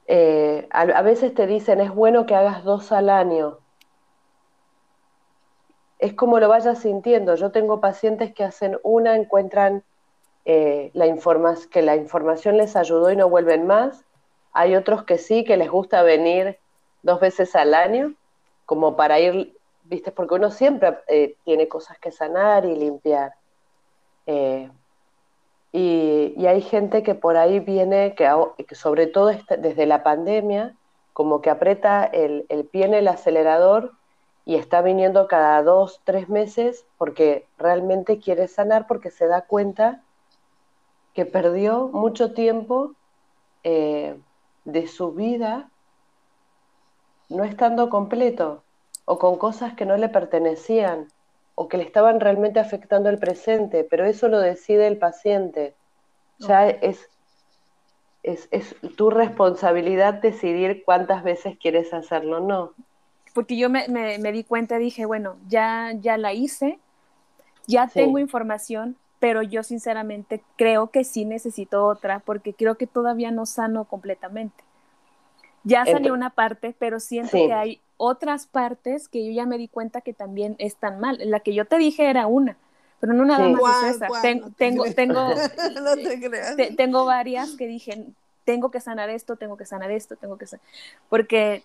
Eh, 0.05 0.67
a, 0.69 1.01
veces 1.01 1.33
te 1.33 1.47
dicen, 1.47 1.81
es 1.81 1.93
bueno 1.93 2.25
que 2.25 2.35
hagas 2.35 2.63
dos 2.63 2.91
al 2.91 3.09
año. 3.09 3.57
Es 5.99 6.13
como 6.13 6.39
lo 6.39 6.49
vayas 6.49 6.79
sintiendo. 6.79 7.35
Yo 7.35 7.51
tengo 7.51 7.81
pacientes 7.81 8.33
que 8.33 8.43
hacen 8.43 8.77
una, 8.83 9.15
encuentran 9.15 9.83
eh, 10.45 10.91
la 10.93 11.07
que 11.71 11.81
la 11.81 11.95
información 11.95 12.57
les 12.57 12.75
ayudó 12.75 13.11
y 13.11 13.15
no 13.15 13.29
vuelven 13.29 13.65
más. 13.65 14.05
Hay 14.53 14.75
otros 14.75 15.03
que 15.03 15.17
sí, 15.17 15.43
que 15.43 15.57
les 15.57 15.69
gusta 15.69 16.03
venir 16.03 16.59
dos 17.03 17.19
veces 17.19 17.55
al 17.55 17.73
año, 17.73 18.13
como 18.67 18.95
para 18.95 19.19
ir, 19.19 19.57
viste, 19.85 20.11
porque 20.11 20.35
uno 20.35 20.51
siempre 20.51 20.99
eh, 21.07 21.35
tiene 21.43 21.67
cosas 21.67 21.97
que 21.97 22.11
sanar 22.11 22.65
y 22.65 22.75
limpiar. 22.75 23.33
Y, 25.71 26.45
hay 26.47 26.61
gente 26.61 27.03
que 27.03 27.13
por 27.15 27.37
ahí 27.37 27.59
viene, 27.59 28.15
que, 28.15 28.75
sobre 28.75 29.07
todo 29.07 29.29
este, 29.29 29.57
desde 29.57 29.85
la 29.85 30.01
pandemia, 30.01 30.75
como 31.13 31.41
que 31.41 31.49
aprieta 31.49 32.03
el, 32.03 32.45
pie 32.71 32.85
en 32.85 32.93
el 32.93 33.07
acelerador 33.07 33.93
y 34.43 34.55
está 34.55 34.81
viniendo 34.81 35.27
cada 35.27 35.61
dos, 35.61 36.01
tres 36.03 36.29
meses 36.29 36.85
porque 36.97 37.45
realmente 37.57 38.19
quiere 38.19 38.47
sanar, 38.47 38.87
porque 38.87 39.11
se 39.11 39.27
da 39.27 39.41
cuenta 39.41 40.01
que 41.13 41.25
perdió 41.25 41.89
mucho 41.89 42.33
tiempo 42.33 42.93
eh, 43.63 44.17
de 44.65 44.87
su 44.87 45.11
vida 45.11 45.69
no 47.29 47.43
estando 47.43 47.89
completo 47.89 48.63
o 49.05 49.19
con 49.19 49.37
cosas 49.37 49.73
que 49.73 49.85
no 49.85 49.97
le 49.97 50.09
pertenecían 50.09 51.07
o 51.55 51.67
que 51.67 51.77
le 51.77 51.83
estaban 51.83 52.19
realmente 52.19 52.59
afectando 52.59 53.09
el 53.09 53.17
presente, 53.17 53.83
pero 53.83 54.05
eso 54.05 54.27
lo 54.27 54.39
decide 54.39 54.87
el 54.87 54.97
paciente. 54.97 55.73
Ya 56.39 56.69
es, 56.69 57.09
es, 58.21 58.47
es, 58.51 58.75
tu 58.95 59.09
responsabilidad 59.09 60.15
decidir 60.15 60.83
cuántas 60.85 61.23
veces 61.23 61.57
quieres 61.59 61.93
hacerlo, 61.93 62.39
¿no? 62.39 62.73
Porque 63.33 63.57
yo 63.57 63.69
me, 63.69 63.87
me, 63.87 64.31
di 64.31 64.43
cuenta, 64.43 64.77
dije, 64.77 65.05
bueno, 65.05 65.37
ya, 65.47 65.93
ya 65.99 66.17
la 66.17 66.33
hice, 66.33 66.79
ya 67.65 67.87
Sí. 67.87 67.95
tengo 67.95 68.19
información, 68.19 68.95
pero 69.19 69.41
yo 69.41 69.63
sinceramente 69.63 70.43
creo 70.57 70.91
que 70.91 71.03
sí 71.03 71.25
necesito 71.25 71.85
otra 71.85 72.19
porque 72.19 72.53
creo 72.53 72.75
que 72.75 72.87
todavía 72.87 73.31
no 73.31 73.45
sano 73.45 73.85
completamente. 73.85 74.66
Ya 75.63 75.83
Ent- 75.85 76.11
una 76.11 76.29
parte, 76.29 76.75
pero 76.77 76.99
siento 76.99 77.31
Sí. 77.31 77.47
que 77.47 77.53
hay 77.53 77.81
otras 77.97 78.47
partes 78.47 79.07
que 79.09 79.25
yo 79.25 79.31
ya 79.31 79.45
me 79.45 79.57
di 79.57 79.67
cuenta 79.67 80.01
que 80.01 80.13
también 80.13 80.55
están 80.59 80.99
mal. 80.99 81.17
La 81.23 81.39
que 81.41 81.53
yo 81.53 81.65
te 81.65 81.77
dije 81.77 82.09
era 82.09 82.27
una, 82.27 82.57
pero 82.99 83.13
no 83.13 83.25
nada 83.25 83.45
Sí. 83.45 83.51
más 83.53 83.61
¿Cuál, 83.61 83.89
es 83.89 83.95
esa. 83.97 84.07
cuál? 84.07 84.21
Ten- 84.21 84.39
No 84.39 84.49
te 84.49 84.53
tengo, 84.57 84.83
tengo, 84.85 85.29
no 85.81 85.95
te 85.95 86.19
creas. 86.21 86.55
te- 86.55 86.71
tengo 86.73 87.05
varias 87.05 87.51
que 87.57 87.67
dije, 87.67 88.05
tengo 88.45 88.71
que 88.71 88.79
sanar 88.79 89.09
esto, 89.09 89.35
tengo 89.35 89.57
que 89.57 89.65
sanar 89.65 89.91
esto, 89.91 90.15
tengo 90.15 90.37
que 90.37 90.47
sanar. 90.47 90.65
Porque 91.09 91.63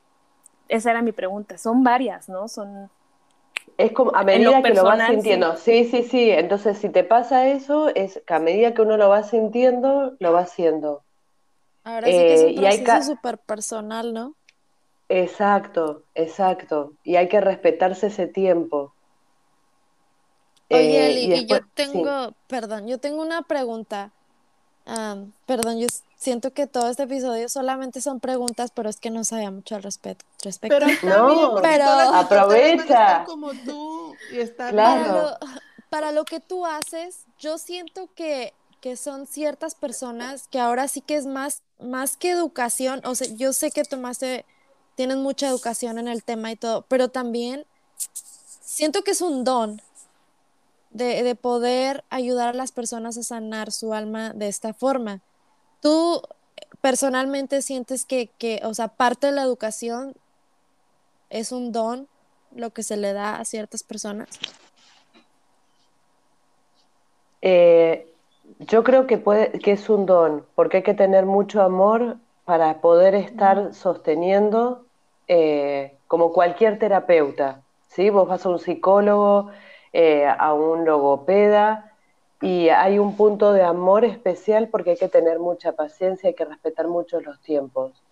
esa 0.69 0.91
era 0.91 1.03
mi 1.03 1.13
pregunta. 1.13 1.59
Son 1.59 1.85
varias, 1.85 2.29
¿no? 2.29 2.49
Son. 2.49 2.91
Es 3.79 3.93
como 3.93 4.15
a 4.15 4.25
medida 4.25 4.59
lo 4.59 4.63
que 4.63 4.75
lo 4.75 4.85
vas 4.85 5.07
sintiendo. 5.07 5.57
Sí, 5.57 5.85
sí, 5.85 6.03
sí. 6.03 6.31
Entonces, 6.31 6.79
si 6.79 6.89
te 6.89 7.05
pasa 7.05 7.49
eso, 7.49 7.89
es 7.95 8.23
que 8.27 8.35
a 8.35 8.39
medida 8.39 8.75
que 8.75 8.83
uno 8.83 8.97
lo 8.97 9.09
va 9.09 9.23
sintiendo, 9.23 10.17
lo 10.19 10.33
va 10.33 10.41
haciendo. 10.41 11.05
Ahora 11.85 12.07
sí 12.07 12.13
que 12.13 12.35
es 12.35 12.41
Eh, 12.41 12.55
un 12.59 12.65
hay 12.65 12.79
proceso 12.79 12.85
ca- 12.85 13.03
súper 13.03 13.39
personal, 13.39 14.13
¿no? 14.13 14.35
Exacto, 15.09 16.03
exacto. 16.15 16.93
Y 17.05 17.17
hay 17.17 17.29
que 17.29 17.41
respetarse 17.41 18.07
ese 18.07 18.27
tiempo. 18.27 18.95
Oye, 20.71 20.81
Eh, 21.07 21.11
Eli, 21.11 21.35
y 21.35 21.39
y 21.41 21.47
yo 21.47 21.57
sí. 21.57 21.63
tengo, 21.75 22.33
perdón, 22.47 22.87
yo 22.89 22.99
tengo 22.99 23.21
una 23.23 23.43
pregunta. 23.43 24.11
Am, 24.87 25.33
perdón, 25.47 25.79
yo 25.79 25.87
siento 26.17 26.53
que 26.53 26.67
todo 26.67 26.89
este 26.89 27.05
episodio 27.05 27.49
solamente 27.49 28.01
son 28.01 28.21
preguntas, 28.21 28.71
pero 28.75 28.89
es 28.89 28.99
que 28.99 29.11
no 29.11 29.23
sabía 29.23 29.51
mucho 29.51 29.77
al 29.77 29.83
respe- 29.83 30.17
respecto. 30.43 30.77
Pero 30.79 30.87
No, 31.03 31.61
pero- 31.63 31.85
Aprovecha. 32.15 33.25
como 33.25 33.53
tú 33.53 34.15
y 34.33 34.39
está 34.39 34.71
Claro. 34.71 35.05
Para 35.05 35.23
lo, 35.23 35.39
para 35.91 36.13
lo 36.13 36.25
que 36.25 36.41
tú 36.41 36.65
haces, 36.67 37.27
yo 37.39 37.59
siento 37.59 38.09
que, 38.17 38.55
que 38.81 38.97
son 38.97 39.27
ciertas 39.27 39.75
personas 39.77 40.49
que 40.49 40.59
ahora 40.59 40.89
sí 40.89 41.01
que 41.01 41.17
es 41.17 41.27
más, 41.27 41.63
más 41.83 42.17
que 42.17 42.31
educación, 42.31 43.01
o 43.05 43.15
sea, 43.15 43.29
yo 43.35 43.53
sé 43.53 43.71
que 43.71 43.85
tomaste, 43.85 44.45
tienes 44.95 45.17
mucha 45.17 45.49
educación 45.49 45.99
en 45.99 46.09
el 46.09 46.25
tema 46.25 46.51
y 46.51 46.57
todo, 46.57 46.83
pero 46.89 47.09
también 47.09 47.67
siento 48.61 49.03
que 49.05 49.13
es 49.13 49.21
un 49.21 49.45
don 49.45 49.81
de, 50.91 51.23
de 51.23 51.35
poder 51.35 52.05
ayudar 52.11 52.51
a 52.51 52.53
las 52.55 52.73
personas 52.73 53.17
a 53.17 53.23
sanar 53.23 53.73
su 53.73 53.95
alma 53.95 54.33
de 54.35 54.49
esta 54.49 54.75
forma. 54.75 55.21
¿Tú 55.81 56.23
personalmente 56.81 57.63
sientes 57.63 58.05
que, 58.05 58.29
que, 58.39 58.61
o 58.65 58.75
sea, 58.75 58.89
parte 58.89 59.29
de 59.29 59.33
la 59.33 59.43
educación 59.43 60.15
es 61.31 61.53
un 61.53 61.73
don 61.73 62.09
lo 62.55 62.71
que 62.71 62.83
se 62.83 62.97
le 62.97 63.13
da 63.13 63.37
a 63.37 63.45
ciertas 63.45 63.83
personas? 63.83 64.29
Eh, 67.41 68.12
yo 68.59 68.85
creo 68.85 69.07
que 69.07 69.19
puede, 69.19 69.59
que 69.59 69.73
es 69.73 69.89
un 69.89 70.07
don, 70.07 70.45
porque 70.55 70.79
hay 70.79 70.83
que 70.83 70.95
tener 70.95 71.27
mucho 71.27 71.63
amor 71.63 72.17
para 72.45 72.81
poder 72.81 73.15
estar 73.15 73.75
sosteniendo 73.75 74.85
eh, 75.29 75.97
como 76.07 76.33
cualquier 76.33 76.79
terapeuta, 76.79 77.63
¿sí? 77.89 78.11
Vos 78.11 78.29
vas 78.29 78.45
a 78.45 78.49
un 78.49 78.59
psicólogo, 78.59 79.51
eh, 79.93 80.27
a 80.27 80.53
un 80.53 80.85
logopeda, 80.85 81.93
y 82.41 82.71
hay 82.71 82.99
un 82.99 83.17
punto 83.17 83.53
de 83.53 83.63
amor 83.63 84.05
especial 84.05 84.69
porque 84.69 84.91
hay 84.91 84.97
que 84.97 85.09
tener 85.09 85.39
mucha 85.39 85.73
paciencia, 85.73 86.29
hay 86.29 86.35
que 86.35 86.45
respetar 86.45 86.89
mucho 86.89 87.21
los 87.21 87.41
tiempos. 87.41 88.03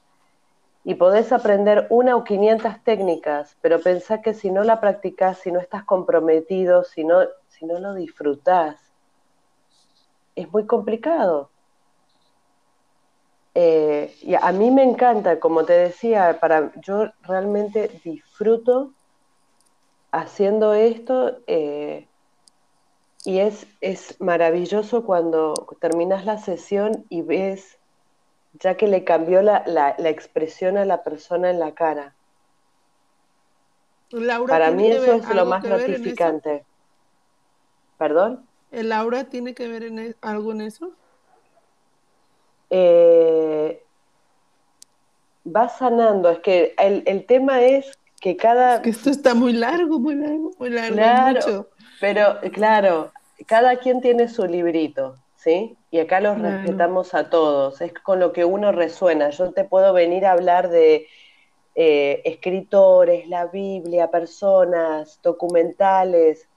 Y 0.84 0.94
podés 0.94 1.32
aprender 1.32 1.86
una 1.90 2.16
o 2.16 2.24
500 2.24 2.82
técnicas, 2.84 3.56
pero 3.60 3.80
pensá 3.80 4.22
que 4.22 4.32
si 4.32 4.50
no 4.50 4.62
la 4.62 4.80
practicás, 4.80 5.38
si 5.38 5.50
no 5.50 5.58
estás 5.58 5.84
comprometido, 5.84 6.84
si 6.84 7.04
no, 7.04 7.22
si 7.48 7.66
no 7.66 7.80
lo 7.80 7.94
disfrutás, 7.94 8.89
es 10.34 10.50
muy 10.52 10.66
complicado. 10.66 11.50
Eh, 13.54 14.14
y 14.22 14.34
a 14.34 14.52
mí 14.52 14.70
me 14.70 14.84
encanta, 14.84 15.40
como 15.40 15.64
te 15.64 15.72
decía, 15.72 16.38
para, 16.40 16.72
yo 16.80 17.10
realmente 17.22 18.00
disfruto 18.04 18.92
haciendo 20.12 20.74
esto 20.74 21.38
eh, 21.46 22.06
y 23.24 23.38
es, 23.40 23.66
es 23.80 24.20
maravilloso 24.20 25.04
cuando 25.04 25.54
terminas 25.80 26.24
la 26.24 26.38
sesión 26.38 27.04
y 27.08 27.22
ves 27.22 27.78
ya 28.54 28.76
que 28.76 28.88
le 28.88 29.04
cambió 29.04 29.42
la, 29.42 29.62
la, 29.66 29.94
la 29.98 30.08
expresión 30.08 30.76
a 30.76 30.84
la 30.84 31.02
persona 31.02 31.50
en 31.50 31.60
la 31.60 31.74
cara. 31.74 32.14
Laura 34.10 34.50
Para 34.50 34.70
mí 34.72 34.90
eso 34.90 35.12
es 35.12 35.34
lo 35.34 35.46
más 35.46 35.62
gratificante. 35.62 36.64
¿Perdón? 37.96 38.44
¿El 38.70 38.88
Laura 38.88 39.28
tiene 39.28 39.54
que 39.54 39.68
ver 39.68 39.84
en 39.84 39.98
e- 39.98 40.16
algo 40.22 40.52
en 40.52 40.60
eso? 40.62 40.96
Eh, 42.70 43.82
va 45.44 45.68
sanando, 45.68 46.30
es 46.30 46.40
que 46.40 46.74
el, 46.78 47.02
el 47.06 47.26
tema 47.26 47.62
es 47.62 47.92
que 48.20 48.36
cada, 48.36 48.76
Es 48.76 48.80
que 48.82 48.90
esto 48.90 49.10
está 49.10 49.34
muy 49.34 49.52
largo, 49.52 49.98
muy 49.98 50.14
largo, 50.14 50.52
muy 50.58 50.70
largo, 50.70 50.94
Claro. 50.94 51.34
mucho. 51.40 51.68
pero 52.00 52.38
claro, 52.52 53.12
cada 53.46 53.78
quien 53.78 54.00
tiene 54.00 54.28
su 54.28 54.46
librito, 54.46 55.16
¿sí? 55.34 55.76
Y 55.90 55.98
acá 55.98 56.20
los 56.20 56.36
Claro. 56.38 56.52
respetamos 56.52 57.14
a 57.14 57.30
todos, 57.30 57.80
es 57.80 57.92
con 57.94 58.20
lo 58.20 58.32
que 58.32 58.44
uno 58.44 58.72
resuena. 58.72 59.30
Yo 59.30 59.52
te 59.52 59.64
puedo 59.64 59.92
venir 59.92 60.26
a 60.26 60.32
hablar 60.32 60.68
de 60.70 61.08
eh, 61.74 62.22
escritores, 62.24 63.28
la 63.28 63.46
Biblia, 63.46 64.10
personas, 64.10 65.20
documentales, 65.22 66.48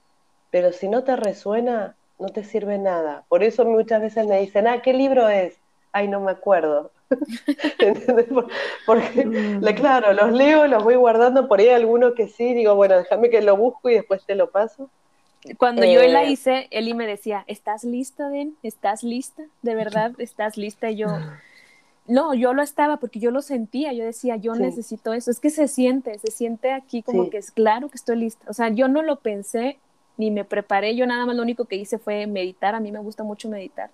pero 0.50 0.72
si 0.72 0.88
no 0.88 1.04
te 1.04 1.16
resuena, 1.16 1.96
no 2.18 2.28
te 2.28 2.44
sirve 2.44 2.78
nada. 2.78 3.24
Por 3.28 3.42
eso 3.42 3.64
muchas 3.64 4.00
veces 4.02 4.26
me 4.26 4.40
dicen, 4.40 4.66
ah, 4.66 4.82
¿qué 4.82 4.92
libro 4.92 5.28
es? 5.28 5.56
Ay, 5.92 6.08
no 6.08 6.20
me 6.20 6.30
acuerdo. 6.32 6.90
Porque, 8.86 9.26
Mm. 9.26 9.62
la- 9.62 9.74
claro, 9.74 10.12
los 10.12 10.32
leo, 10.32 10.66
los 10.66 10.82
voy 10.84 10.96
guardando, 10.96 11.48
por 11.48 11.60
ahí 11.60 11.68
alguno 11.68 12.14
que 12.14 12.28
sí, 12.28 12.54
digo, 12.54 12.74
bueno, 12.74 12.96
déjame 12.98 13.30
que 13.30 13.42
lo 13.42 13.56
busco 13.56 13.90
y 13.90 13.94
después 13.94 14.24
te 14.24 14.34
lo 14.34 14.50
paso. 14.50 14.90
Cuando 15.58 15.84
yo 15.84 16.02
la 16.08 16.24
Eh, 16.24 16.30
hice, 16.30 16.68
Eli 16.70 16.94
me 16.94 17.06
decía, 17.06 17.44
¿estás 17.46 17.84
lista, 17.84 18.28
Den? 18.30 18.56
¿Estás 18.62 19.02
lista? 19.02 19.42
¿De 19.62 19.74
verdad 19.74 20.12
estás 20.18 20.56
lista? 20.56 20.90
Y 20.90 20.96
yo, 20.96 21.08
no, 22.06 22.32
yo 22.34 22.54
lo 22.54 22.62
estaba 22.62 22.96
porque 22.96 23.18
yo 23.20 23.30
lo 23.30 23.42
sentía, 23.42 23.92
yo 23.92 24.04
decía, 24.04 24.36
yo 24.36 24.54
Sí. 24.54 24.62
necesito 24.62 25.12
eso. 25.12 25.30
Es 25.30 25.40
que 25.40 25.50
se 25.50 25.68
siente, 25.68 26.18
se 26.18 26.30
siente 26.30 26.72
aquí 26.72 27.02
como 27.02 27.24
Sí. 27.24 27.30
que 27.30 27.38
es 27.38 27.50
claro 27.50 27.88
que 27.90 27.96
estoy 27.96 28.16
lista. 28.16 28.46
O 28.48 28.54
sea, 28.54 28.70
yo 28.70 28.88
no 28.88 29.02
lo 29.02 29.16
pensé 29.20 29.78
ni 30.16 30.30
me 30.30 30.44
preparé, 30.44 30.96
yo 30.96 31.06
nada 31.06 31.26
más 31.26 31.36
lo 31.36 31.42
único 31.42 31.64
que 31.64 31.76
hice 31.76 31.98
fue 31.98 32.26
meditar, 32.26 32.74
a 32.74 32.80
mí 32.80 32.92
me 32.92 32.98
gusta 33.00 33.24
mucho 33.24 33.48
meditar. 33.48 33.90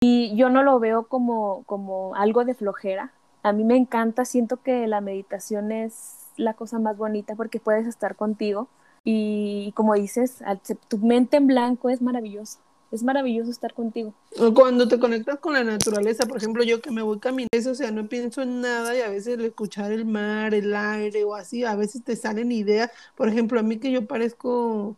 Y 0.00 0.34
yo 0.36 0.50
no 0.50 0.62
lo 0.62 0.78
veo 0.80 1.04
como, 1.04 1.62
como 1.64 2.14
algo 2.14 2.44
de 2.44 2.54
flojera. 2.54 3.12
A 3.42 3.52
mí 3.52 3.64
me 3.64 3.76
encanta, 3.76 4.24
siento 4.24 4.58
que 4.62 4.86
la 4.86 5.00
meditación 5.00 5.72
es 5.72 6.28
la 6.36 6.54
cosa 6.54 6.78
más 6.78 6.96
bonita 6.96 7.34
porque 7.36 7.60
puedes 7.60 7.86
estar 7.86 8.16
contigo 8.16 8.68
y 9.04 9.72
como 9.72 9.94
dices, 9.94 10.42
tu 10.88 10.98
mente 10.98 11.36
en 11.36 11.46
blanco 11.46 11.90
es 11.90 12.00
maravilloso. 12.00 12.58
Es 12.90 13.02
maravilloso 13.02 13.50
estar 13.50 13.74
contigo. 13.74 14.14
Cuando 14.54 14.86
te 14.86 15.00
conectas 15.00 15.40
con 15.40 15.54
la 15.54 15.64
naturaleza, 15.64 16.26
por 16.26 16.36
ejemplo, 16.36 16.62
yo 16.62 16.80
que 16.80 16.92
me 16.92 17.02
voy 17.02 17.18
caminando, 17.18 17.70
o 17.70 17.74
sea, 17.74 17.90
no 17.90 18.06
pienso 18.08 18.40
en 18.42 18.60
nada 18.60 18.96
y 18.96 19.00
a 19.00 19.08
veces 19.08 19.34
el 19.34 19.44
escuchar 19.44 19.90
el 19.90 20.04
mar, 20.04 20.54
el 20.54 20.74
aire 20.74 21.24
o 21.24 21.34
así, 21.34 21.64
a 21.64 21.74
veces 21.74 22.04
te 22.04 22.14
salen 22.14 22.52
ideas. 22.52 22.90
Por 23.16 23.28
ejemplo, 23.28 23.58
a 23.58 23.64
mí 23.64 23.78
que 23.78 23.90
yo 23.90 24.06
parezco 24.06 24.96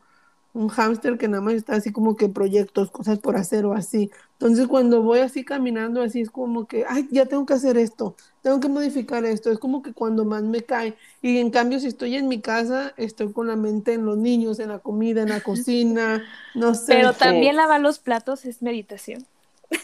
un 0.56 0.68
hámster 0.68 1.18
que 1.18 1.28
nada 1.28 1.42
más 1.42 1.54
está 1.54 1.74
así 1.74 1.92
como 1.92 2.16
que 2.16 2.28
proyectos, 2.28 2.90
cosas 2.90 3.18
por 3.18 3.36
hacer 3.36 3.66
o 3.66 3.74
así. 3.74 4.10
Entonces, 4.32 4.66
cuando 4.66 5.02
voy 5.02 5.20
así 5.20 5.44
caminando, 5.44 6.00
así 6.00 6.22
es 6.22 6.30
como 6.30 6.66
que, 6.66 6.84
ay, 6.88 7.06
ya 7.10 7.26
tengo 7.26 7.44
que 7.44 7.54
hacer 7.54 7.76
esto, 7.76 8.16
tengo 8.42 8.58
que 8.58 8.68
modificar 8.68 9.24
esto. 9.26 9.50
Es 9.50 9.58
como 9.58 9.82
que 9.82 9.92
cuando 9.92 10.24
más 10.24 10.42
me 10.42 10.62
cae. 10.62 10.96
Y 11.20 11.38
en 11.38 11.50
cambio, 11.50 11.78
si 11.78 11.88
estoy 11.88 12.16
en 12.16 12.28
mi 12.28 12.40
casa, 12.40 12.94
estoy 12.96 13.32
con 13.32 13.48
la 13.48 13.56
mente 13.56 13.92
en 13.92 14.06
los 14.06 14.16
niños, 14.16 14.58
en 14.58 14.70
la 14.70 14.78
comida, 14.78 15.22
en 15.22 15.28
la 15.28 15.40
cocina, 15.40 16.24
no 16.54 16.74
sé. 16.74 16.94
Pero 16.94 17.12
también 17.12 17.56
lavar 17.56 17.80
los 17.80 17.98
platos 17.98 18.44
es 18.44 18.62
meditación. 18.62 19.26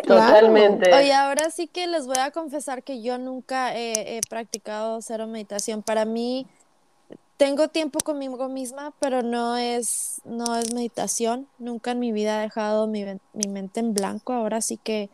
Claro. 0.00 0.32
Totalmente. 0.32 0.94
Oye, 0.94 1.12
ahora 1.12 1.50
sí 1.50 1.66
que 1.66 1.88
les 1.88 2.06
voy 2.06 2.18
a 2.20 2.30
confesar 2.30 2.84
que 2.84 3.02
yo 3.02 3.18
nunca 3.18 3.76
he, 3.76 4.18
he 4.18 4.20
practicado 4.30 5.02
cero 5.02 5.26
meditación. 5.26 5.82
Para 5.82 6.04
mí, 6.04 6.46
tengo 7.38 7.68
tiempo 7.68 7.98
conmigo 8.00 8.48
misma, 8.48 8.92
pero 9.00 9.22
no 9.22 9.56
es, 9.56 10.20
no 10.24 10.56
es 10.56 10.74
meditación. 10.74 11.48
Nunca 11.58 11.92
en 11.92 12.00
mi 12.00 12.12
vida 12.12 12.38
he 12.38 12.42
dejado 12.42 12.86
mi, 12.86 13.04
mi 13.32 13.48
mente 13.48 13.80
en 13.80 13.94
blanco. 13.94 14.32
Ahora 14.34 14.60
sí 14.60 14.76
que 14.76 15.08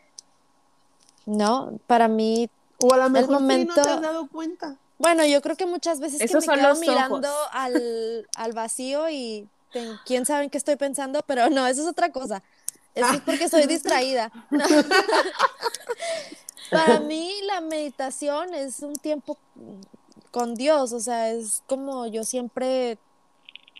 no. 1.26 1.78
Para 1.86 2.08
mí, 2.08 2.48
O 2.82 2.92
a 2.92 2.96
lo 2.96 3.10
mejor 3.10 3.26
sí, 3.26 3.32
no 3.32 3.38
te 3.38 3.42
momento- 3.44 3.80
has 3.80 4.00
dado 4.02 4.28
cuenta. 4.28 4.76
bueno, 4.98 5.24
yo 5.26 5.40
creo 5.42 5.56
que 5.56 5.66
muchas 5.66 6.00
veces 6.00 6.18
que 6.18 6.24
Esos 6.24 6.42
me 6.42 6.46
son 6.46 6.54
quedo 6.56 6.68
los 6.70 6.80
mirando 6.80 7.28
al, 7.52 8.26
al 8.36 8.52
vacío 8.52 9.08
y 9.10 9.48
te- 9.72 9.96
quién 10.06 10.24
sabe 10.26 10.44
en 10.44 10.50
qué 10.50 10.58
estoy 10.58 10.76
pensando, 10.76 11.20
pero 11.26 11.50
no, 11.50 11.66
eso 11.66 11.82
es 11.82 11.88
otra 11.88 12.10
cosa. 12.10 12.42
Eso 12.94 13.12
es 13.12 13.20
porque 13.22 13.48
soy 13.48 13.66
distraída. 13.66 14.30
No. 14.50 14.64
Para 16.70 16.98
mí 17.00 17.30
la 17.46 17.60
meditación 17.60 18.54
es 18.54 18.80
un 18.80 18.94
tiempo 18.94 19.36
con 20.34 20.56
Dios, 20.56 20.92
o 20.92 20.98
sea, 20.98 21.30
es 21.30 21.62
como 21.68 22.08
yo 22.08 22.24
siempre, 22.24 22.98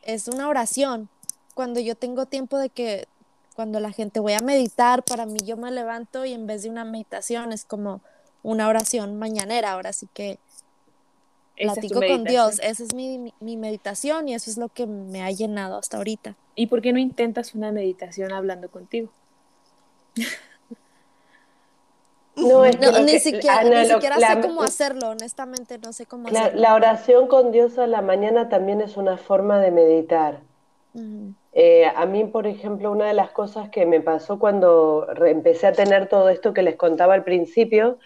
es 0.05 0.29
una 0.29 0.47
oración. 0.47 1.09
cuando 1.55 1.81
yo 1.81 1.97
tengo 1.97 2.27
tiempo 2.27 2.59
de 2.59 2.71
que 2.71 3.09
cuando 3.57 3.81
la 3.81 3.91
gente 3.91 4.21
voy 4.21 4.35
a 4.35 4.39
meditar, 4.39 5.03
para 5.03 5.27
mí 5.27 5.41
yo 5.45 5.57
me 5.57 5.73
levanto 5.73 6.25
y 6.25 6.33
en 6.33 6.47
vez 6.47 6.63
de 6.63 6.71
una 6.71 6.85
meditación 6.85 7.53
es 7.53 7.65
como 7.65 8.03
una 8.45 8.69
oración 8.69 9.19
mañanera, 9.19 9.73
ahora 9.73 9.93
sí 9.93 10.09
que 10.15 10.39
platico 11.57 12.01
con 12.01 12.23
Dios, 12.23 12.61
esa 12.63 12.85
es 12.85 12.95
mi, 12.95 13.33
mi, 13.41 13.57
meditación 13.57 14.29
y 14.29 14.35
eso 14.35 14.49
es 14.49 14.57
lo 14.57 14.69
que 14.69 14.87
me 14.87 15.25
ha 15.25 15.33
llenado 15.33 15.77
hasta 15.77 15.97
ahorita. 15.97 16.37
¿Y 16.55 16.69
por 16.69 16.83
qué 16.83 16.93
no 16.93 17.01
intentas 17.01 17.57
una 17.57 17.73
meditación 17.73 18.33
hablando 18.33 18.71
contigo? 18.71 19.11
No, 22.37 22.65
ni, 22.65 23.19
siquiera, 23.21 23.63
ni 23.63 23.87
siquiera 23.87 24.19
sé 24.19 24.41
cómo 24.41 24.63
hacerlo, 24.63 25.11
honestamente 25.11 25.79
no 25.79 25.93
sé 25.93 26.07
cómo 26.07 26.29
hacerlo. 26.29 26.61
La 26.61 26.75
oración 26.75 27.29
con 27.29 27.53
Dios 27.53 27.79
a 27.79 27.87
la 27.87 28.03
mañana 28.03 28.49
también 28.49 28.81
es 28.81 28.97
una 28.97 29.17
forma 29.17 29.61
de 29.61 29.71
meditar. 29.71 30.41
Eh, 31.53 31.87
a 31.87 32.07
mí, 32.07 32.25
por 32.25 32.47
ejemplo, 32.47 32.91
una 32.91 33.07
de 33.07 33.15
las 33.15 33.31
cosas 33.31 33.69
que 33.69 33.87
me 33.87 34.01
pasó 34.01 34.39
cuando 34.39 35.07
empecé 35.25 35.69
a 35.69 35.73
tener 35.73 36.09
todo 36.09 36.29
esto 36.29 36.53
que 36.53 36.63
les 36.63 36.77
contaba 36.77 37.15
al 37.15 37.25
principio, 37.25 37.99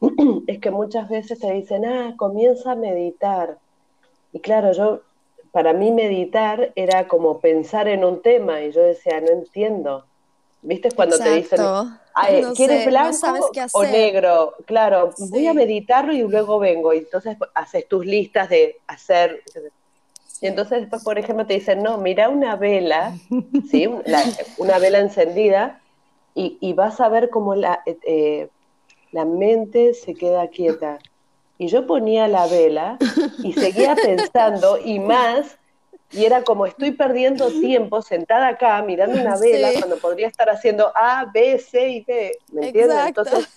es 0.46 0.58
que 0.58 0.70
muchas 0.70 1.08
veces 1.08 1.38
te 1.38 1.52
dicen, 1.52 1.84
ah, 1.84 2.14
comienza 2.16 2.72
a 2.72 2.76
meditar. 2.76 3.58
Y 4.32 4.40
claro, 4.40 4.72
yo, 4.72 5.00
para 5.50 5.72
mí 5.72 5.92
meditar 5.92 6.72
era 6.76 7.08
como 7.08 7.40
pensar 7.40 7.88
en 7.88 8.04
un 8.04 8.20
tema 8.20 8.62
y 8.62 8.72
yo 8.72 8.82
decía, 8.82 9.20
no 9.20 9.28
entiendo. 9.28 10.04
¿Viste 10.66 10.90
cuando 10.90 11.16
te 11.16 11.30
dicen, 11.36 11.60
¿quieres 12.56 12.86
blanco 12.86 13.50
o 13.72 13.84
negro? 13.84 14.54
Claro, 14.66 15.10
voy 15.30 15.46
a 15.46 15.54
meditarlo 15.54 16.12
y 16.12 16.22
luego 16.22 16.58
vengo. 16.58 16.92
Y 16.92 16.98
entonces 16.98 17.36
haces 17.54 17.86
tus 17.86 18.04
listas 18.04 18.48
de 18.48 18.76
hacer. 18.88 19.44
Y 20.40 20.48
entonces 20.48 20.80
después, 20.80 21.04
por 21.04 21.20
ejemplo, 21.20 21.46
te 21.46 21.54
dicen, 21.54 21.84
no, 21.84 21.98
mira 21.98 22.28
una 22.28 22.56
vela, 22.56 23.16
¿sí? 23.70 23.88
una 24.58 24.78
vela 24.78 24.98
encendida, 24.98 25.80
y, 26.34 26.72
vas 26.74 27.00
a 27.00 27.08
ver 27.08 27.30
cómo 27.30 27.54
la, 27.54 27.82
eh, 27.86 28.48
la 29.12 29.24
mente 29.24 29.94
se 29.94 30.14
queda 30.14 30.48
quieta. 30.48 30.98
Y 31.58 31.68
yo 31.68 31.86
ponía 31.86 32.28
la 32.28 32.46
vela 32.48 32.98
y 33.38 33.52
seguía 33.54 33.94
pensando 33.94 34.78
y 34.84 34.98
más, 34.98 35.56
y 36.12 36.24
era 36.24 36.42
como 36.44 36.66
estoy 36.66 36.92
perdiendo 36.92 37.48
tiempo 37.48 38.00
sentada 38.00 38.48
acá 38.48 38.80
mirando 38.82 39.20
una 39.20 39.36
vela 39.38 39.70
cuando 39.78 39.98
podría 39.98 40.28
estar 40.28 40.48
haciendo 40.48 40.92
A, 40.94 41.30
B, 41.32 41.58
C 41.58 41.88
y 41.88 42.04
D. 42.04 42.38
¿Me 42.52 42.68
entiendes? 42.68 42.98
Entonces, 43.06 43.48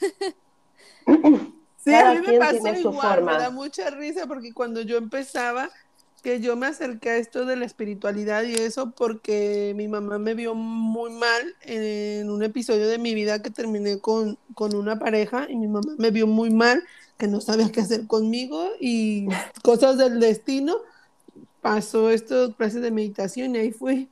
sí, 1.78 1.93
a 1.93 2.14
mí 2.14 2.22
me 2.26 2.39
pasó 2.39 2.74
igual, 2.74 3.24
me 3.24 3.34
da 3.34 3.50
mucha 3.50 3.89
risa 3.91 4.26
porque 4.28 4.54
cuando 4.54 4.82
yo 4.82 4.97
empezaba, 4.97 5.70
que 6.22 6.39
yo 6.39 6.56
me 6.56 6.68
acerqué 6.68 7.10
a 7.12 7.18
esto 7.18 7.45
de 7.45 7.56
la 7.56 7.66
espiritualidad 7.66 8.43
y 8.43 8.54
eso 8.56 8.91
porque 8.91 9.74
mi 9.76 9.88
mamá 9.88 10.20
me 10.20 10.34
vio 10.34 10.54
muy 10.54 11.12
mal 11.12 11.56
en 11.62 12.30
un 12.30 12.43
episodio 12.43 12.88
de 12.88 12.97
mi 12.97 13.14
vida 13.14 13.41
que 13.41 13.50
terminé 13.50 14.00
con, 14.00 14.38
con 14.54 14.76
una 14.76 15.00
pareja 15.00 15.47
y 15.50 15.56
mi 15.56 15.68
mamá 15.68 15.95
me 15.97 16.12
vio 16.12 16.28
muy 16.28 16.50
mal, 16.50 16.84
que 17.18 17.28
no 17.28 17.41
sabía 17.41 17.72
qué 17.72 17.82
hacer 17.82 18.08
conmigo 18.08 18.70
y 18.80 19.28
cosas 19.64 19.97
del 19.97 20.20
destino. 20.20 20.76
Pasó 21.62 22.10
esto, 22.10 22.55
clases 22.55 22.82
de 22.82 22.91
meditación 22.91 23.55
y 23.55 23.60
ahí 23.60 23.72
fui. 23.72 24.10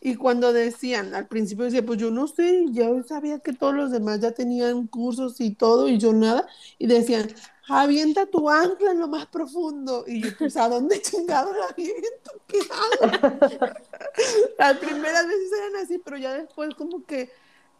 Y 0.00 0.14
cuando 0.14 0.52
decían, 0.52 1.14
al 1.14 1.26
principio 1.26 1.64
decía, 1.64 1.84
pues 1.84 1.98
yo 1.98 2.10
no 2.10 2.28
sé, 2.28 2.66
ya 2.70 2.88
sabía 3.04 3.40
que 3.40 3.52
todos 3.52 3.74
los 3.74 3.90
demás 3.90 4.20
ya 4.20 4.30
tenían 4.32 4.86
cursos 4.86 5.40
y 5.40 5.54
todo 5.54 5.88
y 5.88 5.98
yo 5.98 6.12
nada. 6.12 6.46
Y 6.78 6.86
decían, 6.86 7.28
avienta 7.68 8.26
tu 8.26 8.48
ancla 8.48 8.92
en 8.92 9.00
lo 9.00 9.08
más 9.08 9.26
profundo. 9.26 10.04
Y 10.06 10.22
yo, 10.22 10.30
pues, 10.38 10.56
¿a 10.56 10.68
dónde 10.68 11.02
chingado 11.02 11.52
la 11.52 11.66
aviento? 11.66 12.30
¿Qué 12.46 12.58
hago? 12.70 13.28
Las 14.58 14.78
primeras 14.78 15.26
veces 15.26 15.50
eran 15.52 15.84
así, 15.84 15.98
pero 15.98 16.16
ya 16.16 16.34
después 16.34 16.74
como 16.76 17.04
que 17.04 17.30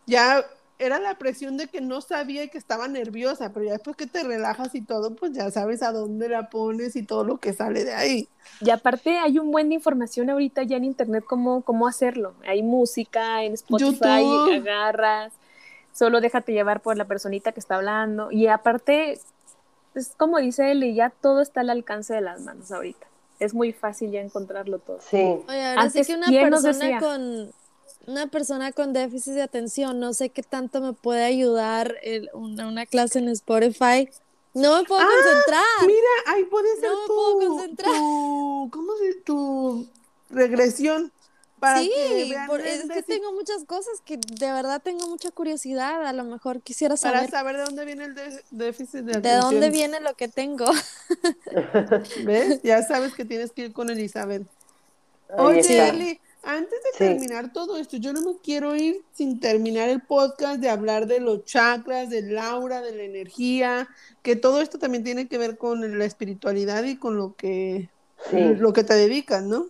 ya 0.07 0.45
era 0.79 0.99
la 0.99 1.17
presión 1.17 1.57
de 1.57 1.67
que 1.67 1.81
no 1.81 2.01
sabía 2.01 2.45
y 2.45 2.49
que 2.49 2.59
estaba 2.59 2.87
nerviosa, 2.87 3.53
pero 3.53 3.67
ya 3.67 3.73
después 3.73 3.97
que 3.97 4.07
te 4.07 4.23
relajas 4.23 4.75
y 4.75 4.81
todo, 4.81 5.15
pues 5.15 5.33
ya 5.33 5.51
sabes 5.51 5.83
a 5.83 5.93
dónde 5.93 6.29
la 6.29 6.51
pones 6.51 6.95
y 6.95 7.03
todo 7.03 7.25
lo 7.25 7.39
que 7.39 7.53
sale 7.53 7.85
de 7.85 7.95
ahí. 7.95 8.29
Y 8.61 8.71
aparte 8.71 9.19
hay 9.19 9.39
un 9.39 9.51
buen 9.51 9.69
de 9.69 9.75
información 9.75 10.31
ahorita 10.31 10.63
ya 10.63 10.77
en 10.77 10.85
internet 10.85 11.25
cómo, 11.27 11.63
cómo 11.63 11.89
hacerlo. 11.89 12.35
Hay 12.47 12.63
música 12.63 13.43
en 13.43 13.55
Spotify, 13.55 14.25
agarras, 14.55 15.33
solo 15.93 16.21
déjate 16.21 16.53
llevar 16.53 16.81
por 16.81 16.97
la 16.97 17.07
personita 17.07 17.53
que 17.53 17.61
está 17.61 17.75
hablando. 17.75 18.31
Y 18.31 18.47
aparte 18.47 19.19
es 19.95 20.15
como 20.17 20.39
dice 20.39 20.71
él, 20.71 20.85
y 20.85 20.95
ya 20.95 21.11
todo 21.11 21.41
está 21.43 21.61
al 21.61 21.71
alcance 21.71 22.15
de 22.15 22.21
las 22.21 22.41
manos 22.41 22.71
ahorita. 22.71 23.07
Es 23.41 23.55
muy 23.55 23.73
fácil 23.73 24.11
ya 24.11 24.21
encontrarlo 24.21 24.79
todo. 24.79 24.99
Sí. 25.01 25.17
Oye, 25.17 25.67
ahora 25.67 25.91
sí 25.91 26.03
que 26.05 26.15
una 26.15 26.27
persona 26.29 27.01
con 27.01 27.53
una 28.09 28.27
persona 28.27 28.73
con 28.73 28.95
déficit 28.95 29.35
de 29.35 29.43
atención, 29.43 30.01
no 30.01 30.15
sé 30.15 30.31
qué 30.31 30.43
tanto 30.43 30.81
me 30.81 30.95
puede 30.95 31.25
ayudar 31.25 31.95
una, 32.33 32.87
clase 32.87 33.19
en 33.19 33.29
Spotify. 33.29 34.09
No 34.55 34.79
me 34.79 34.85
puedo 34.85 35.03
ah, 35.03 35.07
concentrar. 35.07 35.87
Mira, 35.87 36.09
ahí 36.27 36.45
puede 36.47 36.75
ser 36.81 36.91
no 36.91 37.01
me 37.03 37.07
puedo 37.07 37.49
concentrar. 37.49 37.95
¿Cómo 37.95 38.97
se 38.99 39.15
tu 39.25 39.87
regresión? 40.31 41.13
sí, 41.77 41.93
es 42.65 42.89
que 42.89 43.03
tengo 43.03 43.33
muchas 43.33 43.65
cosas 43.65 44.01
que 44.05 44.17
de 44.17 44.53
verdad 44.53 44.81
tengo 44.83 45.07
mucha 45.09 45.31
curiosidad. 45.31 46.07
A 46.07 46.13
lo 46.13 46.25
mejor 46.25 46.63
quisiera 46.63 46.97
saber. 46.97 47.21
Para 47.21 47.31
saber 47.31 47.57
de 47.57 47.65
dónde 47.65 47.85
viene 47.85 48.05
el 48.05 48.15
déficit 48.51 49.01
de 49.01 49.13
atención. 49.19 49.23
De 49.23 49.35
dónde 49.35 49.71
viene 49.71 50.01
lo 50.01 50.15
que 50.15 50.29
tengo. 50.29 50.67
¿Ves? 52.25 52.63
Ya 52.63 52.83
sabes 52.83 53.13
que 53.15 53.25
tienes 53.25 53.53
que 53.53 53.67
ir 53.67 53.73
con 53.73 53.91
Elizabeth. 53.91 54.47
Oye, 55.37 55.89
Eli, 55.89 56.21
antes 56.43 56.79
de 56.83 57.07
terminar 57.07 57.53
todo 57.53 57.77
esto, 57.77 57.97
yo 57.97 58.13
no 58.13 58.23
me 58.23 58.39
quiero 58.43 58.75
ir 58.77 59.03
sin 59.13 59.41
terminar 59.41 59.89
el 59.89 60.01
podcast 60.01 60.61
de 60.61 60.71
hablar 60.71 61.07
de 61.07 61.21
los 61.21 61.45
chakras, 61.45 62.11
de 62.11 62.23
Laura, 62.23 62.81
de 62.81 62.95
la 62.95 63.03
energía, 63.03 63.89
que 64.23 64.37
todo 64.37 64.61
esto 64.61 64.79
también 64.79 65.05
tiene 65.05 65.29
que 65.29 65.39
ver 65.39 65.59
con 65.59 65.99
la 65.99 66.05
espiritualidad 66.05 66.85
y 66.85 66.97
con 66.97 67.17
lo 67.17 67.35
que, 67.35 67.89
lo 68.33 68.73
que 68.73 68.85
te 68.85 68.95
dedicas, 68.95 69.43
¿no? 69.43 69.67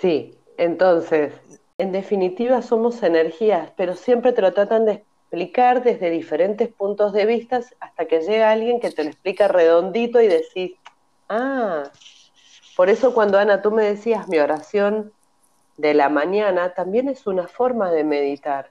Sí, 0.00 0.34
entonces, 0.56 1.32
en 1.78 1.92
definitiva 1.92 2.62
somos 2.62 3.02
energías, 3.02 3.70
pero 3.76 3.94
siempre 3.94 4.32
te 4.32 4.42
lo 4.42 4.52
tratan 4.52 4.84
de 4.84 5.04
explicar 5.30 5.84
desde 5.84 6.10
diferentes 6.10 6.68
puntos 6.68 7.12
de 7.12 7.26
vista 7.26 7.60
hasta 7.80 8.06
que 8.06 8.20
llega 8.20 8.50
alguien 8.50 8.80
que 8.80 8.90
te 8.90 9.04
lo 9.04 9.10
explica 9.10 9.46
redondito 9.46 10.20
y 10.20 10.26
decís, 10.26 10.72
ah, 11.28 11.84
por 12.76 12.88
eso 12.88 13.12
cuando 13.14 13.38
Ana 13.38 13.60
tú 13.60 13.70
me 13.70 13.84
decías 13.84 14.28
mi 14.28 14.38
oración 14.38 15.12
de 15.78 15.94
la 15.94 16.10
mañana, 16.10 16.74
también 16.74 17.08
es 17.08 17.26
una 17.26 17.48
forma 17.48 17.90
de 17.90 18.04
meditar. 18.04 18.70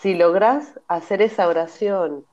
Si 0.00 0.14
logras 0.14 0.80
hacer 0.88 1.20
esa 1.20 1.46
oración 1.48 2.24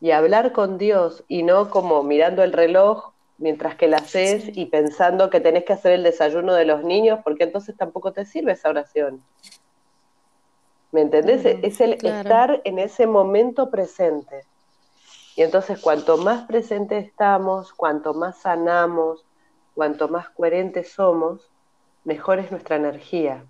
y 0.00 0.10
hablar 0.10 0.52
con 0.52 0.78
Dios 0.78 1.22
y 1.28 1.44
no 1.44 1.70
como 1.70 2.02
mirando 2.02 2.42
el 2.42 2.52
reloj 2.52 3.12
mientras 3.36 3.76
que 3.76 3.88
la 3.88 3.98
haces 3.98 4.44
y 4.56 4.66
pensando 4.66 5.28
que 5.28 5.40
tenés 5.40 5.64
que 5.64 5.74
hacer 5.74 5.92
el 5.92 6.02
desayuno 6.02 6.54
de 6.54 6.64
los 6.64 6.82
niños, 6.82 7.20
porque 7.22 7.44
entonces 7.44 7.76
tampoco 7.76 8.12
te 8.12 8.24
sirve 8.24 8.52
esa 8.52 8.70
oración. 8.70 9.22
¿Me 10.92 11.02
entendés? 11.02 11.44
es 11.44 11.80
el 11.80 11.94
estar 11.94 12.62
en 12.64 12.78
ese 12.78 13.06
momento 13.06 13.70
presente. 13.70 14.44
Y 15.36 15.42
entonces 15.42 15.80
cuanto 15.80 16.16
más 16.16 16.46
presente 16.46 16.96
estamos, 16.98 17.72
cuanto 17.72 18.14
más 18.14 18.38
sanamos, 18.38 19.26
cuanto 19.74 20.08
más 20.08 20.30
coherentes 20.30 20.92
somos, 20.92 21.50
mejor 22.04 22.38
es 22.38 22.50
nuestra 22.50 22.76
energía, 22.76 23.44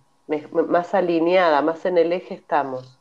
más 0.69 0.95
alineada, 0.95 1.61
más 1.63 1.85
en 1.85 1.99
el 1.99 2.13
eje 2.13 2.35
estamos. 2.35 2.99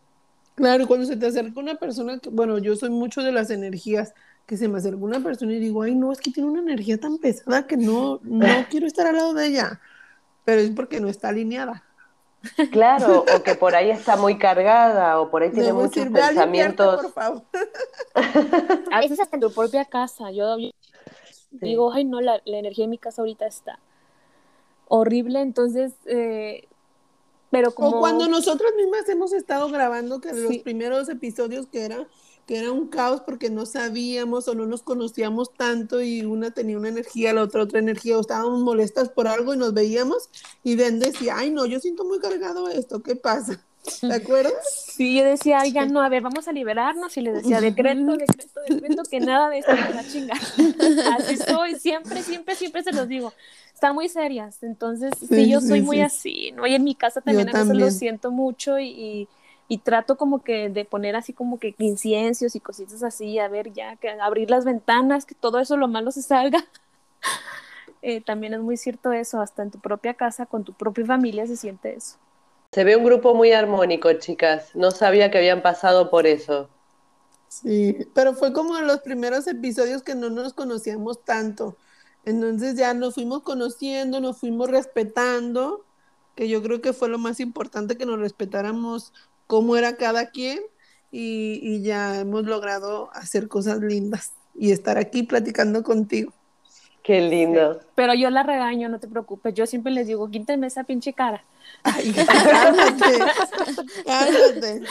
Claro, 0.55 0.87
cuando 0.87 1.05
se 1.05 1.17
te 1.17 1.25
acerca 1.25 1.59
una 1.59 1.75
persona, 1.75 2.19
que, 2.19 2.29
bueno, 2.29 2.59
yo 2.59 2.75
soy 2.75 2.89
mucho 2.89 3.21
de 3.21 3.31
las 3.31 3.49
energías, 3.49 4.13
que 4.45 4.57
se 4.57 4.67
me 4.67 4.77
acerca 4.77 4.97
una 4.97 5.21
persona 5.21 5.53
y 5.53 5.59
digo, 5.59 5.81
ay, 5.81 5.95
no, 5.95 6.11
es 6.11 6.19
que 6.19 6.31
tiene 6.31 6.49
una 6.49 6.59
energía 6.59 6.99
tan 6.99 7.17
pesada 7.17 7.65
que 7.65 7.77
no, 7.77 8.19
no 8.23 8.45
quiero 8.69 8.85
estar 8.85 9.07
al 9.07 9.15
lado 9.15 9.33
de 9.33 9.47
ella, 9.47 9.79
pero 10.43 10.61
es 10.61 10.69
porque 10.71 10.99
no 10.99 11.07
está 11.07 11.29
alineada. 11.29 11.83
Claro, 12.71 13.23
o 13.35 13.41
que 13.41 13.55
por 13.55 13.73
ahí 13.73 13.89
está 13.89 14.17
muy 14.17 14.37
cargada, 14.37 15.19
o 15.21 15.31
por 15.31 15.43
ahí 15.43 15.51
tiene 15.51 15.73
muchos 15.73 16.07
pensamientos. 16.07 17.01
Por 17.01 17.13
favor. 17.13 17.43
A 18.91 18.99
veces 18.99 19.19
hasta 19.19 19.37
en 19.37 19.41
tu 19.41 19.51
propia 19.51 19.85
casa, 19.85 20.29
yo 20.31 20.57
digo, 21.51 21.93
ay, 21.93 22.03
no, 22.03 22.19
la, 22.21 22.41
energía 22.45 22.83
en 22.83 22.91
mi 22.91 22.97
casa 22.97 23.21
ahorita 23.21 23.47
está 23.47 23.79
horrible, 24.95 25.41
entonces, 25.41 25.93
eh, 26.05 26.67
pero 27.49 27.73
como... 27.73 27.97
O 27.97 27.99
cuando 27.99 28.27
nosotros 28.27 28.71
mismas 28.77 29.09
hemos 29.09 29.33
estado 29.33 29.69
grabando, 29.69 30.21
que 30.21 30.31
los 30.33 30.57
primeros 30.59 31.09
episodios 31.09 31.65
que 31.67 31.85
era 31.85 32.07
que 32.45 32.57
era 32.57 32.73
un 32.73 32.89
caos 32.89 33.21
porque 33.21 33.49
no 33.49 33.65
sabíamos 33.65 34.49
o 34.49 34.53
no 34.53 34.65
nos 34.65 34.83
conocíamos 34.83 35.53
tanto 35.53 36.01
y 36.01 36.23
una 36.25 36.51
tenía 36.51 36.77
una 36.77 36.89
energía, 36.89 37.31
la 37.31 37.41
otra 37.41 37.63
otra 37.63 37.79
energía, 37.79 38.17
o 38.17 38.21
estábamos 38.21 38.59
molestas 38.59 39.07
por 39.07 39.29
algo 39.29 39.53
y 39.53 39.57
nos 39.57 39.73
veíamos 39.73 40.29
y 40.61 40.75
Ben 40.75 40.99
decía, 40.99 41.37
ay 41.37 41.51
no, 41.51 41.65
yo 41.65 41.79
siento 41.79 42.03
muy 42.03 42.19
cargado 42.19 42.67
esto, 42.67 43.01
¿qué 43.01 43.15
pasa? 43.15 43.63
¿Te 44.01 44.13
acuerdas? 44.13 44.53
Sí, 44.93 45.17
yo 45.17 45.23
decía, 45.23 45.65
ya 45.65 45.85
no, 45.85 46.01
a 46.01 46.09
ver, 46.09 46.21
vamos 46.21 46.47
a 46.47 46.51
liberarnos. 46.51 47.15
Y 47.17 47.21
le 47.21 47.33
decía, 47.33 47.59
decreto, 47.61 48.17
decreto, 48.17 48.59
decreto, 48.67 49.03
que 49.09 49.19
nada 49.19 49.49
de 49.49 49.59
esto 49.59 49.73
me 49.73 49.93
va 49.93 49.99
a 49.99 50.07
chingar. 50.07 50.37
Así 51.17 51.37
soy, 51.37 51.75
siempre, 51.75 52.23
siempre, 52.23 52.55
siempre 52.55 52.83
se 52.83 52.93
los 52.93 53.07
digo. 53.07 53.33
Están 53.83 53.95
muy 53.95 54.07
serias. 54.07 54.63
Entonces, 54.63 55.11
sí, 55.27 55.51
yo 55.51 55.59
soy 55.59 55.81
muy 55.81 55.99
así, 55.99 56.53
¿no? 56.53 56.65
Y 56.65 56.73
en 56.73 56.85
mi 56.85 56.95
casa 56.95 57.19
también 57.19 57.49
a 57.49 57.51
veces 57.51 57.75
lo 57.75 57.91
siento 57.91 58.31
mucho 58.31 58.79
y, 58.79 59.27
y, 59.67 59.77
trato 59.79 60.15
como 60.15 60.41
que 60.41 60.69
de 60.69 60.85
poner 60.85 61.17
así 61.17 61.33
como 61.33 61.59
que 61.59 61.75
inciencios 61.79 62.55
y 62.55 62.61
cositas 62.61 63.03
así, 63.03 63.39
a 63.39 63.49
ver, 63.49 63.73
ya, 63.73 63.97
que 63.97 64.09
abrir 64.09 64.49
las 64.49 64.63
ventanas, 64.63 65.25
que 65.25 65.35
todo 65.35 65.59
eso 65.59 65.75
lo 65.75 65.89
malo 65.89 66.11
se 66.11 66.21
salga. 66.21 66.63
Eh, 68.05 68.19
también 68.19 68.53
es 68.53 68.59
muy 68.59 68.75
cierto 68.75 69.13
eso, 69.13 69.39
hasta 69.39 69.63
en 69.63 69.71
tu 69.71 69.79
propia 69.79 70.13
casa, 70.13 70.45
con 70.45 70.65
tu 70.65 70.73
propia 70.73 71.05
familia 71.05 71.47
se 71.47 71.55
siente 71.55 71.95
eso. 71.95 72.17
Se 72.73 72.83
ve 72.83 72.97
un 72.97 73.05
grupo 73.05 73.33
muy 73.33 73.53
armónico, 73.53 74.11
chicas. 74.11 74.75
No 74.75 74.91
sabía 74.91 75.31
que 75.31 75.37
habían 75.37 75.61
pasado 75.61 76.09
por 76.09 76.27
eso. 76.27 76.67
Sí, 77.47 78.05
pero 78.13 78.33
fue 78.33 78.51
como 78.51 78.77
en 78.77 78.87
los 78.87 78.99
primeros 78.99 79.47
episodios 79.47 80.03
que 80.03 80.15
no 80.15 80.29
nos 80.29 80.51
conocíamos 80.51 81.23
tanto. 81.23 81.77
Entonces 82.25 82.75
ya 82.75 82.93
nos 82.93 83.15
fuimos 83.15 83.43
conociendo, 83.43 84.19
nos 84.19 84.39
fuimos 84.39 84.69
respetando, 84.69 85.85
que 86.35 86.47
yo 86.47 86.63
creo 86.63 86.81
que 86.81 86.93
fue 86.93 87.09
lo 87.09 87.17
más 87.17 87.39
importante 87.39 87.97
que 87.97 88.05
nos 88.05 88.19
respetáramos 88.19 89.13
cómo 89.47 89.75
era 89.75 89.97
cada 89.97 90.31
quien 90.31 90.59
y, 91.11 91.59
y 91.61 91.83
ya 91.83 92.19
hemos 92.19 92.45
logrado 92.45 93.09
hacer 93.13 93.47
cosas 93.47 93.79
lindas 93.79 94.31
y 94.55 94.71
estar 94.71 94.97
aquí 94.97 95.23
platicando 95.23 95.83
contigo. 95.83 96.33
Qué 97.03 97.19
lindo. 97.19 97.81
Pero 97.95 98.13
yo 98.13 98.29
la 98.29 98.43
regaño, 98.43 98.87
no 98.87 98.99
te 98.99 99.09
preocupes. 99.09 99.53
Yo 99.53 99.67
siempre 99.67 99.91
les 99.91 100.07
digo, 100.07 100.29
quítenme 100.31 100.67
esa 100.67 100.85
pinche 100.85 101.11
cara. 101.13 101.43
Ay, 101.83 102.13
cálmate, 102.13 103.19
cálmate. 104.05 104.81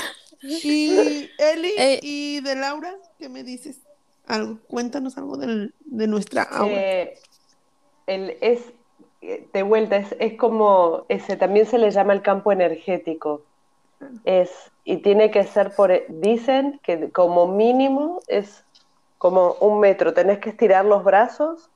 Y 0.42 1.30
Eli 1.38 1.72
eh, 1.78 2.00
y 2.02 2.40
de 2.40 2.54
Laura, 2.54 2.94
¿qué 3.18 3.30
me 3.30 3.42
dices? 3.42 3.78
Algo, 4.32 4.58
cuéntanos 4.66 5.18
algo 5.18 5.36
del, 5.36 5.74
de 5.84 6.06
nuestra 6.06 6.44
aura. 6.44 6.74
Eh, 6.74 7.18
el, 8.06 8.38
es, 8.40 8.60
de 9.20 9.62
vuelta, 9.62 9.96
es, 9.96 10.16
es 10.18 10.38
como, 10.38 11.04
ese 11.08 11.36
también 11.36 11.66
se 11.66 11.76
le 11.76 11.90
llama 11.90 12.14
el 12.14 12.22
campo 12.22 12.50
energético. 12.50 13.42
Es, 14.24 14.50
y 14.84 14.96
tiene 14.96 15.30
que 15.30 15.44
ser 15.44 15.74
por, 15.74 15.92
dicen 16.08 16.80
que 16.82 17.10
como 17.10 17.46
mínimo 17.46 18.20
es 18.26 18.64
como 19.18 19.52
un 19.60 19.80
metro, 19.80 20.14
tenés 20.14 20.38
que 20.38 20.48
estirar 20.48 20.84
los 20.86 21.04
brazos 21.04 21.68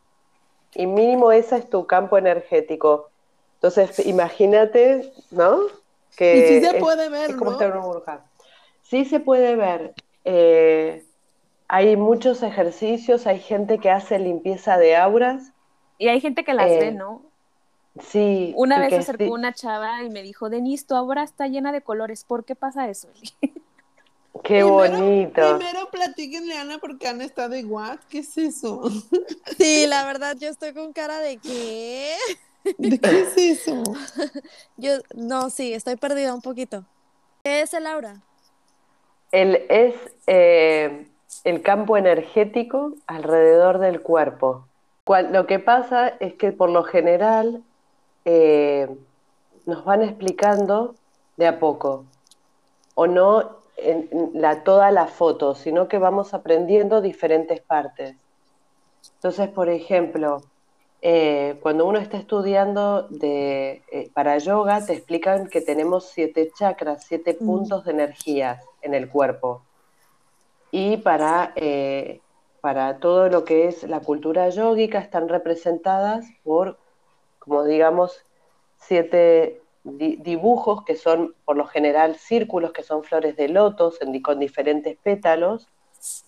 y 0.74 0.86
mínimo 0.86 1.32
ese 1.32 1.58
es 1.58 1.70
tu 1.70 1.86
campo 1.86 2.16
energético. 2.16 3.10
Entonces, 3.56 4.04
imagínate, 4.06 5.12
¿no? 5.30 5.60
Que 6.16 6.38
y 6.38 6.48
sí 6.48 6.66
se 6.66 6.74
puede 6.80 7.10
ver, 7.10 7.30
es 7.30 7.36
como 7.36 7.52
estar 7.52 7.68
en 7.68 7.76
una 7.76 7.86
burbuja. 7.86 8.24
Sí 8.82 9.04
se 9.04 9.20
puede 9.20 9.56
ver. 9.56 9.92
Eh, 10.24 11.05
hay 11.68 11.96
muchos 11.96 12.42
ejercicios, 12.42 13.26
hay 13.26 13.40
gente 13.40 13.78
que 13.78 13.90
hace 13.90 14.18
limpieza 14.18 14.78
de 14.78 14.96
auras. 14.96 15.52
Y 15.98 16.08
hay 16.08 16.20
gente 16.20 16.44
que 16.44 16.54
las 16.54 16.68
ve, 16.68 16.88
eh, 16.88 16.92
¿no? 16.92 17.22
Sí. 18.00 18.52
Una 18.56 18.78
vez 18.78 18.90
se 18.90 18.98
acercó 18.98 19.32
una 19.32 19.52
chava 19.52 20.02
y 20.02 20.10
me 20.10 20.22
dijo, 20.22 20.50
Denis, 20.50 20.86
tu 20.86 20.94
aura 20.94 21.22
está 21.22 21.48
llena 21.48 21.72
de 21.72 21.80
colores, 21.80 22.24
¿por 22.24 22.44
qué 22.44 22.54
pasa 22.54 22.88
eso? 22.88 23.08
Qué 24.44 24.62
bonito. 24.62 25.58
Primero 25.58 25.88
platíquenle, 25.90 26.58
Ana, 26.58 26.78
porque 26.78 27.08
han 27.08 27.22
estado 27.22 27.56
igual. 27.56 27.98
¿Qué 28.08 28.18
es 28.18 28.36
eso? 28.36 28.82
Sí, 29.58 29.86
la 29.86 30.04
verdad, 30.04 30.36
yo 30.38 30.48
estoy 30.48 30.74
con 30.74 30.92
cara 30.92 31.18
de 31.20 31.38
qué. 31.38 32.14
¿De 32.76 32.98
qué 32.98 33.20
es 33.20 33.36
eso? 33.36 33.82
Yo, 34.76 34.98
no, 35.14 35.48
sí, 35.48 35.72
estoy 35.72 35.96
perdida 35.96 36.34
un 36.34 36.42
poquito. 36.42 36.84
¿Qué 37.42 37.62
es 37.62 37.72
el 37.72 37.86
aura? 37.86 38.20
El, 39.32 39.64
es 39.70 39.94
eh, 40.26 41.06
el 41.46 41.62
campo 41.62 41.96
energético 41.96 42.94
alrededor 43.06 43.78
del 43.78 44.02
cuerpo. 44.02 44.66
lo 45.30 45.46
que 45.46 45.60
pasa 45.60 46.08
es 46.18 46.34
que 46.34 46.50
por 46.50 46.70
lo 46.70 46.82
general 46.82 47.62
eh, 48.24 48.88
nos 49.64 49.84
van 49.84 50.02
explicando 50.02 50.96
de 51.36 51.46
a 51.46 51.60
poco. 51.60 52.04
O 52.96 53.06
no 53.06 53.58
en 53.76 54.08
la, 54.34 54.64
toda 54.64 54.90
la 54.90 55.06
foto, 55.06 55.54
sino 55.54 55.86
que 55.86 55.98
vamos 55.98 56.34
aprendiendo 56.34 57.00
diferentes 57.00 57.60
partes. 57.60 58.16
Entonces, 59.14 59.48
por 59.48 59.68
ejemplo, 59.68 60.42
eh, 61.00 61.60
cuando 61.62 61.86
uno 61.86 62.00
está 62.00 62.16
estudiando 62.16 63.06
de, 63.08 63.84
eh, 63.92 64.10
para 64.12 64.36
yoga, 64.38 64.84
te 64.84 64.94
explican 64.94 65.46
que 65.46 65.60
tenemos 65.60 66.06
siete 66.06 66.50
chakras, 66.58 67.04
siete 67.04 67.36
mm. 67.38 67.46
puntos 67.46 67.84
de 67.84 67.92
energía 67.92 68.60
en 68.82 68.94
el 68.94 69.08
cuerpo. 69.08 69.62
Y 70.70 70.98
para, 70.98 71.52
eh, 71.56 72.20
para 72.60 72.98
todo 72.98 73.28
lo 73.28 73.44
que 73.44 73.68
es 73.68 73.84
la 73.84 74.00
cultura 74.00 74.48
yógica 74.48 74.98
están 74.98 75.28
representadas 75.28 76.26
por, 76.42 76.78
como 77.38 77.64
digamos, 77.64 78.24
siete 78.78 79.62
dibujos 79.84 80.84
que 80.84 80.96
son 80.96 81.34
por 81.44 81.56
lo 81.56 81.66
general 81.66 82.16
círculos, 82.16 82.72
que 82.72 82.82
son 82.82 83.04
flores 83.04 83.36
de 83.36 83.48
lotos 83.48 83.98
con 84.22 84.40
diferentes 84.40 84.96
pétalos 84.98 85.68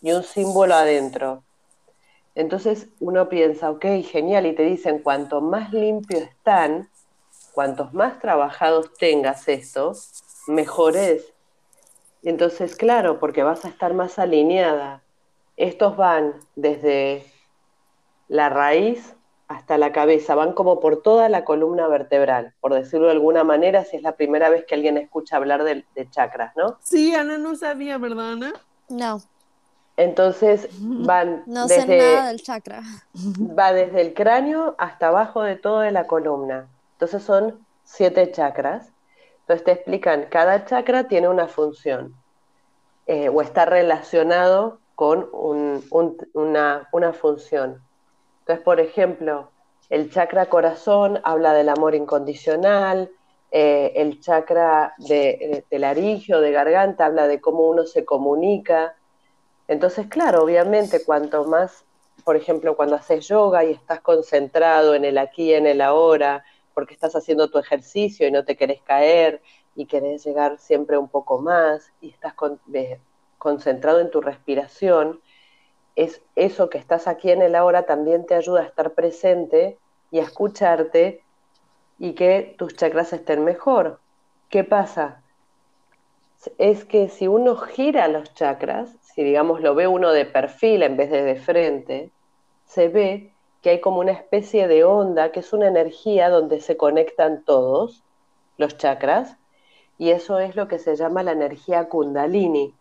y 0.00 0.12
un 0.12 0.22
símbolo 0.22 0.74
adentro. 0.74 1.42
Entonces 2.34 2.88
uno 3.00 3.28
piensa, 3.28 3.70
ok, 3.70 3.84
genial, 4.04 4.46
y 4.46 4.54
te 4.54 4.62
dicen, 4.62 5.00
cuanto 5.00 5.40
más 5.40 5.72
limpio 5.72 6.18
están, 6.18 6.88
cuantos 7.52 7.92
más 7.92 8.20
trabajados 8.20 8.94
tengas 8.94 9.48
esto, 9.48 9.92
mejor 10.46 10.96
es. 10.96 11.34
Entonces, 12.28 12.76
claro, 12.76 13.18
porque 13.18 13.42
vas 13.42 13.64
a 13.64 13.68
estar 13.68 13.94
más 13.94 14.18
alineada. 14.18 15.02
Estos 15.56 15.96
van 15.96 16.34
desde 16.56 17.24
la 18.28 18.50
raíz 18.50 19.14
hasta 19.48 19.78
la 19.78 19.92
cabeza, 19.92 20.34
van 20.34 20.52
como 20.52 20.78
por 20.78 21.00
toda 21.00 21.30
la 21.30 21.46
columna 21.46 21.88
vertebral, 21.88 22.52
por 22.60 22.74
decirlo 22.74 23.06
de 23.06 23.12
alguna 23.12 23.44
manera, 23.44 23.86
si 23.86 23.96
es 23.96 24.02
la 24.02 24.12
primera 24.12 24.50
vez 24.50 24.66
que 24.66 24.74
alguien 24.74 24.98
escucha 24.98 25.38
hablar 25.38 25.64
de, 25.64 25.86
chakras, 26.10 26.54
¿no? 26.54 26.76
Sí, 26.82 27.14
Ana 27.14 27.38
no 27.38 27.56
sabía, 27.56 27.96
¿verdad, 27.96 28.32
Ana? 28.32 28.52
No. 28.90 29.22
Entonces 29.96 30.68
van 30.80 31.44
no 31.46 31.66
desde, 31.66 31.86
sé 31.86 31.96
nada 31.96 32.26
del 32.28 32.42
chakra. 32.42 32.82
Va 33.58 33.72
desde 33.72 34.02
el 34.02 34.12
cráneo 34.12 34.74
hasta 34.76 35.08
abajo 35.08 35.40
de 35.40 35.56
toda 35.56 35.90
la 35.92 36.06
columna. 36.06 36.68
Entonces 36.92 37.22
son 37.22 37.58
siete 37.84 38.30
chakras. 38.32 38.92
Entonces 39.48 39.64
te 39.64 39.72
explican, 39.72 40.26
cada 40.28 40.66
chakra 40.66 41.04
tiene 41.04 41.26
una 41.26 41.48
función 41.48 42.14
eh, 43.06 43.30
o 43.30 43.40
está 43.40 43.64
relacionado 43.64 44.78
con 44.94 45.26
una, 45.32 47.14
función. 47.14 47.82
Entonces, 48.40 48.62
por 48.62 48.78
ejemplo, 48.78 49.50
el 49.88 50.10
chakra 50.10 50.50
corazón 50.50 51.18
habla 51.24 51.54
del 51.54 51.70
amor 51.70 51.94
incondicional, 51.94 53.10
eh, 53.50 53.94
el 53.96 54.20
chakra 54.20 54.92
de, 54.98 55.64
de, 55.70 55.78
laringio, 55.78 56.42
de 56.42 56.52
garganta, 56.52 57.06
habla 57.06 57.26
de 57.26 57.40
cómo 57.40 57.70
uno 57.70 57.86
se 57.86 58.04
comunica. 58.04 58.96
Entonces, 59.66 60.08
claro, 60.08 60.44
obviamente, 60.44 61.02
cuanto 61.06 61.44
más, 61.44 61.86
por 62.22 62.36
ejemplo, 62.36 62.76
cuando 62.76 62.96
haces 62.96 63.26
yoga 63.26 63.64
y 63.64 63.70
estás 63.70 64.02
concentrado 64.02 64.94
en 64.94 65.06
el 65.06 65.16
aquí 65.16 65.54
en 65.54 65.66
el 65.66 65.80
ahora, 65.80 66.44
porque 66.78 66.94
estás 66.94 67.16
haciendo 67.16 67.50
tu 67.50 67.58
ejercicio 67.58 68.28
y 68.28 68.30
no 68.30 68.44
te 68.44 68.56
querés 68.56 68.80
caer 68.82 69.42
y 69.74 69.86
querés 69.86 70.24
llegar 70.24 70.60
siempre 70.60 70.96
un 70.96 71.08
poco 71.08 71.40
más 71.40 71.90
y 72.00 72.08
estás 72.08 72.34
concentrado 73.36 73.98
en 73.98 74.12
tu 74.12 74.20
respiración, 74.20 75.20
es 75.96 76.22
eso 76.36 76.70
que 76.70 76.78
estás 76.78 77.08
aquí 77.08 77.32
en 77.32 77.42
el 77.42 77.56
ahora 77.56 77.82
también 77.82 78.26
te 78.26 78.36
ayuda 78.36 78.60
a 78.60 78.66
estar 78.66 78.94
presente 78.94 79.76
y 80.12 80.20
a 80.20 80.22
escucharte 80.22 81.20
y 81.98 82.12
que 82.12 82.54
tus 82.56 82.76
chakras 82.76 83.12
estén 83.12 83.42
mejor. 83.42 83.98
¿Qué 84.48 84.62
pasa? 84.62 85.24
Es 86.58 86.84
que 86.84 87.08
si 87.08 87.26
uno 87.26 87.56
gira 87.56 88.06
los 88.06 88.34
chakras, 88.34 88.94
si 89.02 89.24
digamos 89.24 89.62
lo 89.62 89.74
ve 89.74 89.88
uno 89.88 90.12
de 90.12 90.26
perfil 90.26 90.84
en 90.84 90.96
vez 90.96 91.10
de 91.10 91.24
de 91.24 91.34
frente, 91.34 92.12
se 92.66 92.86
ve 92.86 93.32
que 93.62 93.70
hay 93.70 93.80
como 93.80 94.00
una 94.00 94.12
especie 94.12 94.68
de 94.68 94.84
onda, 94.84 95.32
que 95.32 95.40
es 95.40 95.52
una 95.52 95.68
energía 95.68 96.30
donde 96.30 96.60
se 96.60 96.76
conectan 96.76 97.44
todos 97.44 98.04
los 98.56 98.76
chakras, 98.76 99.36
y 99.98 100.10
eso 100.10 100.38
es 100.38 100.56
lo 100.56 100.68
que 100.68 100.78
se 100.78 100.96
llama 100.96 101.22
la 101.22 101.32
energía 101.32 101.88
kundalini 101.88 102.74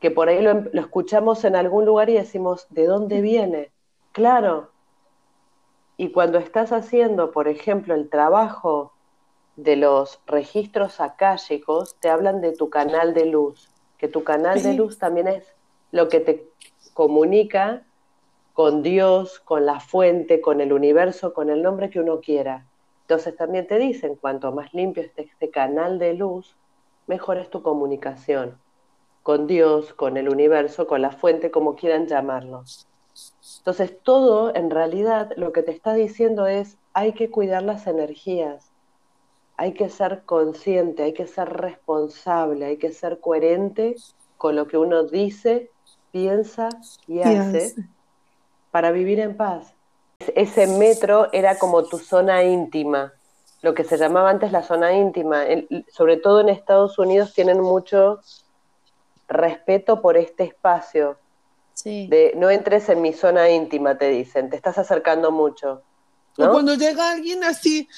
que 0.00 0.10
por 0.10 0.28
ahí 0.28 0.42
lo, 0.42 0.64
escuchamos 0.72 1.44
en 1.44 1.54
algún 1.54 1.84
lugar 1.84 2.08
y 2.10 2.14
decimos, 2.14 2.66
¿de 2.70 2.86
dónde 2.86 3.20
viene? 3.20 3.70
Claro. 4.12 4.70
Y 5.96 6.10
cuando 6.10 6.38
estás 6.38 6.72
haciendo, 6.72 7.30
por 7.30 7.46
ejemplo, 7.46 7.94
el 7.94 8.08
trabajo 8.08 8.92
de 9.56 9.76
los 9.76 10.20
registros 10.26 11.00
akáshicos, 11.00 11.96
te 12.00 12.08
hablan 12.08 12.40
de 12.40 12.52
tu 12.52 12.70
canal 12.70 13.12
de 13.12 13.26
luz, 13.26 13.68
que 13.98 14.08
tu 14.08 14.24
canal 14.24 14.62
de 14.62 14.72
luz 14.72 14.98
también 14.98 15.28
es 15.28 15.54
lo 15.92 16.08
que 16.08 16.20
te 16.20 16.48
comunica 16.94 17.82
con 18.60 18.82
Dios, 18.82 19.40
con 19.40 19.64
la 19.64 19.80
fuente, 19.80 20.42
con 20.42 20.60
el 20.60 20.74
universo, 20.74 21.32
con 21.32 21.48
el 21.48 21.62
nombre 21.62 21.88
que 21.88 21.98
uno 21.98 22.20
quiera. 22.20 22.66
Entonces 23.00 23.34
también 23.34 23.66
te 23.66 23.78
dicen, 23.78 24.16
cuanto 24.16 24.52
más 24.52 24.74
limpio 24.74 25.02
esté 25.02 25.22
este 25.22 25.48
canal 25.48 25.98
de 25.98 26.12
luz, 26.12 26.54
mejor 27.06 27.38
es 27.38 27.48
tu 27.48 27.62
comunicación 27.62 28.58
con 29.22 29.46
Dios, 29.46 29.94
con 29.94 30.18
el 30.18 30.28
universo, 30.28 30.86
con 30.86 31.00
la 31.00 31.10
fuente, 31.10 31.50
como 31.50 31.74
quieran 31.74 32.06
llamarlo. 32.06 32.64
Entonces, 33.60 33.96
todo 34.02 34.54
en 34.54 34.68
realidad 34.68 35.32
lo 35.36 35.52
que 35.52 35.62
te 35.62 35.70
está 35.70 35.94
diciendo 35.94 36.46
es, 36.46 36.76
hay 36.92 37.14
que 37.14 37.30
cuidar 37.30 37.62
las 37.62 37.86
energías, 37.86 38.70
hay 39.56 39.72
que 39.72 39.88
ser 39.88 40.24
consciente, 40.26 41.04
hay 41.04 41.14
que 41.14 41.26
ser 41.26 41.48
responsable, 41.48 42.66
hay 42.66 42.76
que 42.76 42.92
ser 42.92 43.20
coherente 43.20 43.96
con 44.36 44.54
lo 44.54 44.66
que 44.66 44.76
uno 44.76 45.04
dice, 45.04 45.70
piensa 46.12 46.68
y 47.06 47.22
hace 47.22 47.74
para 48.70 48.90
vivir 48.90 49.20
en 49.20 49.36
paz. 49.36 49.72
Ese 50.34 50.66
metro 50.66 51.28
era 51.32 51.58
como 51.58 51.84
tu 51.84 51.98
zona 51.98 52.42
íntima, 52.42 53.12
lo 53.62 53.74
que 53.74 53.84
se 53.84 53.96
llamaba 53.96 54.30
antes 54.30 54.52
la 54.52 54.62
zona 54.62 54.92
íntima. 54.92 55.44
sobre 55.88 56.16
todo 56.16 56.40
en 56.40 56.48
Estados 56.48 56.98
Unidos 56.98 57.32
tienen 57.34 57.60
mucho 57.60 58.20
respeto 59.28 60.00
por 60.00 60.16
este 60.16 60.44
espacio. 60.44 61.18
De 61.84 62.34
no 62.36 62.50
entres 62.50 62.90
en 62.90 63.00
mi 63.00 63.14
zona 63.14 63.48
íntima, 63.48 63.96
te 63.96 64.08
dicen, 64.08 64.50
te 64.50 64.56
estás 64.56 64.76
acercando 64.76 65.30
mucho. 65.30 65.82
O 66.36 66.50
cuando 66.50 66.74
llega 66.74 67.10
alguien 67.10 67.42
así, 67.44 67.88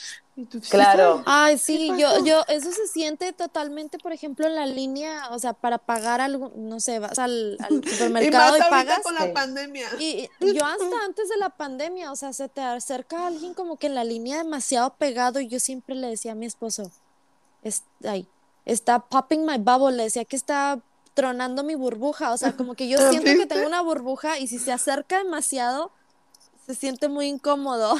Claro. 0.71 1.23
Ay, 1.27 1.59
sí, 1.59 1.91
yo, 1.99 2.25
yo, 2.25 2.43
eso 2.49 2.73
se 2.73 2.87
siente 2.87 3.35
totalmente, 3.35 3.99
por 3.99 4.15
ejemplo, 4.15 4.47
en 4.47 4.55
la 4.55 4.65
línea, 4.65 5.29
o 5.31 5.39
sea, 5.39 5.53
para 5.53 5.77
pagar 5.77 6.23
algo, 6.23 6.53
no 6.57 6.81
sé, 6.81 6.99
vas 7.01 7.19
al, 7.19 7.59
supermercado 7.87 8.57
y, 8.57 8.61
pagas. 8.61 9.01
con 9.03 9.15
la 9.15 9.31
pandemia. 9.35 9.87
Y, 9.99 10.31
yo 10.41 10.65
hasta 10.65 11.05
antes 11.05 11.29
de 11.29 11.37
la 11.37 11.51
pandemia, 11.51 12.11
o 12.11 12.17
sea, 12.17 12.33
se 12.33 12.49
te 12.49 12.63
acerca 12.63 13.27
alguien 13.27 13.53
como 13.53 13.77
que 13.77 13.89
en 13.89 13.95
la 13.95 14.05
línea 14.05 14.39
demasiado 14.39 14.95
pegado 14.95 15.39
y 15.39 15.49
yo 15.49 15.61
siempre 15.61 15.95
le 15.95 16.09
decía 16.09 16.33
a 16.33 16.35
mi 16.35 16.47
esposo, 16.47 16.91
es, 17.63 17.83
ay, 18.03 18.27
está 18.65 19.01
popping 19.01 19.45
my 19.45 19.59
bubble, 19.59 19.95
le 19.95 20.05
decía 20.05 20.25
que 20.25 20.37
está 20.37 20.81
tronando 21.13 21.63
mi 21.63 21.75
burbuja, 21.75 22.33
o 22.33 22.39
sea, 22.39 22.53
como 22.57 22.75
que 22.75 22.89
yo 22.89 22.97
siento 23.11 23.31
que 23.33 23.47
tengo 23.47 23.67
una 23.67 23.83
burbuja 23.83 24.39
y 24.39 24.47
si 24.47 24.59
se 24.59 24.73
acerca 24.73 25.19
demasiado, 25.19 25.93
se 26.67 26.75
siente 26.75 27.09
muy 27.09 27.27
incómodo. 27.27 27.97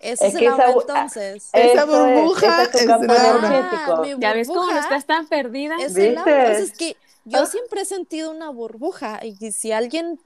Ese 0.00 0.28
es, 0.28 0.34
el 0.34 0.44
entonces. 0.44 1.50
Esa 1.52 1.84
burbuja 1.84 2.62
es, 2.64 2.88
ah, 2.88 4.02
ya 4.18 4.32
ves 4.32 4.48
cómo 4.48 4.78
estás 4.78 5.04
tan 5.04 5.26
perdida. 5.26 5.76
Es 5.78 5.94
el 5.94 6.16
Entonces, 6.16 6.72
que 6.72 6.96
yo 7.26 7.40
ah. 7.40 7.46
siempre 7.46 7.82
he 7.82 7.84
sentido 7.84 8.30
una 8.30 8.48
burbuja 8.48 9.20
y 9.22 9.52
si 9.52 9.72
alguien 9.72 10.18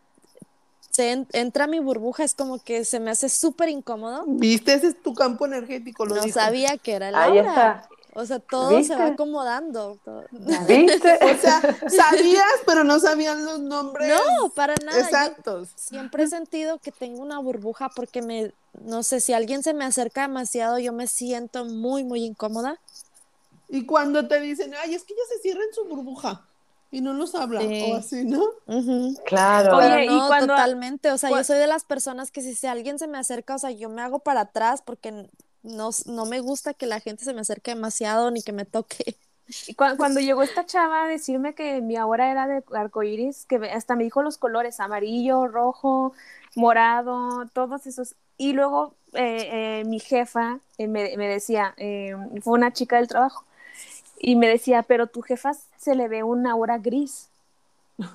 se 0.91 1.27
entra 1.33 1.65
a 1.65 1.67
mi 1.67 1.81
burbuja 1.81 2.23
es 2.23 2.35
como 2.35 2.63
que 2.63 2.85
se 2.85 3.01
me 3.01 3.11
hace 3.11 3.29
súper 3.29 3.69
incómodo. 3.69 4.23
¿Viste? 4.29 4.75
Ese 4.75 4.89
es 4.89 5.03
tu 5.03 5.13
campo 5.13 5.45
energético. 5.45 6.07
no 6.07 6.23
sabía 6.29 6.79
que 6.79 6.93
era 6.93 7.09
el 7.09 7.15
Ahí 7.17 7.39
está. 7.39 7.89
O 8.15 8.25
sea, 8.25 8.39
todo 8.39 8.83
se 8.83 8.95
va 8.95 9.07
acomodando. 9.07 9.99
¿Viste? 10.31 11.19
o 11.21 11.39
sea, 11.39 11.61
sabías, 11.89 12.45
pero 12.65 12.85
no 12.85 13.01
sabían 13.01 13.45
los 13.45 13.61
nombres. 13.61 14.09
No, 14.09 14.49
para 14.51 14.75
nada. 14.85 15.01
Exactos. 15.01 15.69
siempre 15.75 16.25
he 16.25 16.29
sentido 16.29 16.79
que 16.79 16.93
tengo 16.93 17.21
una 17.21 17.39
burbuja 17.41 17.89
porque 17.89 18.23
me, 18.23 18.53
no 18.81 19.03
sé, 19.03 19.21
si 19.21 19.33
alguien 19.33 19.63
se 19.63 19.75
me 19.75 19.85
acerca 19.85 20.23
demasiado, 20.23 20.79
yo 20.79 20.93
me 20.93 21.07
siento 21.09 21.65
muy, 21.65 22.05
muy 22.05 22.25
incómoda. 22.25 22.79
Y 23.69 23.85
cuando 23.85 24.29
te 24.29 24.41
dicen, 24.41 24.73
ay, 24.83 24.95
es 24.95 25.03
que 25.03 25.15
ya 25.15 25.35
se 25.35 25.43
cierra 25.43 25.63
en 25.65 25.75
su 25.75 25.85
burbuja 25.85 26.45
y 26.95 27.01
no 27.01 27.13
nos 27.13 27.35
habla 27.35 27.61
o 27.61 27.97
así, 27.97 28.25
¿no? 28.25 28.45
Claro. 29.27 29.79
Oye, 29.79 30.05
y 30.05 30.29
cuando, 30.29 30.55
totalmente, 30.55 31.11
o 31.11 31.19
sea, 31.19 31.31
yo 31.31 31.43
soy 31.43 31.59
de 31.59 31.67
las 31.67 31.83
personas 31.83 32.31
que 32.31 32.41
si, 32.41 32.55
si 32.55 32.69
alguien 32.69 33.01
se 33.01 33.09
me 33.09 33.19
acerca, 33.19 33.57
o 33.57 33.59
sea, 33.59 33.73
yo 33.73 33.89
me 33.89 34.01
hago 34.01 34.21
para 34.21 34.43
atrás 34.43 34.81
porque 34.81 35.29
no, 35.65 35.91
no 36.07 36.27
me 36.27 36.41
gusta 36.41 36.75
que 36.75 36.87
la 36.87 37.01
gente 37.01 37.25
se 37.25 37.35
me 37.35 37.41
acerque 37.41 37.75
demasiado 37.75 38.31
ni 38.31 38.43
que 38.43 38.53
me 38.53 38.65
toque. 38.65 39.17
Y 39.67 39.75
cuando, 39.75 40.21
llegó 40.21 40.43
esta 40.43 40.65
chava 40.65 41.05
a 41.05 41.07
decirme 41.07 41.55
que 41.55 41.83
mi 41.83 41.97
ahora 41.97 42.31
era 42.31 42.47
de 42.47 42.65
arcoíris, 42.73 43.45
que 43.45 43.57
hasta 43.57 43.95
me 43.95 44.05
dijo 44.05 44.23
los 44.23 44.39
colores, 44.39 44.81
amarillo, 44.81 45.47
rojo, 45.49 46.15
morado, 46.55 47.45
todos 47.53 47.87
esos. 47.87 48.15
Y 48.39 48.55
luego 48.55 48.95
eh, 49.13 49.81
eh, 49.81 49.85
mi 49.85 50.01
jefa 50.01 50.61
eh, 50.79 50.87
me, 50.89 51.15
me, 51.19 51.29
decía, 51.29 51.75
fue 52.41 52.55
una 52.55 52.73
chica 52.73 52.97
del 52.97 53.09
trabajo, 53.09 53.45
y 54.19 54.37
me 54.37 54.49
decía, 54.49 54.83
pero 54.83 55.09
tu 55.09 55.21
jefa 55.21 55.53
se 55.77 55.95
le 55.95 56.09
ve 56.09 56.23
una 56.23 56.57
hora 56.57 56.79
gris. 56.79 57.29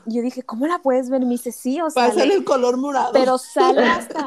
Yo 0.06 0.22
dije, 0.22 0.44
¿cómo 0.44 0.68
la 0.68 0.80
puedes 0.80 1.10
ver? 1.10 1.22
Me 1.22 1.30
dice, 1.30 1.52
sí, 1.52 1.80
o 1.80 1.90
sea. 1.90 2.10
Pasa 2.10 2.24
el 2.24 2.44
color 2.44 2.78
morado. 2.78 3.12
Pero 3.14 3.38
sale 3.38 3.84
hasta, 3.86 4.26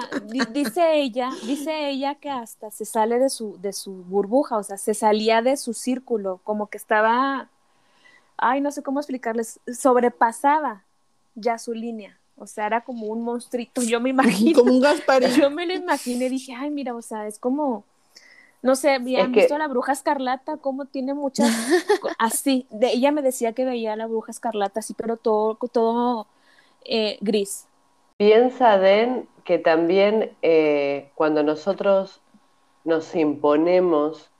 dice 0.50 0.94
ella, 0.94 1.30
dice 1.46 1.90
ella 1.90 2.14
que 2.14 2.30
hasta 2.30 2.70
se 2.70 2.84
sale 2.84 3.18
de 3.18 3.28
su, 3.28 3.59
de 3.61 3.72
su 3.72 3.92
burbuja, 3.92 4.57
o 4.57 4.62
sea, 4.62 4.78
se 4.78 4.94
salía 4.94 5.42
de 5.42 5.57
su 5.57 5.74
círculo, 5.74 6.40
como 6.44 6.68
que 6.68 6.78
estaba, 6.78 7.50
ay, 8.38 8.61
no 8.62 8.70
sé 8.70 8.82
cómo 8.82 9.00
explicarles, 9.00 9.61
sobrepasaba 9.66 10.84
ya 11.34 11.59
su 11.59 11.74
línea. 11.74 12.18
O 12.36 12.46
sea, 12.46 12.66
era 12.66 12.82
como 12.82 13.07
un 13.07 13.22
monstruito, 13.22 13.82
yo 13.82 14.00
me 14.00 14.11
imagino. 14.11 14.59
Como 14.59 14.72
un 14.72 14.80
Gasparín. 14.80 15.30
Yo 15.30 15.50
me 15.50 15.66
lo 15.66 15.74
imaginé, 15.74 16.30
dije, 16.30 16.55
ay, 16.55 16.70
mira, 16.70 16.94
o 16.94 17.03
sea, 17.03 17.26
es 17.26 17.38
como, 17.38 17.84
no 18.62 18.76
sé, 18.76 18.92
¿habían 18.92 19.32
visto 19.32 19.58
la 19.58 19.66
bruja 19.66 19.92
escarlata? 19.92 20.56
Cómo 20.56 20.84
tiene 20.84 21.14
muchas, 21.14 21.50
así, 22.18 22.66
de, 22.70 22.92
ella 22.92 23.10
me 23.10 23.20
decía 23.20 23.52
que 23.52 23.64
veía 23.64 23.96
la 23.96 24.06
bruja 24.06 24.30
escarlata 24.30 24.80
así, 24.80 24.94
pero 24.94 25.16
todo, 25.16 25.58
todo 25.72 26.28
eh, 26.84 27.18
gris. 27.20 27.66
Piensa, 28.18 28.78
Den, 28.78 29.28
que 29.44 29.58
también 29.58 30.30
eh, 30.42 31.10
cuando 31.16 31.42
nosotros 31.42 32.20
nos 32.84 33.14
imponemos 33.16 34.30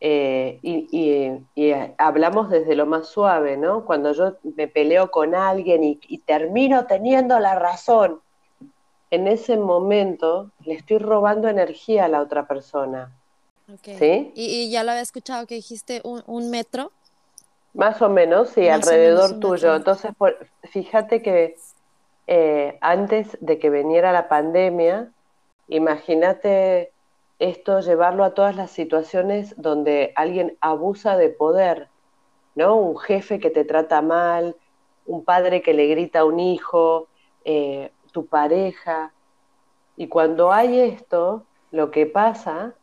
eh, 0.00 0.58
y, 0.62 1.86
hablamos 1.96 2.50
desde 2.50 2.74
lo 2.74 2.84
más 2.84 3.08
suave, 3.08 3.56
¿no? 3.56 3.86
Cuando 3.86 4.12
yo 4.12 4.36
me 4.56 4.68
peleo 4.68 5.10
con 5.10 5.34
alguien 5.34 5.84
y, 5.84 5.98
y 6.06 6.18
termino 6.18 6.86
teniendo 6.86 7.38
la 7.38 7.54
razón, 7.54 8.20
en 9.10 9.26
ese 9.26 9.56
momento 9.56 10.50
le 10.64 10.74
estoy 10.74 10.98
robando 10.98 11.48
energía 11.48 12.04
a 12.04 12.08
la 12.08 12.20
otra 12.20 12.46
persona. 12.46 13.16
¿Sí? 13.82 14.32
¿Y, 14.34 14.70
ya 14.70 14.84
lo 14.84 14.90
había 14.90 15.02
escuchado 15.02 15.46
que 15.46 15.54
dijiste 15.54 16.02
un, 16.04 16.50
metro. 16.50 16.92
Más 17.74 18.02
o 18.02 18.08
menos, 18.08 18.50
sí, 18.50 18.68
alrededor 18.68 19.40
tuyo. 19.40 19.74
Entonces, 19.74 20.12
fíjate 20.64 21.22
que 21.22 21.56
eh, 22.26 22.78
antes 22.80 23.36
de 23.40 23.58
que 23.58 23.70
viniera 23.70 24.12
la 24.12 24.28
pandemia, 24.28 25.10
imagínate 25.68 26.92
esto, 27.38 27.80
llevarlo 27.80 28.24
a 28.24 28.34
todas 28.34 28.54
las 28.54 28.70
situaciones 28.70 29.54
donde 29.56 30.12
alguien 30.16 30.56
abusa 30.60 31.16
de 31.16 31.28
poder, 31.28 31.88
¿no? 32.54 32.76
Un 32.76 32.98
jefe 32.98 33.40
que 33.40 33.50
te 33.50 33.64
trata 33.64 34.00
mal, 34.02 34.54
un 35.06 35.24
padre 35.24 35.62
que 35.62 35.74
le 35.74 35.86
grita 35.86 36.20
a 36.20 36.24
un 36.24 36.38
hijo, 36.38 37.08
eh, 37.44 37.90
tu 38.12 38.26
pareja. 38.26 39.12
Y 39.96 40.08
cuando 40.08 40.52
hay 40.52 40.78
esto, 40.78 41.44
lo 41.70 41.90
que 41.90 42.06
pasa, 42.06 42.74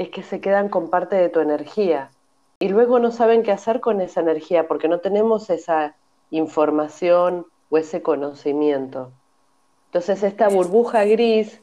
es 0.00 0.08
que 0.08 0.22
se 0.22 0.40
quedan 0.40 0.70
con 0.70 0.88
parte 0.88 1.14
de 1.14 1.28
tu 1.28 1.40
energía 1.40 2.10
y 2.58 2.70
luego 2.70 2.98
no 3.00 3.10
saben 3.10 3.42
qué 3.42 3.52
hacer 3.52 3.80
con 3.80 4.00
esa 4.00 4.20
energía 4.20 4.66
porque 4.66 4.88
no 4.88 5.00
tenemos 5.00 5.50
esa 5.50 5.94
información 6.30 7.44
o 7.68 7.76
ese 7.76 8.00
conocimiento. 8.00 9.12
Entonces 9.88 10.22
esta 10.22 10.48
burbuja 10.48 11.04
gris, 11.04 11.60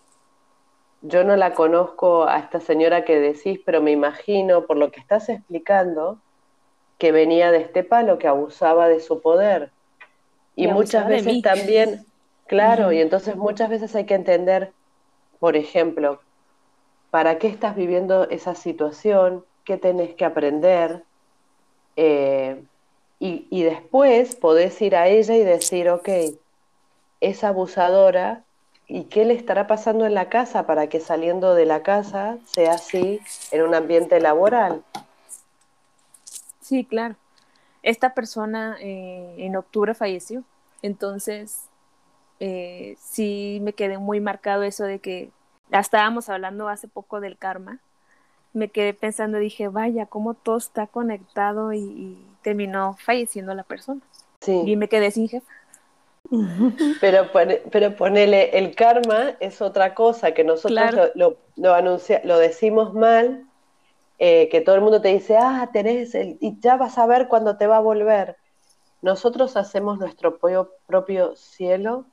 yo 1.02 1.24
no 1.24 1.36
la 1.36 1.56
conozco 1.56 2.26
a 2.28 2.38
esta 2.38 2.60
señora 2.60 3.06
que 3.06 3.20
decís, 3.20 3.60
pero 3.66 3.82
me 3.82 3.90
imagino 3.90 4.68
por 4.68 4.78
lo 4.78 4.92
que 4.92 5.00
estás 5.00 5.30
explicando 5.30 6.20
que 7.00 7.12
venía 7.12 7.52
de 7.52 7.62
este 7.62 7.84
palo, 7.84 8.20
que 8.20 8.28
abusaba 8.28 8.88
de 8.88 9.00
su 9.00 9.20
poder. 9.20 9.72
Y, 10.56 10.68
muchas 10.68 11.08
veces 11.08 11.42
también, 11.42 12.06
claro, 12.46 12.92
y 12.92 13.02
entonces 13.02 13.36
muchas 13.36 13.72
veces 13.72 13.96
hay 13.96 14.06
que 14.06 14.14
entender, 14.14 14.74
por 15.40 15.56
ejemplo, 15.56 16.20
para 17.12 17.40
qué 17.40 17.48
estás 17.48 17.76
viviendo 17.76 18.30
esa 18.30 18.56
situación, 18.56 19.46
qué 19.64 19.78
tenés 19.78 20.14
que 20.16 20.26
aprender. 20.26 21.04
Eh, 21.96 22.64
y, 23.20 23.64
después 23.64 24.36
podés 24.36 24.80
ir 24.82 24.96
a 24.96 25.08
ella 25.08 25.36
y 25.36 25.44
decir, 25.44 25.90
ok, 25.90 26.10
es 27.20 27.44
abusadora 27.44 28.44
y 28.88 29.06
qué 29.06 29.26
le 29.26 29.34
estará 29.34 29.66
pasando 29.66 30.06
en 30.06 30.14
la 30.14 30.30
casa 30.30 30.68
para 30.68 30.88
que 30.88 31.00
saliendo 31.00 31.56
de 31.56 31.66
la 31.66 31.82
casa 31.82 32.38
sea 32.46 32.74
así 32.74 33.20
en 33.52 33.64
un 33.64 33.74
ambiente 33.74 34.20
laboral. 34.20 34.84
Sí, 36.62 36.86
claro. 36.86 37.16
Esta 37.82 38.14
persona 38.14 38.78
eh, 38.80 39.36
en 39.40 39.56
octubre 39.56 39.96
falleció, 39.96 40.44
entonces 40.84 41.64
eh, 42.40 42.98
sí 43.00 43.60
me 43.64 43.74
quedé 43.74 43.98
muy 43.98 44.20
marcado 44.20 44.64
eso 44.64 44.84
de 44.84 45.00
que 45.00 45.32
estábamos 45.72 46.30
hablando 46.30 46.68
hace 46.68 46.88
poco 46.88 47.20
del 47.20 47.38
karma, 47.38 47.80
me 48.54 48.70
quedé 48.70 48.94
pensando, 48.94 49.38
dije, 49.38 49.68
vaya, 49.68 50.06
cómo 50.06 50.34
todo 50.34 50.58
está 50.58 50.88
conectado 50.88 51.74
y, 51.74 52.18
terminó 52.42 52.96
falleciendo 53.04 53.54
la 53.54 53.64
persona. 53.64 54.00
Sí. 54.40 54.64
Y 54.66 54.78
me 54.78 54.88
quedé 54.88 55.12
sin 55.12 55.28
jefa. 55.28 55.52
Pero, 57.02 57.30
pero 57.72 57.96
ponele, 57.96 58.58
el 58.58 58.76
karma 58.76 59.36
es 59.40 59.62
otra 59.62 59.94
cosa 59.94 60.34
que 60.34 60.44
nosotros 60.44 61.12
lo, 61.16 61.38
lo, 61.56 61.78
lo 62.24 62.38
decimos 62.38 62.94
mal 62.94 63.48
eh, 64.20 64.50
que 64.50 64.62
todo 64.62 64.76
el 64.76 64.82
mundo 64.82 65.00
te 65.00 65.10
dice, 65.10 65.38
ah, 65.38 65.70
tenés, 65.72 66.16
el, 66.16 66.38
y 66.42 66.60
ya 66.60 66.76
vas 66.76 66.98
a 66.98 67.06
ver 67.06 67.28
cuándo 67.28 67.58
te 67.58 67.68
va 67.68 67.78
a 67.78 67.82
volver. 67.82 68.38
Nosotros 69.02 69.56
hacemos 69.58 70.00
nuestro 70.00 70.40
propio 70.40 71.36
cielo 71.36 72.06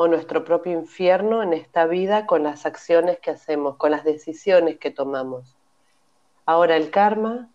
o 0.00 0.08
nuestro 0.08 0.46
propio 0.46 0.72
infierno 0.72 1.42
en 1.42 1.52
esta 1.52 1.84
vida 1.84 2.24
con 2.24 2.42
las 2.42 2.64
acciones 2.64 3.18
que 3.18 3.32
hacemos, 3.32 3.76
con 3.76 3.90
las 3.90 4.02
decisiones 4.02 4.78
que 4.78 4.90
tomamos. 4.90 5.54
Ahora 6.46 6.78
el 6.78 6.90
karma 6.90 7.50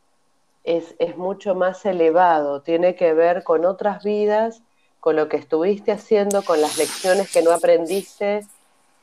es, 0.63 0.93
es 0.99 1.17
mucho 1.17 1.55
más 1.55 1.83
elevado, 1.87 2.61
tiene 2.61 2.93
que 2.93 3.13
ver 3.13 3.43
con 3.43 3.65
otras 3.65 4.03
vidas, 4.03 4.61
con 4.99 5.15
lo 5.15 5.27
que 5.27 5.37
estuviste 5.37 5.91
haciendo, 5.91 6.43
con 6.43 6.61
las 6.61 6.77
lecciones 6.77 7.31
que 7.31 7.41
no 7.41 7.49
aprendiste 7.51 8.45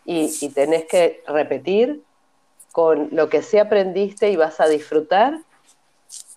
y, 0.04 0.32
y 0.40 0.48
tenés 0.50 0.84
que 0.84 1.24
repetir, 1.26 2.00
con 2.70 3.08
lo 3.10 3.28
que 3.28 3.42
sí 3.42 3.58
aprendiste 3.58 4.30
y 4.30 4.36
vas 4.36 4.60
a 4.60 4.68
disfrutar, 4.68 5.40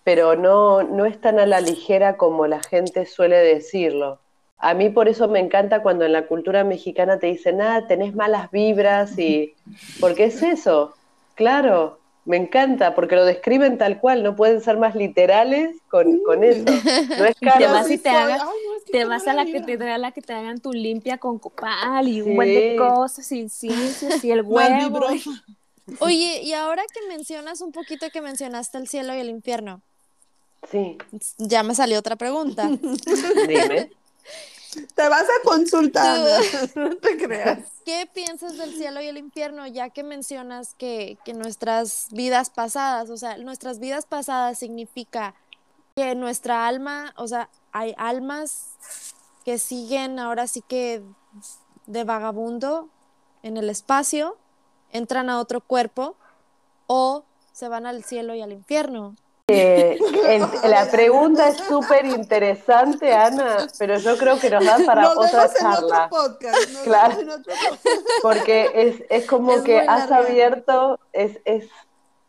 pero 0.04 0.36
no, 0.36 0.82
no 0.82 1.06
es 1.06 1.22
tan 1.22 1.38
a 1.38 1.46
la 1.46 1.62
ligera 1.62 2.18
como 2.18 2.48
la 2.48 2.64
gente 2.64 3.06
suele 3.06 3.38
decirlo 3.38 4.18
a 4.58 4.74
mí 4.74 4.90
por 4.90 5.08
eso 5.08 5.28
me 5.28 5.40
encanta 5.40 5.82
cuando 5.82 6.06
en 6.06 6.14
la 6.14 6.28
cultura 6.28 6.64
mexicana 6.64 7.20
te 7.20 7.28
dicen, 7.28 7.62
ah, 7.62 7.86
tenés 7.88 8.16
malas 8.16 8.52
vibras 8.52 9.18
y... 9.18 9.54
Porque 10.00 10.26
es 10.26 10.42
eso, 10.42 10.94
claro, 11.36 12.00
me 12.26 12.38
encanta, 12.38 12.96
porque 12.96 13.16
lo 13.16 13.24
describen 13.24 13.78
tal 13.78 14.00
cual, 14.00 14.24
no 14.24 14.36
pueden 14.36 14.60
ser 14.60 14.78
más 14.78 14.96
literales 14.96 15.76
con, 15.90 16.24
con 16.24 16.44
eso. 16.44 16.66
No 16.66 17.26
es 17.26 17.36
caro. 17.42 17.60
Te 17.60 17.68
vas 17.68 17.92
y 17.92 17.98
te, 18.00 18.10
hagas, 18.10 18.42
te 18.92 19.06
vas 19.06 19.28
a 19.28 19.34
la 19.36 19.46
catedral 19.46 20.04
a 20.06 20.12
que 20.12 20.22
te 20.22 20.34
hagan 20.34 20.60
tu 20.60 20.74
limpia 20.74 21.20
con 21.20 21.38
copal 21.38 22.08
y 22.08 22.22
un 22.22 22.36
buen 22.36 22.50
de 22.50 22.76
cosas, 22.78 23.32
inciensos 23.32 24.24
y 24.24 24.32
el 24.32 24.42
huevo. 24.44 25.06
Oye, 26.00 26.42
y 26.42 26.54
ahora 26.54 26.84
que 26.92 27.08
mencionas 27.08 27.62
un 27.62 27.72
poquito 27.72 28.10
que 28.10 28.22
mencionaste 28.22 28.80
el 28.80 28.88
cielo 28.88 29.14
y 29.14 29.20
el 29.20 29.30
infierno. 29.30 29.82
Sí. 30.72 30.98
Ya 31.38 31.62
me 31.62 31.76
salió 31.76 32.00
otra 32.00 32.16
pregunta. 32.16 32.68
Dime. 33.48 33.92
Te 34.94 35.08
vas 35.08 35.24
a 35.24 35.44
consultar, 35.44 36.20
no 36.76 36.98
te 36.98 37.18
creas. 37.18 37.60
¿Qué 37.86 38.10
piensas 38.14 38.58
del 38.58 38.76
cielo 38.76 39.02
y 39.02 39.08
el 39.08 39.18
infierno, 39.18 39.66
ya 39.68 39.90
que 39.90 40.04
mencionas 40.04 40.74
que, 40.76 41.18
que 41.24 41.34
nuestras 41.34 42.08
vidas 42.12 42.50
pasadas, 42.50 43.10
o 43.10 43.18
sea, 43.18 43.38
nuestras 43.38 43.80
vidas 43.80 44.06
pasadas 44.06 44.60
significa 44.60 45.34
que 45.96 46.14
nuestra 46.16 46.68
alma, 46.68 47.14
o 47.16 47.28
sea, 47.28 47.50
hay 47.72 47.94
almas 47.98 48.76
que 49.46 49.58
siguen 49.60 50.20
ahora 50.20 50.48
sí 50.48 50.62
que 50.68 51.04
de 51.86 52.04
vagabundo 52.04 52.90
en 53.44 53.58
el 53.58 53.70
espacio, 53.70 54.38
entran 54.92 55.30
a 55.30 55.40
otro 55.40 55.62
cuerpo 55.62 56.16
o 56.88 57.24
se 57.54 57.70
van 57.70 57.86
al 57.86 58.04
cielo 58.04 58.36
y 58.36 58.42
al 58.42 58.52
infierno. 58.52 59.16
Eh, 59.48 60.00
la 60.64 60.90
pregunta 60.90 61.50
es 61.50 61.58
súper 61.58 62.04
interesante, 62.04 63.14
Ana, 63.14 63.68
pero 63.78 64.00
yo 64.00 64.18
creo 64.18 64.40
que 64.40 64.50
nos 64.50 64.66
da 64.66 64.80
para 64.84 65.12
otra 65.12 65.54
charla. 65.54 66.10
claro, 66.84 67.16
porque 68.24 68.72
es, 68.74 69.04
es 69.08 69.28
como 69.28 69.64
que 69.64 69.82
has 69.82 70.10
abierto, 70.12 71.00
es, 71.14 71.40
es, 71.46 71.66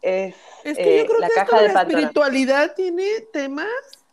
es, 0.02 0.34
es 0.64 0.76
que 0.76 0.98
yo 0.98 1.06
creo 1.06 1.20
la 1.20 1.28
que 1.28 1.34
caja 1.36 1.62
de 1.62 1.72
la 1.72 1.80
espiritualidad 1.82 2.74
tiene 2.74 3.06
temas 3.32 3.66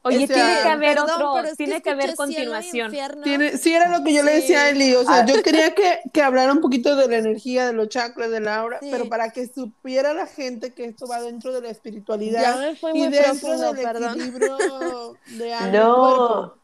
Oye, 0.05 0.27
tiene 0.27 0.61
que 0.61 0.67
haber 0.67 0.99
otro, 0.99 1.33
tiene 1.55 1.81
que, 1.81 1.89
haber 1.89 2.15
continuación. 2.15 2.91
Tiene, 3.23 3.57
sí, 3.57 3.73
era 3.73 3.97
lo 3.97 4.03
que 4.03 4.13
yo 4.13 4.21
le 4.21 4.33
decía 4.33 4.63
a 4.63 4.69
Eli, 4.69 4.93
o 4.95 5.03
sea, 5.03 5.19
ah. 5.19 5.25
yo 5.25 5.41
quería 5.41 5.73
que, 5.73 6.01
que, 6.13 6.21
hablara 6.21 6.51
un 6.51 6.59
poquito 6.59 6.97
de 6.97 7.07
la 7.07 7.17
energía, 7.17 7.67
de 7.67 7.73
los 7.73 7.87
chakras, 7.87 8.29
de 8.29 8.41
la 8.41 8.57
aura, 8.57 8.79
pero 8.81 9.07
para 9.07 9.31
que 9.31 9.47
supiera 9.47 10.13
la 10.13 10.27
gente 10.27 10.73
que 10.73 10.83
esto 10.83 11.07
va 11.07 11.21
dentro 11.21 11.53
de 11.53 11.61
la 11.61 11.69
espiritualidad 11.69 12.73
y 12.93 13.07
dentro 13.07 13.73
del 13.73 14.03
equilibrio 14.03 14.57
de 15.37 15.53
alma 15.53 15.71
no. 15.71 16.63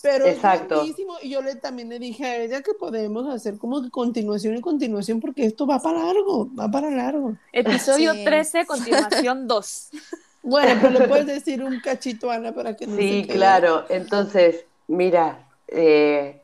Pero 0.00 0.26
Exacto. 0.26 0.84
y 1.22 1.28
yo 1.28 1.42
le, 1.42 1.56
también 1.56 1.88
le 1.88 1.98
dije 1.98 2.24
a 2.24 2.36
ella 2.36 2.62
que 2.62 2.74
podemos 2.74 3.28
hacer 3.32 3.58
como 3.58 3.82
que 3.82 3.90
continuación 3.90 4.56
y 4.56 4.60
continuación, 4.60 5.20
porque 5.20 5.46
esto 5.46 5.66
va 5.66 5.80
para 5.80 6.04
largo, 6.04 6.48
va 6.54 6.68
para 6.68 6.90
largo. 6.90 7.36
Episodio 7.52 8.12
13, 8.12 8.66
continuación 8.66 9.48
2. 9.48 9.90
Bueno, 10.42 10.80
pero 10.80 10.98
le 10.98 11.08
puedes 11.08 11.26
decir 11.26 11.62
un 11.62 11.80
cachito, 11.80 12.30
Ana, 12.30 12.52
para 12.52 12.74
que 12.76 12.86
no 12.86 12.96
Sí, 12.96 13.26
claro. 13.28 13.84
Entonces, 13.88 14.66
mira, 14.88 15.48
eh, 15.68 16.42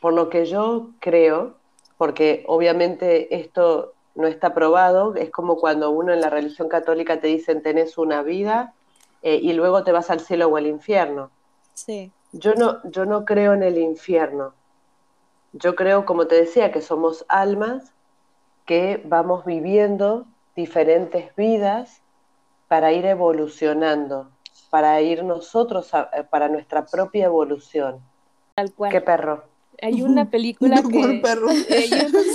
por 0.00 0.14
lo 0.14 0.28
que 0.28 0.46
yo 0.46 0.90
creo, 1.00 1.56
porque 1.96 2.44
obviamente 2.46 3.34
esto 3.36 3.94
no 4.14 4.26
está 4.26 4.54
probado, 4.54 5.14
es 5.14 5.30
como 5.30 5.56
cuando 5.56 5.90
uno 5.90 6.12
en 6.12 6.20
la 6.20 6.30
religión 6.30 6.68
católica 6.68 7.20
te 7.20 7.28
dicen 7.28 7.62
tenés 7.62 7.98
una 7.98 8.22
vida 8.22 8.74
eh, 9.22 9.38
y 9.42 9.52
luego 9.52 9.82
te 9.82 9.92
vas 9.92 10.10
al 10.10 10.20
cielo 10.20 10.48
o 10.48 10.56
al 10.56 10.66
infierno. 10.66 11.30
Sí. 11.74 12.12
Yo 12.32 12.54
no, 12.54 12.78
yo 12.84 13.04
no 13.04 13.24
creo 13.24 13.52
en 13.52 13.62
el 13.62 13.78
infierno. 13.78 14.54
Yo 15.52 15.74
creo, 15.74 16.04
como 16.04 16.26
te 16.26 16.34
decía, 16.34 16.72
que 16.72 16.80
somos 16.80 17.24
almas 17.28 17.92
que 18.66 19.00
vamos 19.04 19.44
viviendo 19.44 20.26
diferentes 20.56 21.34
vidas 21.36 22.02
para 22.74 22.90
ir 22.90 23.06
evolucionando, 23.06 24.32
para 24.68 25.00
ir 25.00 25.22
nosotros, 25.22 25.92
eh, 25.94 26.24
para 26.28 26.48
nuestra 26.48 26.84
propia 26.84 27.26
evolución. 27.26 28.00
Tal 28.56 28.72
cual. 28.72 28.90
¿Qué 28.90 29.00
perro? 29.00 29.44
Hay 29.80 30.02
una 30.02 30.28
película 30.30 30.82
que... 30.82 31.20
perro? 31.22 31.52
Eh, 31.52 31.88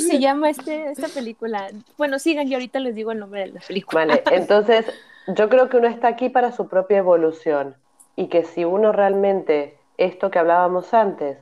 se 0.07 0.17
llama 0.17 0.49
este, 0.49 0.91
esta 0.91 1.09
película? 1.09 1.67
Bueno, 1.97 2.19
sigan 2.19 2.47
y 2.47 2.53
ahorita 2.53 2.79
les 2.79 2.95
digo 2.95 3.11
el 3.11 3.19
nombre 3.19 3.41
de 3.41 3.47
la 3.47 3.59
película. 3.59 4.05
Vale, 4.05 4.23
entonces 4.31 4.85
yo 5.27 5.49
creo 5.49 5.67
que 5.67 5.75
uno 5.75 5.89
está 5.89 6.07
aquí 6.07 6.29
para 6.29 6.53
su 6.53 6.69
propia 6.69 6.99
evolución 6.99 7.75
y 8.15 8.27
que 8.27 8.45
si 8.45 8.63
uno 8.63 8.93
realmente, 8.93 9.77
esto 9.97 10.31
que 10.31 10.39
hablábamos 10.39 10.93
antes, 10.93 11.37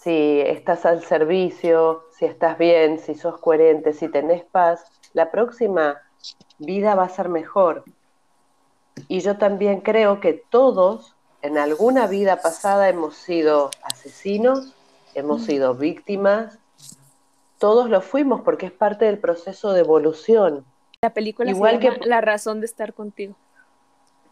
si 0.00 0.40
estás 0.40 0.84
al 0.86 1.04
servicio, 1.04 2.02
si 2.10 2.24
estás 2.24 2.58
bien, 2.58 2.98
si 2.98 3.14
sos 3.14 3.38
coherente, 3.38 3.92
si 3.92 4.08
tenés 4.08 4.42
paz, 4.42 4.84
la 5.12 5.30
próxima 5.30 5.98
vida 6.58 6.96
va 6.96 7.04
a 7.04 7.08
ser 7.08 7.28
mejor. 7.28 7.84
Y 9.06 9.20
yo 9.20 9.36
también 9.36 9.80
creo 9.80 10.20
que 10.20 10.32
todos 10.32 11.14
en 11.42 11.58
alguna 11.58 12.06
vida 12.06 12.40
pasada 12.42 12.88
hemos 12.88 13.16
sido 13.16 13.70
asesinos, 13.82 14.74
hemos 15.14 15.42
mm. 15.42 15.44
sido 15.44 15.74
víctimas, 15.74 16.58
todos 17.58 17.90
lo 17.90 18.00
fuimos 18.00 18.40
porque 18.40 18.66
es 18.66 18.72
parte 18.72 19.04
del 19.04 19.18
proceso 19.18 19.72
de 19.72 19.80
evolución. 19.80 20.64
La 21.00 21.10
película 21.10 21.50
Igual 21.50 21.78
que 21.78 21.92
La 22.04 22.20
razón 22.20 22.60
de 22.60 22.66
estar 22.66 22.92
contigo. 22.92 23.36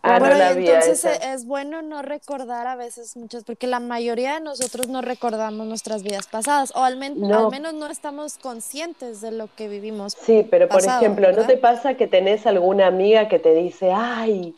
Ah, 0.08 0.18
bueno, 0.20 0.36
entonces 0.36 1.04
es 1.20 1.46
bueno 1.46 1.82
no 1.82 2.02
recordar 2.02 2.68
a 2.68 2.76
veces 2.76 3.16
muchas, 3.16 3.42
porque 3.42 3.66
la 3.66 3.80
mayoría 3.80 4.34
de 4.34 4.40
nosotros 4.40 4.86
no 4.88 5.02
recordamos 5.02 5.66
nuestras 5.66 6.04
vidas 6.04 6.28
pasadas, 6.28 6.72
o 6.76 6.84
al, 6.84 7.02
al 7.02 7.50
menos 7.50 7.74
no 7.74 7.86
estamos 7.88 8.38
conscientes 8.38 9.20
de 9.20 9.32
lo 9.32 9.48
que 9.56 9.68
vivimos. 9.68 10.16
Sí, 10.20 10.46
pero 10.48 10.68
por 10.68 10.84
ejemplo, 10.84 11.32
¿no 11.32 11.44
te 11.44 11.56
pasa 11.56 11.94
que 11.94 12.06
tenés 12.06 12.46
alguna 12.46 12.86
amiga 12.86 13.28
que 13.28 13.40
te 13.40 13.52
dice, 13.52 13.90
ay, 13.92 14.54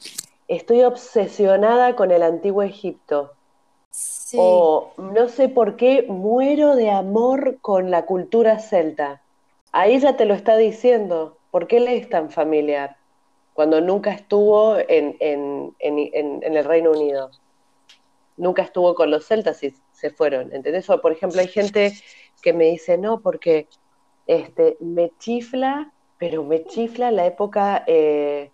estoy 0.49 0.83
obsesionada 0.83 1.97
con 1.97 2.11
el 2.11 2.23
antiguo 2.23 2.63
Egipto? 2.63 3.33
Sí. 3.91 4.37
O 4.39 4.93
no 4.99 5.29
sé 5.29 5.49
por 5.49 5.77
qué 5.77 6.05
muero 6.09 6.77
de 6.77 6.91
amor 6.91 7.57
con 7.63 7.91
la 7.91 8.05
cultura 8.05 8.59
celta. 8.59 9.23
Ahí 9.73 9.99
ya 9.99 10.17
te 10.17 10.27
lo 10.27 10.35
está 10.35 10.57
diciendo. 10.57 11.39
¿Por 11.51 11.67
qué 11.67 11.81
le 11.81 11.97
es 11.97 12.11
tan 12.11 12.31
familiar? 12.31 12.97
Cuando 13.59 13.81
nunca 13.81 14.13
estuvo 14.13 14.77
en, 14.79 15.17
el 15.81 16.65
Reino 16.65 16.93
Unido. 16.93 17.33
Nunca 18.37 18.63
estuvo 18.63 18.95
con 18.95 19.11
los 19.11 19.27
celtas 19.27 19.65
y 19.65 19.75
se 19.91 20.11
fueron, 20.11 20.55
¿entendés? 20.55 20.89
O, 20.91 21.01
por 21.01 21.11
ejemplo, 21.11 21.41
hay 21.41 21.49
gente 21.49 21.93
que 22.41 22.53
me 22.53 22.67
dice, 22.67 22.99
no, 22.99 23.19
porque 23.19 23.67
este, 24.29 24.77
me 24.79 25.11
chifla, 25.19 25.93
pero 26.19 26.45
me 26.45 26.67
chifla 26.67 27.11
la 27.11 27.27
época 27.27 27.83
eh, 27.89 28.53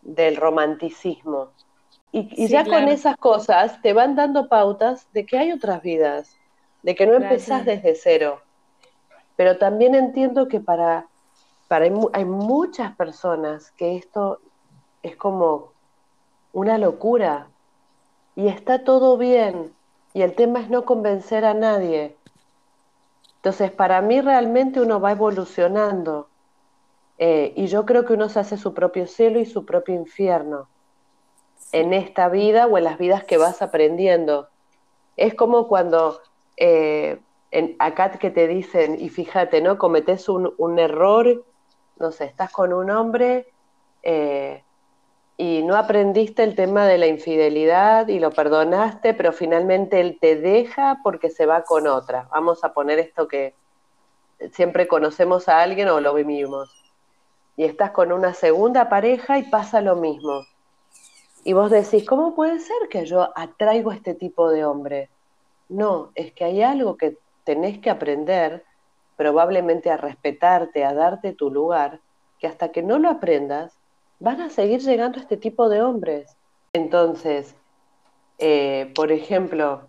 del 0.00 0.36
romanticismo. 0.36 1.50
Y, 2.10 2.48
ya 2.48 2.64
con 2.64 2.88
esas 2.88 3.18
cosas 3.18 3.82
te 3.82 3.92
van 3.92 4.16
dando 4.16 4.48
pautas 4.48 5.12
de 5.12 5.26
que 5.26 5.36
hay 5.36 5.52
otras 5.52 5.82
vidas, 5.82 6.38
de 6.82 6.94
que 6.94 7.06
no 7.06 7.16
empezás 7.16 7.66
desde 7.66 7.94
cero. 7.94 8.40
Pero 9.36 9.58
también 9.58 9.94
entiendo 9.94 10.48
que 10.48 10.58
para 10.58 11.06
hay, 11.70 12.24
muchas 12.24 12.96
personas 12.96 13.72
que 13.72 13.96
esto 13.96 14.40
es 15.02 15.16
como 15.16 15.72
una 16.52 16.78
locura 16.78 17.48
y 18.36 18.48
está 18.48 18.84
todo 18.84 19.18
bien 19.18 19.72
y 20.14 20.22
el 20.22 20.34
tema 20.34 20.60
es 20.60 20.70
no 20.70 20.84
convencer 20.84 21.44
a 21.44 21.54
nadie. 21.54 22.16
Entonces, 23.36 23.70
para 23.70 24.00
mí 24.00 24.20
realmente 24.20 24.80
uno 24.80 24.98
va 25.00 25.12
evolucionando 25.12 26.28
eh, 27.18 27.52
y 27.54 27.66
yo 27.66 27.84
creo 27.84 28.04
que 28.04 28.14
uno 28.14 28.28
se 28.28 28.40
hace 28.40 28.56
su 28.56 28.72
propio 28.72 29.06
cielo 29.06 29.38
y 29.38 29.44
su 29.44 29.64
propio 29.66 29.94
infierno 29.94 30.68
en 31.72 31.92
esta 31.92 32.28
vida 32.28 32.66
o 32.66 32.78
en 32.78 32.84
las 32.84 32.98
vidas 32.98 33.24
que 33.24 33.36
vas 33.36 33.60
aprendiendo. 33.60 34.48
Es 35.16 35.34
como 35.34 35.68
cuando 35.68 36.20
eh, 36.56 37.20
en, 37.50 37.76
acá 37.78 38.12
que 38.12 38.30
te 38.30 38.48
dicen, 38.48 38.96
y 38.98 39.10
fíjate, 39.10 39.60
¿no? 39.60 39.76
Cometes 39.76 40.28
un 40.28 40.78
error 40.78 41.44
no 41.98 42.12
sé, 42.12 42.24
estás 42.24 42.50
con 42.50 42.72
un 42.72 42.90
hombre 42.90 43.48
eh, 44.02 44.62
y 45.36 45.62
no 45.62 45.76
aprendiste 45.76 46.42
el 46.42 46.54
tema 46.54 46.86
de 46.86 46.98
la 46.98 47.06
infidelidad 47.06 48.08
y 48.08 48.18
lo 48.18 48.30
perdonaste, 48.30 49.14
pero 49.14 49.32
finalmente 49.32 50.00
él 50.00 50.18
te 50.20 50.36
deja 50.36 50.98
porque 51.02 51.30
se 51.30 51.46
va 51.46 51.62
con 51.62 51.86
otra. 51.86 52.28
Vamos 52.32 52.64
a 52.64 52.72
poner 52.72 52.98
esto 52.98 53.28
que 53.28 53.54
siempre 54.52 54.88
conocemos 54.88 55.48
a 55.48 55.60
alguien 55.60 55.88
o 55.88 56.00
lo 56.00 56.14
vivimos. 56.14 56.70
Y 57.56 57.64
estás 57.64 57.90
con 57.90 58.12
una 58.12 58.34
segunda 58.34 58.88
pareja 58.88 59.38
y 59.38 59.44
pasa 59.44 59.80
lo 59.80 59.96
mismo. 59.96 60.44
Y 61.44 61.52
vos 61.52 61.70
decís, 61.70 62.04
¿cómo 62.06 62.34
puede 62.34 62.58
ser 62.58 62.88
que 62.90 63.06
yo 63.06 63.32
atraigo 63.36 63.90
a 63.90 63.94
este 63.94 64.14
tipo 64.14 64.50
de 64.50 64.64
hombre? 64.64 65.08
No, 65.68 66.10
es 66.14 66.32
que 66.32 66.44
hay 66.44 66.62
algo 66.62 66.96
que 66.96 67.16
tenés 67.44 67.78
que 67.78 67.90
aprender, 67.90 68.64
probablemente 69.18 69.90
a 69.90 69.96
respetarte, 69.96 70.84
a 70.84 70.94
darte 70.94 71.32
tu 71.32 71.50
lugar, 71.50 72.00
que 72.38 72.46
hasta 72.46 72.70
que 72.70 72.84
no 72.84 73.00
lo 73.00 73.10
aprendas, 73.10 73.76
van 74.20 74.40
a 74.40 74.48
seguir 74.48 74.80
llegando 74.80 75.18
este 75.18 75.36
tipo 75.36 75.68
de 75.68 75.82
hombres. 75.82 76.36
Entonces, 76.72 77.56
eh, 78.38 78.92
por 78.94 79.10
ejemplo, 79.10 79.88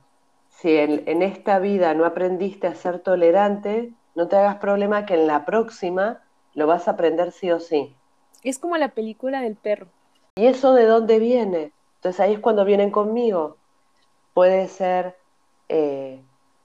si 0.49 0.75
en, 0.75 1.21
esta 1.21 1.59
vida 1.59 1.93
no 1.93 2.05
aprendiste 2.05 2.65
a 2.65 2.73
ser 2.73 3.01
tolerante, 3.01 3.93
no 4.15 4.27
te 4.27 4.35
hagas 4.35 4.55
problema 4.55 5.05
que 5.05 5.13
en 5.13 5.27
la 5.27 5.45
próxima 5.45 6.23
lo 6.55 6.65
vas 6.65 6.87
a 6.87 6.91
aprender 6.91 7.31
sí 7.31 7.51
o 7.51 7.59
sí. 7.59 7.95
Es 8.43 8.57
como 8.57 8.77
la 8.77 8.89
película 8.89 9.41
del 9.41 9.55
perro. 9.55 9.89
¿Y 10.37 10.47
eso 10.47 10.73
de 10.73 10.85
dónde 10.85 11.19
viene? 11.19 11.71
Entonces 11.97 12.19
ahí 12.19 12.33
es 12.33 12.39
cuando 12.39 12.65
vienen 12.65 12.89
conmigo. 12.89 13.57
Puede 14.33 14.67
ser, 14.69 15.17
eh, 15.67 16.19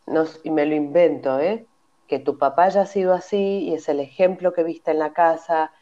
no, 0.06 0.24
y 0.42 0.50
me 0.50 0.64
lo 0.64 0.74
invento, 0.74 1.38
¿eh? 1.40 1.66
Que 2.08 2.18
tu 2.18 2.38
papá 2.38 2.64
haya 2.64 2.86
sido 2.86 3.14
así 3.14 3.64
y 3.68 3.74
es 3.74 3.88
el 3.88 4.00
ejemplo 4.00 4.52
que 4.52 4.62
viste 4.62 4.90
en 4.90 4.98
la 4.98 5.12
casa, 5.12 5.72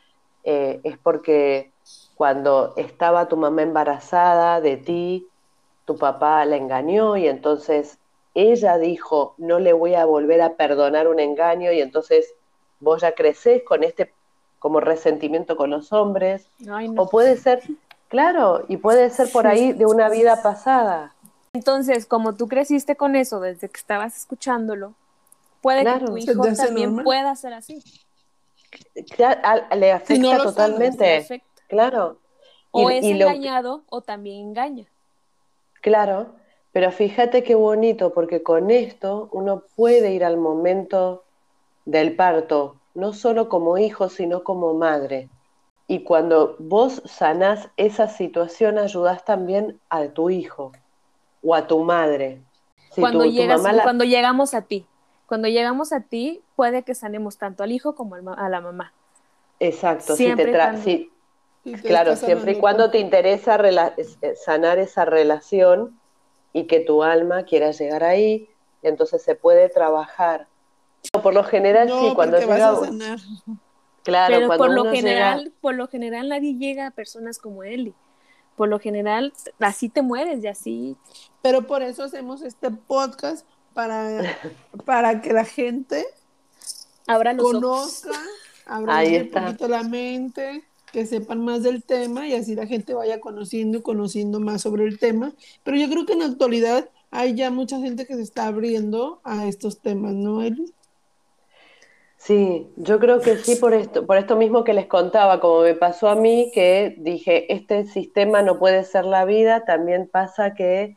eh, 0.44 0.80
es 0.84 0.98
porque 0.98 1.72
cuando 2.14 2.74
estaba 2.76 3.28
tu 3.28 3.36
mamá 3.36 3.62
embarazada 3.62 4.60
de 4.60 4.76
ti, 4.76 5.28
tu 5.84 5.96
papá 5.96 6.44
la 6.44 6.56
engañó 6.56 7.16
y 7.16 7.26
entonces 7.26 7.98
ella 8.34 8.78
dijo, 8.78 9.34
no 9.38 9.58
le 9.58 9.72
voy 9.72 9.94
a 9.94 10.04
volver 10.04 10.40
a 10.40 10.54
perdonar 10.54 11.08
un 11.08 11.20
engaño 11.20 11.72
y 11.72 11.80
entonces 11.80 12.34
vos 12.80 13.02
ya 13.02 13.14
creces 13.14 13.62
con 13.62 13.84
este 13.84 14.12
como 14.58 14.78
resentimiento 14.78 15.56
con 15.56 15.70
los 15.70 15.92
hombres. 15.92 16.46
O 16.96 17.08
puede 17.08 17.36
ser, 17.36 17.62
claro, 18.08 18.64
y 18.68 18.76
puede 18.76 19.10
ser 19.10 19.30
por 19.32 19.48
ahí 19.48 19.72
de 19.72 19.86
una 19.86 20.08
vida 20.08 20.40
pasada. 20.40 21.14
Entonces, 21.52 22.06
como 22.06 22.34
tú 22.34 22.46
creciste 22.46 22.94
con 22.94 23.16
eso 23.16 23.40
desde 23.40 23.68
que 23.68 23.78
estabas 23.78 24.16
escuchándolo, 24.16 24.94
puede 25.62 25.84
que 25.84 26.05
tu 26.05 26.16
hijo 26.18 26.43
también 26.55 27.02
pueda 27.02 27.34
ser 27.34 27.55
así. 27.55 27.82
le 29.74 29.93
afecta 29.93 30.43
totalmente. 30.43 31.43
Claro. 31.68 32.18
O 32.70 32.90
es 32.90 33.05
engañado 33.05 33.84
o 33.89 34.02
también 34.02 34.48
engaña. 34.48 34.86
Claro, 35.80 36.34
pero 36.72 36.90
fíjate 36.90 37.43
qué 37.43 37.55
bonito, 37.55 38.12
porque 38.12 38.43
con 38.43 38.70
esto 38.70 39.28
uno 39.32 39.64
puede 39.76 40.12
ir 40.12 40.24
al 40.24 40.36
momento 40.36 41.24
del 41.84 42.16
parto, 42.16 42.76
no 42.94 43.12
solo 43.12 43.48
como 43.48 43.78
hijo, 43.78 44.09
sino 44.09 44.43
como 44.43 44.74
madre. 44.74 45.28
Y 45.86 46.05
cuando 46.05 46.56
vos 46.59 47.02
sanás 47.05 47.68
esa 47.76 48.09
situación, 48.09 48.78
ayudás 48.78 49.24
también 49.24 49.80
a 49.90 50.09
tu 50.09 50.30
hijo 50.30 50.72
o 51.43 51.55
a 51.55 51.66
tu 51.66 51.80
madre. 51.80 52.40
cuando, 52.94 53.24
cuando 53.82 54.05
llegamos 54.05 54.55
a 54.55 54.62
ti, 54.62 54.86
cuando 55.32 55.48
llegamos 55.48 55.94
a 55.94 56.00
ti, 56.00 56.42
puede 56.56 56.82
que 56.82 56.94
sanemos 56.94 57.38
tanto 57.38 57.62
al 57.62 57.72
hijo 57.72 57.94
como 57.94 58.16
a 58.16 58.48
la 58.50 58.60
mamá. 58.60 58.92
Exacto, 59.60 60.14
Siempre 60.14 60.52
si 60.84 61.10
claro, 61.80 62.16
siempre 62.16 62.52
y 62.52 62.56
cuando 62.56 62.90
te 62.90 62.98
interesa 62.98 63.56
eh, 63.56 64.34
sanar 64.36 64.78
esa 64.78 65.06
relación 65.06 65.98
y 66.52 66.64
que 66.64 66.80
tu 66.80 67.02
alma 67.02 67.44
quiera 67.44 67.70
llegar 67.70 68.04
ahí, 68.04 68.46
entonces 68.82 69.22
se 69.22 69.34
puede 69.34 69.70
trabajar. 69.70 70.48
Por 71.22 71.32
lo 71.32 71.44
general, 71.44 71.88
sí, 71.88 72.12
cuando 72.14 72.38
llega... 72.38 72.74
Claro, 74.02 74.34
Pero 74.34 74.48
por 74.59 74.70
lo 74.70 74.84
general, 74.90 75.50
por 75.62 75.74
lo 75.76 75.88
general 75.88 76.28
nadie 76.28 76.59
llega 76.59 76.88
a 76.88 76.90
personas 76.90 77.38
como 77.38 77.62
Eli. 77.62 77.94
Por 78.54 78.68
lo 78.68 78.78
general, 78.78 79.32
así 79.60 79.88
te 79.88 80.02
mueres 80.02 80.44
y 80.44 80.48
así. 80.48 80.96
Pero 81.40 81.66
por 81.66 81.80
eso 81.80 82.02
hacemos 82.02 82.42
este 82.42 82.70
podcast 82.70 83.46
para, 83.74 84.36
para 84.84 85.20
que 85.20 85.32
la 85.32 85.44
gente 85.44 86.04
Abra 87.06 87.32
los 87.32 87.44
conozca, 87.44 88.10
abra 88.66 89.02
un 89.02 89.30
poquito 89.30 89.68
la 89.68 89.82
mente 89.82 90.62
que 90.92 91.06
sepan 91.06 91.44
más 91.44 91.62
del 91.62 91.82
tema 91.82 92.28
y 92.28 92.34
así 92.34 92.54
la 92.54 92.66
gente 92.66 92.94
vaya 92.94 93.18
conociendo 93.20 93.78
y 93.78 93.82
conociendo 93.82 94.40
más 94.40 94.62
sobre 94.62 94.84
el 94.84 94.98
tema. 94.98 95.32
Pero 95.64 95.76
yo 95.78 95.88
creo 95.88 96.04
que 96.04 96.12
en 96.12 96.18
la 96.20 96.26
actualidad 96.26 96.90
hay 97.10 97.34
ya 97.34 97.50
mucha 97.50 97.78
gente 97.78 98.06
que 98.06 98.14
se 98.14 98.22
está 98.22 98.46
abriendo 98.46 99.20
a 99.24 99.46
estos 99.46 99.80
temas, 99.80 100.12
¿no, 100.12 100.42
Eli? 100.42 100.72
Sí, 102.18 102.68
yo 102.76 103.00
creo 103.00 103.20
que 103.20 103.36
sí 103.36 103.56
por 103.56 103.74
esto, 103.74 104.06
por 104.06 104.16
esto 104.16 104.36
mismo 104.36 104.62
que 104.62 104.74
les 104.74 104.86
contaba, 104.86 105.40
como 105.40 105.62
me 105.62 105.74
pasó 105.74 106.08
a 106.08 106.14
mí, 106.14 106.52
que 106.54 106.94
dije, 106.98 107.52
este 107.52 107.84
sistema 107.84 108.42
no 108.42 108.58
puede 108.58 108.84
ser 108.84 109.06
la 109.06 109.24
vida, 109.24 109.64
también 109.64 110.08
pasa 110.08 110.54
que 110.54 110.96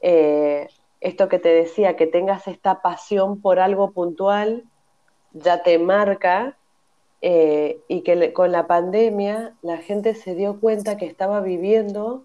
eh, 0.00 0.68
esto 1.02 1.28
que 1.28 1.38
te 1.38 1.48
decía, 1.48 1.96
que 1.96 2.06
tengas 2.06 2.46
esta 2.46 2.80
pasión 2.80 3.40
por 3.40 3.58
algo 3.58 3.90
puntual, 3.90 4.64
ya 5.32 5.62
te 5.62 5.78
marca 5.78 6.56
eh, 7.20 7.80
y 7.88 8.02
que 8.02 8.32
con 8.32 8.52
la 8.52 8.66
pandemia 8.66 9.54
la 9.62 9.78
gente 9.78 10.14
se 10.14 10.34
dio 10.34 10.60
cuenta 10.60 10.96
que 10.96 11.06
estaba 11.06 11.40
viviendo 11.40 12.24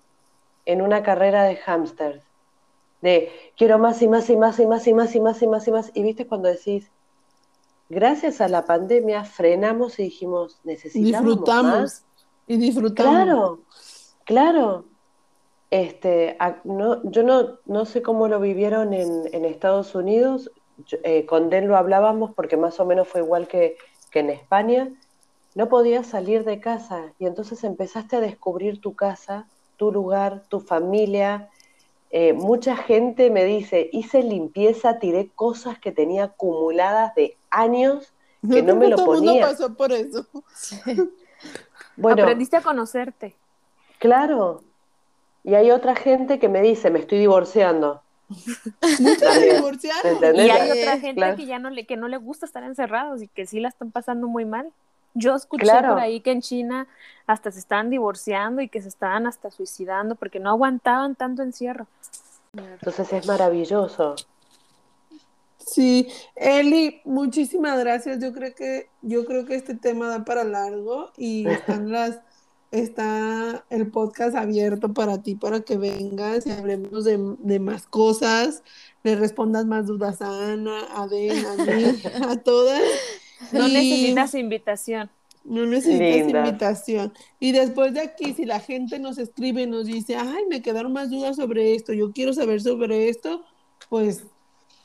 en 0.66 0.82
una 0.82 1.02
carrera 1.02 1.44
de 1.44 1.58
hámsters, 1.58 2.24
de 3.02 3.32
quiero 3.58 3.80
más 3.80 4.02
y 4.02 4.08
más 4.08 4.30
y 4.30 4.36
más 4.36 4.60
y 4.60 4.68
más 4.68 4.86
y 4.88 4.94
más 4.94 5.16
y 5.16 5.20
más 5.20 5.42
y 5.42 5.48
más 5.48 5.68
y 5.68 5.72
más. 5.72 5.92
Y 5.96 6.04
viste 6.04 6.28
cuando 6.28 6.48
decís, 6.48 6.92
gracias 7.90 8.42
a 8.42 8.48
la 8.48 8.66
pandemia 8.66 9.24
frenamos 9.24 9.98
y 9.98 10.04
dijimos, 10.04 10.60
necesitamos 10.64 11.26
disfrutamos 11.26 12.02
y 12.46 12.58
disfrutamos. 12.58 13.14
Claro, 13.14 13.60
claro. 14.24 14.97
Este, 15.70 16.38
no, 16.64 17.04
yo 17.10 17.24
no, 17.24 17.60
no 17.66 17.86
sé 17.86 18.02
cómo 18.02 18.28
lo 18.28 18.40
vivieron 18.40 18.94
en, 18.94 19.24
en 19.34 19.46
Estados 19.46 19.96
Unidos. 19.96 20.52
Eh, 21.04 21.26
con 21.26 21.50
Den 21.50 21.68
lo 21.68 21.76
hablábamos 21.76 22.32
porque 22.36 22.56
más 22.56 22.80
o 22.80 22.86
menos 22.86 23.08
fue 23.08 23.22
igual 23.22 23.48
que, 23.48 23.78
que 24.12 24.20
en 24.20 24.30
España 24.30 24.92
no 25.56 25.70
podías 25.70 26.06
salir 26.06 26.44
de 26.44 26.60
casa 26.60 27.14
y 27.18 27.26
entonces 27.26 27.64
empezaste 27.64 28.16
a 28.16 28.20
descubrir 28.20 28.80
tu 28.80 28.96
casa, 28.96 29.48
tu 29.76 29.92
lugar, 29.92 30.44
tu 30.50 30.60
familia. 30.60 31.50
Eh, 32.12 32.34
mucha 32.34 32.76
gente 32.78 33.32
me 33.32 33.44
dice, 33.44 33.90
hice 33.92 34.22
limpieza, 34.22 35.00
tiré 35.00 35.30
cosas 35.34 35.80
que 35.80 35.92
tenía 35.92 36.26
acumuladas 36.26 37.16
de 37.16 37.36
años 37.50 38.14
que 38.48 38.62
no, 38.62 38.76
me 38.76 38.88
lo 38.88 38.98
ponía. 38.98 39.48
pasó 39.48 39.74
por 39.74 39.92
eso. 39.92 40.28
bueno, 41.98 42.22
Aprendiste 42.22 42.58
a 42.58 42.62
conocerte. 42.62 43.36
Claro. 43.98 44.62
Y 45.48 45.56
hay 45.56 45.72
otra 45.72 45.96
gente 45.96 46.40
que 46.40 46.50
me 46.50 46.62
dice, 46.62 46.90
me 46.90 47.00
estoy 47.00 47.20
divorciando. 47.20 48.02
Y 48.82 50.50
hay 50.50 50.82
otra 50.82 51.00
gente 51.00 51.36
que 51.38 51.46
ya 51.46 51.58
no 51.58 51.70
le, 51.70 51.86
que 51.86 51.96
no 51.96 52.10
le 52.10 52.18
gusta 52.18 52.46
estar 52.46 52.64
encerrados 52.64 53.22
y 53.22 53.30
que 53.30 53.46
sí 53.46 53.62
la 53.62 53.70
están 53.70 53.92
pasando 53.92 54.28
muy 54.28 54.44
mal. 54.44 54.74
Yo 55.14 55.34
escuché 55.36 55.66
por 55.66 56.00
ahí 56.00 56.20
que 56.20 56.32
en 56.32 56.42
China 56.42 56.88
hasta 57.28 57.52
se 57.52 57.60
estaban 57.60 57.90
divorciando 57.90 58.62
y 58.62 58.68
que 58.68 58.82
se 58.82 58.90
estaban 58.90 59.26
hasta 59.26 59.50
suicidando 59.50 60.16
porque 60.16 60.42
no 60.42 60.50
aguantaban 60.50 61.16
tanto 61.16 61.44
encierro. 61.44 61.88
Entonces 62.54 63.14
es 63.14 63.26
maravilloso. 63.26 64.16
Sí, 65.60 66.10
Eli, 66.36 67.00
muchísimas 67.06 67.80
gracias. 67.80 68.20
Yo 68.20 68.34
creo 68.34 68.54
que 68.54 68.90
yo 69.02 69.24
creo 69.24 69.46
que 69.46 69.56
este 69.56 69.76
tema 69.76 70.10
da 70.10 70.26
para 70.26 70.44
largo 70.44 71.12
y 71.16 71.48
están 71.48 71.90
las 71.90 72.20
está 72.72 73.66
el 73.70 73.90
podcast 73.90 74.36
abierto 74.36 74.94
para 74.94 75.22
ti, 75.22 75.36
para 75.36 75.62
que 75.62 75.78
vengas 75.78 76.46
y 76.46 76.52
hablemos 76.52 77.06
de, 77.06 77.60
más 77.60 77.86
cosas, 77.86 78.64
le 79.04 79.16
respondas 79.16 79.66
más 79.66 79.88
dudas 79.88 80.22
a 80.22 80.52
Ana, 80.52 80.82
a 80.94 81.08
Ben, 81.08 81.46
a 81.46 81.56
mí, 81.56 81.84
a 82.28 82.38
todas. 82.38 82.82
No 83.52 83.68
necesitas 83.68 84.36
invitación. 84.36 85.10
No 85.44 85.66
necesitas 85.66 86.30
invitación. 86.30 87.14
Y 87.40 87.54
después 87.54 87.94
de 87.94 88.02
aquí, 88.02 88.34
si 88.34 88.46
la 88.46 88.60
gente 88.60 89.00
nos 89.00 89.18
escribe 89.18 89.62
y 89.62 89.68
nos 89.68 89.86
dice, 89.86 90.18
ay, 90.18 90.44
me 90.50 90.62
quedaron 90.62 90.92
más 90.92 91.10
dudas 91.10 91.38
sobre 91.38 91.74
esto, 91.74 91.94
yo 91.94 92.12
quiero 92.12 92.34
saber 92.34 92.62
sobre 92.62 93.08
esto, 93.08 93.44
pues 93.90 94.26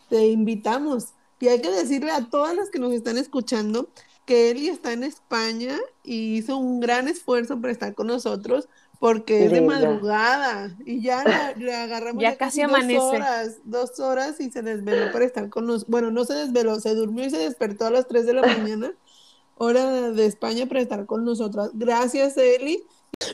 te 0.09 0.29
invitamos. 0.29 1.15
Y 1.41 1.49
hay 1.49 1.61
que 1.61 1.71
decirle 1.71 2.13
a 2.13 2.27
todas 2.31 2.55
las 2.55 2.71
que 2.71 2.79
nos 2.79 2.93
están 2.93 3.19
escuchando 3.19 3.89
que 4.25 4.51
Eli 4.51 4.69
está 4.69 4.93
en 4.93 5.05
España 5.05 5.79
y 6.05 6.37
hizo 6.37 6.57
un 6.57 6.81
gran 6.81 7.09
esfuerzo 7.09 7.61
para 7.61 7.73
estar 7.73 7.95
con 7.95 8.07
nosotros 8.07 8.69
porque 9.03 9.47
es 9.47 9.51
de 9.51 9.63
madrugada 9.63 10.77
y 10.87 11.03
ya 11.03 11.55
le, 11.57 11.75
agarramos 11.75 12.23
ya, 12.23 12.37
casi, 12.37 12.63
amanece. 12.63 12.95
dos 12.95 13.13
horas, 13.13 13.59
dos 13.65 13.99
horas 13.99 14.41
y 14.41 14.49
se 14.53 14.63
desveló 14.63 15.11
para 15.11 15.25
estar 15.25 15.49
con 15.49 15.67
nosotros. 15.67 15.91
Bueno, 15.91 16.13
no 16.13 16.25
se 16.25 16.35
desveló, 16.35 16.79
se 16.79 16.95
durmió 16.95 17.25
y 17.25 17.31
se 17.31 17.39
despertó 17.39 17.87
a 17.87 17.91
las 17.91 18.07
3 18.07 18.27
de 18.27 18.33
la 18.33 18.43
mañana, 18.43 18.93
hora 19.57 20.13
de 20.13 20.25
España 20.25 20.67
para 20.67 20.81
estar 20.81 21.05
con 21.07 21.25
nosotras. 21.25 21.71
Gracias, 21.75 22.37
Eli. 22.37 22.85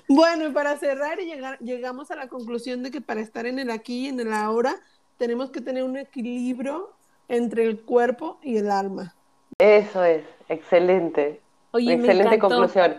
Bueno, 0.09 0.49
y 0.49 0.53
para 0.53 0.79
cerrar 0.79 1.21
y 1.21 1.27
llegar, 1.27 1.59
llegamos 1.59 2.11
a 2.11 2.17
la 2.17 2.29
conclusión 2.29 2.83
de 2.83 2.91
que 2.91 3.03
para 3.03 3.21
estar 3.21 3.45
en 3.45 3.59
el 3.59 3.71
aquí 3.71 4.07
y 4.07 4.09
en 4.09 4.21
el 4.21 4.33
ahora 4.33 4.75
tenemos 5.19 5.51
que 5.51 5.61
tener 5.61 5.83
un 5.83 5.99
equilibrio 5.99 6.95
entre 7.29 7.65
el 7.65 7.83
cuerpo 7.83 8.39
y 8.43 8.57
el 8.57 8.71
alma. 8.71 9.15
Eso 9.59 10.03
es, 10.05 10.25
excelente. 10.49 11.41
Oye, 11.73 11.95
excelente 11.95 12.39
conclusión. 12.39 12.99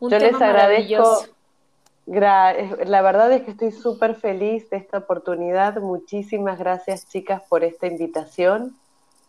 Un 0.00 0.10
Yo 0.10 0.18
les 0.18 0.40
agradezco. 0.40 1.20
es- 1.22 2.88
La 2.88 3.02
verdad 3.02 3.30
es 3.32 3.42
que 3.42 3.50
estoy 3.50 3.70
súper 3.72 4.14
feliz 4.14 4.70
de 4.70 4.78
esta 4.78 4.98
oportunidad. 4.98 5.76
Muchísimas 5.80 6.58
gracias, 6.58 7.08
chicas, 7.08 7.42
por 7.48 7.64
esta 7.64 7.86
invitación. 7.86 8.76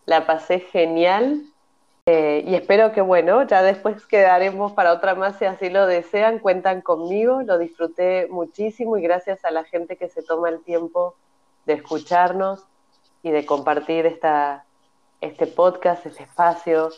La 0.06 0.26
pasé 0.26 0.60
genial. 0.60 1.42
Eh, 2.06 2.44
y 2.48 2.56
espero 2.56 2.92
que, 2.92 3.02
bueno, 3.02 3.44
ya 3.44 3.62
después 3.62 4.06
quedaremos 4.06 4.72
para 4.72 4.94
otra 4.94 5.14
más 5.14 5.38
si 5.38 5.46
así 5.46 5.70
lo 5.70 5.86
desean. 5.86 6.40
Cuentan 6.40 6.82
conmigo. 6.82 7.42
Lo 7.44 7.58
disfruté 7.58 8.28
muchísimo 8.30 8.98
y 8.98 9.02
gracias 9.02 9.44
a 9.46 9.52
la 9.52 9.64
gente 9.64 9.98
que 9.98 10.08
se 10.10 10.24
toma 10.24 10.50
el 10.50 10.62
tiempo 10.64 11.16
de 11.66 11.74
escucharnos 11.74 12.64
y 13.22 13.32
de 13.32 13.46
compartir 13.46 14.06
esta, 14.06 14.64
este 15.22 15.46
podcast, 15.46 16.06
este 16.06 16.24
espacio. 16.24 16.90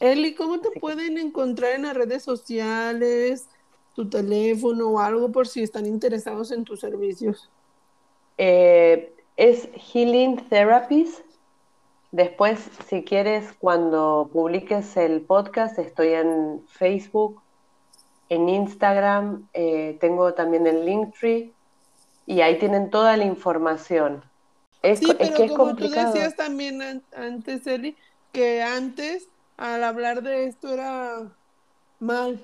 Eli, 0.00 0.34
¿cómo 0.34 0.60
te 0.60 0.70
pueden 0.80 1.18
encontrar 1.18 1.72
en 1.72 1.82
las 1.82 1.94
redes 1.94 2.22
sociales, 2.22 3.46
tu 3.94 4.08
teléfono 4.08 4.88
o 4.88 4.98
algo 5.00 5.30
por 5.30 5.46
si 5.46 5.62
están 5.62 5.86
interesados 5.86 6.50
en 6.52 6.64
tus 6.64 6.80
servicios? 6.80 7.50
Eh, 8.38 9.12
es 9.36 9.68
Healing 9.92 10.48
Therapies. 10.48 11.22
Después, 12.12 12.58
si 12.88 13.04
quieres, 13.04 13.52
cuando 13.60 14.28
publiques 14.32 14.96
el 14.96 15.20
podcast, 15.20 15.78
estoy 15.78 16.08
en 16.08 16.62
Facebook, 16.66 17.40
en 18.30 18.48
Instagram, 18.48 19.48
eh, 19.52 19.96
tengo 20.00 20.32
también 20.34 20.66
el 20.66 20.84
Linktree 20.86 21.52
y 22.26 22.40
ahí 22.40 22.58
tienen 22.58 22.90
toda 22.90 23.16
la 23.16 23.24
información. 23.24 24.24
Es, 24.82 24.98
Sí, 25.00 25.06
co- 25.06 25.12
es 25.12 25.18
pero 25.18 25.36
que 25.36 25.44
es 25.44 25.50
como 25.52 25.64
tú 25.64 25.68
complicado. 25.82 26.12
decías 26.14 26.36
también 26.36 26.80
an- 26.80 27.02
antes, 27.14 27.66
Eli, 27.66 27.96
que 28.32 28.62
antes 28.62 29.28
al 29.60 29.84
hablar 29.84 30.22
de 30.22 30.46
esto 30.46 30.72
era 30.72 31.30
mal 32.00 32.40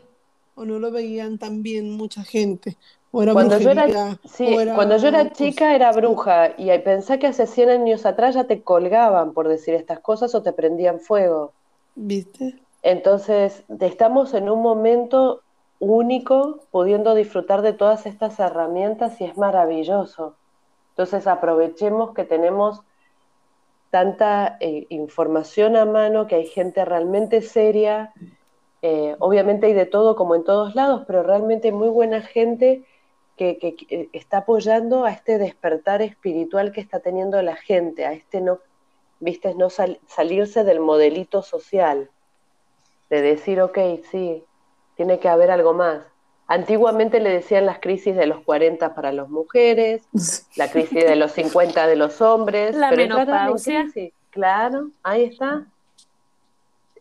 o 0.55 0.65
no 0.67 0.79
lo 0.79 0.91
veían 0.91 1.39
tan 1.39 1.63
bien 1.63 1.91
mucha 1.91 2.23
gente 2.23 2.77
o 3.11 3.23
era 3.23 3.33
Cuando 3.33 3.59
yo 3.59 3.71
era, 3.71 3.85
brujería, 3.87 4.21
sí, 4.25 4.55
o 4.55 4.61
era, 4.61 4.75
cuando 4.75 4.99
yo 4.99 5.09
era 5.09 5.33
chica 5.33 5.75
era 5.75 5.93
bruja 5.93 6.53
y 6.59 6.69
ahí 6.69 6.81
pensé 6.81 7.19
que 7.19 7.27
hace 7.27 7.47
100 7.47 7.71
años 7.71 8.05
atrás 8.05 8.35
ya 8.35 8.45
te 8.45 8.63
colgaban 8.63 9.33
por 9.33 9.49
decir 9.49 9.75
estas 9.75 10.01
cosas 10.01 10.35
o 10.35 10.43
te 10.43 10.53
prendían 10.53 11.01
fuego. 11.01 11.53
¿viste? 11.95 12.61
Entonces, 12.83 13.65
estamos 13.81 14.35
en 14.35 14.51
un 14.51 14.61
momento 14.61 15.41
único 15.79 16.61
pudiendo 16.71 17.15
disfrutar 17.15 17.63
de 17.63 17.73
todas 17.73 18.05
estas 18.05 18.39
herramientas 18.39 19.19
y 19.23 19.25
es 19.25 19.39
maravilloso. 19.39 20.37
Entonces, 20.91 21.27
aprovechemos 21.27 22.13
que 22.13 22.25
tenemos 22.25 22.83
tanta 23.91 24.57
eh, 24.61 24.87
información 24.91 25.77
a 25.77 25.85
mano, 25.85 26.27
que 26.27 26.37
hay 26.37 26.47
gente 26.47 26.85
realmente 26.85 27.43
seria. 27.43 28.13
Eh, 28.83 29.17
obviamente 29.21 29.67
hay 29.67 29.73
de 29.75 29.87
todo 29.87 30.17
como 30.17 30.35
en 30.35 30.45
todos 30.45 30.75
lados, 30.75 31.05
pero 31.07 31.23
realmente 31.23 31.73
muy 31.73 31.89
buena 31.89 32.21
gente 32.23 32.85
que, 33.37 33.59
que- 33.59 33.77
que 33.77 34.11
está 34.13 34.39
apoyando 34.39 35.05
a 35.05 35.13
este 35.13 35.39
despertar 35.39 36.03
espiritual 36.03 36.73
que 36.73 36.81
está 36.81 37.01
teniendo 37.01 37.41
la 37.43 37.57
gente, 37.57 38.05
a 38.07 38.13
este 38.13 38.41
no, 38.41 38.61
viste, 39.21 39.55
no 39.55 39.71
sal- 39.71 40.01
salirse 40.07 40.65
del 40.65 40.81
modelito 40.81 41.43
social 41.43 42.11
de 43.11 43.23
decir, 43.23 43.61
ok, 43.61 43.79
sí, 44.11 44.45
tiene 44.97 45.19
que 45.19 45.29
haber 45.29 45.51
algo 45.51 45.73
más. 45.75 46.05
Antiguamente 46.49 47.19
le 47.21 47.31
decían 47.31 47.67
las 47.67 47.81
crisis 47.81 48.15
de 48.15 48.27
los 48.27 48.41
40 48.41 48.95
para 48.95 49.11
las 49.13 49.29
mujeres, 49.29 50.03
la 50.57 50.71
crisis 50.71 51.05
de 51.05 51.17
los 51.17 51.33
50 51.33 51.87
de 51.89 51.97
los 51.97 52.21
hombres, 52.21 52.77
La 52.77 52.91
pero 52.91 53.03
en 53.03 53.09
menopausia. 53.09 53.83
crisis. 53.83 54.13
Claro, 54.31 54.91
ahí 55.03 55.25
está. 55.25 55.67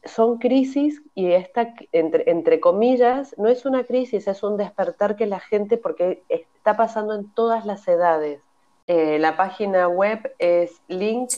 Son 0.03 0.37
crisis 0.37 1.01
y 1.15 1.31
esta, 1.31 1.73
entre, 1.91 2.29
entre 2.29 2.59
comillas, 2.59 3.35
no 3.37 3.49
es 3.49 3.65
una 3.65 3.83
crisis, 3.83 4.27
es 4.27 4.43
un 4.43 4.57
despertar 4.57 5.15
que 5.15 5.25
la 5.25 5.39
gente, 5.39 5.77
porque 5.77 6.23
está 6.29 6.77
pasando 6.77 7.13
en 7.13 7.31
todas 7.33 7.65
las 7.65 7.87
edades. 7.87 8.41
Eh, 8.87 9.17
la 9.19 9.35
página 9.35 9.87
web 9.87 10.33
es 10.39 10.79
linktr.ee 10.87 11.35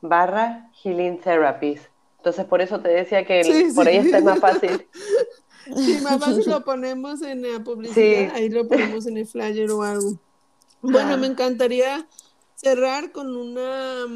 barra 0.00 0.70
healing 0.82 1.20
therapies. 1.20 1.90
Entonces, 2.24 2.46
por 2.46 2.62
eso 2.62 2.80
te 2.80 2.88
decía 2.88 3.26
que 3.26 3.40
el- 3.40 3.44
Sí, 3.68 3.74
por 3.74 3.84
sí. 3.84 3.90
ahí 3.90 3.96
está 3.98 4.22
más 4.22 4.38
fácil. 4.40 4.86
Sí, 5.76 5.98
más 6.02 6.18
fácil 6.18 6.42
lo 6.58 6.64
ponemos 6.64 7.20
en 7.20 7.42
la 7.42 7.62
publicidad, 7.62 7.94
Sí. 7.94 8.30
ahí 8.32 8.48
lo 8.48 8.66
ponemos 8.66 9.06
en 9.06 9.18
el 9.18 9.26
flyer 9.26 9.70
o 9.70 9.82
algo. 9.82 10.18
Bueno, 10.80 11.18
me 11.18 11.26
encantaría 11.26 12.08
cerrar 12.54 13.12
con 13.12 13.36
una, 13.36 14.06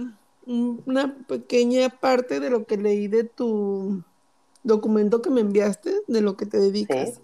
una 0.46 1.18
pequeña 1.26 1.90
parte 1.90 2.40
de 2.40 2.48
lo 2.48 2.64
que 2.64 2.78
leí 2.78 3.08
de 3.08 3.24
tu 3.24 4.02
documento 4.62 5.20
que 5.20 5.28
me 5.28 5.42
enviaste, 5.42 5.92
de 6.06 6.20
lo 6.22 6.38
que 6.38 6.46
te 6.46 6.58
dedicas. 6.58 7.20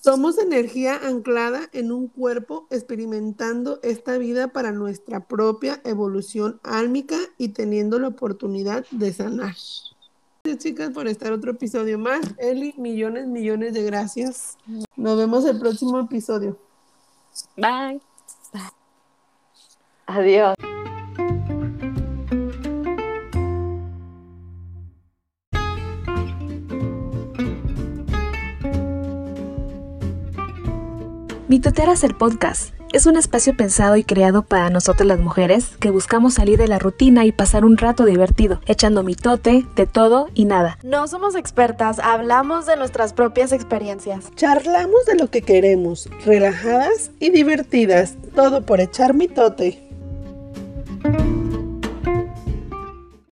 Somos 0.00 0.38
energía 0.38 0.96
anclada 0.96 1.68
en 1.72 1.90
un 1.92 2.06
cuerpo 2.08 2.66
experimentando 2.70 3.80
esta 3.82 4.18
vida 4.18 4.48
para 4.48 4.70
nuestra 4.72 5.26
propia 5.26 5.80
evolución 5.84 6.60
álmica 6.64 7.16
y 7.38 7.48
teniendo 7.50 7.98
la 8.00 8.08
oportunidad 8.08 8.84
de 8.92 9.12
sanar. 9.12 9.54
Gracias, 10.44 10.64
chicas, 10.64 10.90
por 10.90 11.06
estar 11.06 11.30
otro 11.30 11.52
episodio 11.52 12.00
más. 12.00 12.20
Eli, 12.36 12.74
millones, 12.76 13.28
millones 13.28 13.74
de 13.74 13.84
gracias. 13.84 14.58
Nos 14.96 15.16
vemos 15.16 15.44
el 15.44 15.56
próximo 15.56 16.00
episodio. 16.00 16.58
Bye. 17.56 18.00
Adiós. 20.06 20.56
Mitoteras 31.52 32.02
el 32.02 32.14
podcast 32.14 32.72
es 32.94 33.04
un 33.04 33.18
espacio 33.18 33.54
pensado 33.54 33.96
y 33.96 34.04
creado 34.04 34.40
para 34.40 34.70
nosotras 34.70 35.06
las 35.06 35.18
mujeres 35.18 35.76
que 35.80 35.90
buscamos 35.90 36.32
salir 36.32 36.56
de 36.56 36.66
la 36.66 36.78
rutina 36.78 37.26
y 37.26 37.32
pasar 37.32 37.66
un 37.66 37.76
rato 37.76 38.06
divertido, 38.06 38.62
echando 38.64 39.02
mitote 39.02 39.66
de 39.76 39.86
todo 39.86 40.30
y 40.32 40.46
nada. 40.46 40.78
No 40.82 41.06
somos 41.08 41.34
expertas, 41.34 41.98
hablamos 41.98 42.64
de 42.64 42.78
nuestras 42.78 43.12
propias 43.12 43.52
experiencias. 43.52 44.34
Charlamos 44.34 45.04
de 45.04 45.16
lo 45.16 45.28
que 45.28 45.42
queremos, 45.42 46.08
relajadas 46.24 47.10
y 47.20 47.28
divertidas, 47.28 48.16
todo 48.34 48.64
por 48.64 48.80
echar 48.80 49.12
mitote. 49.12 49.86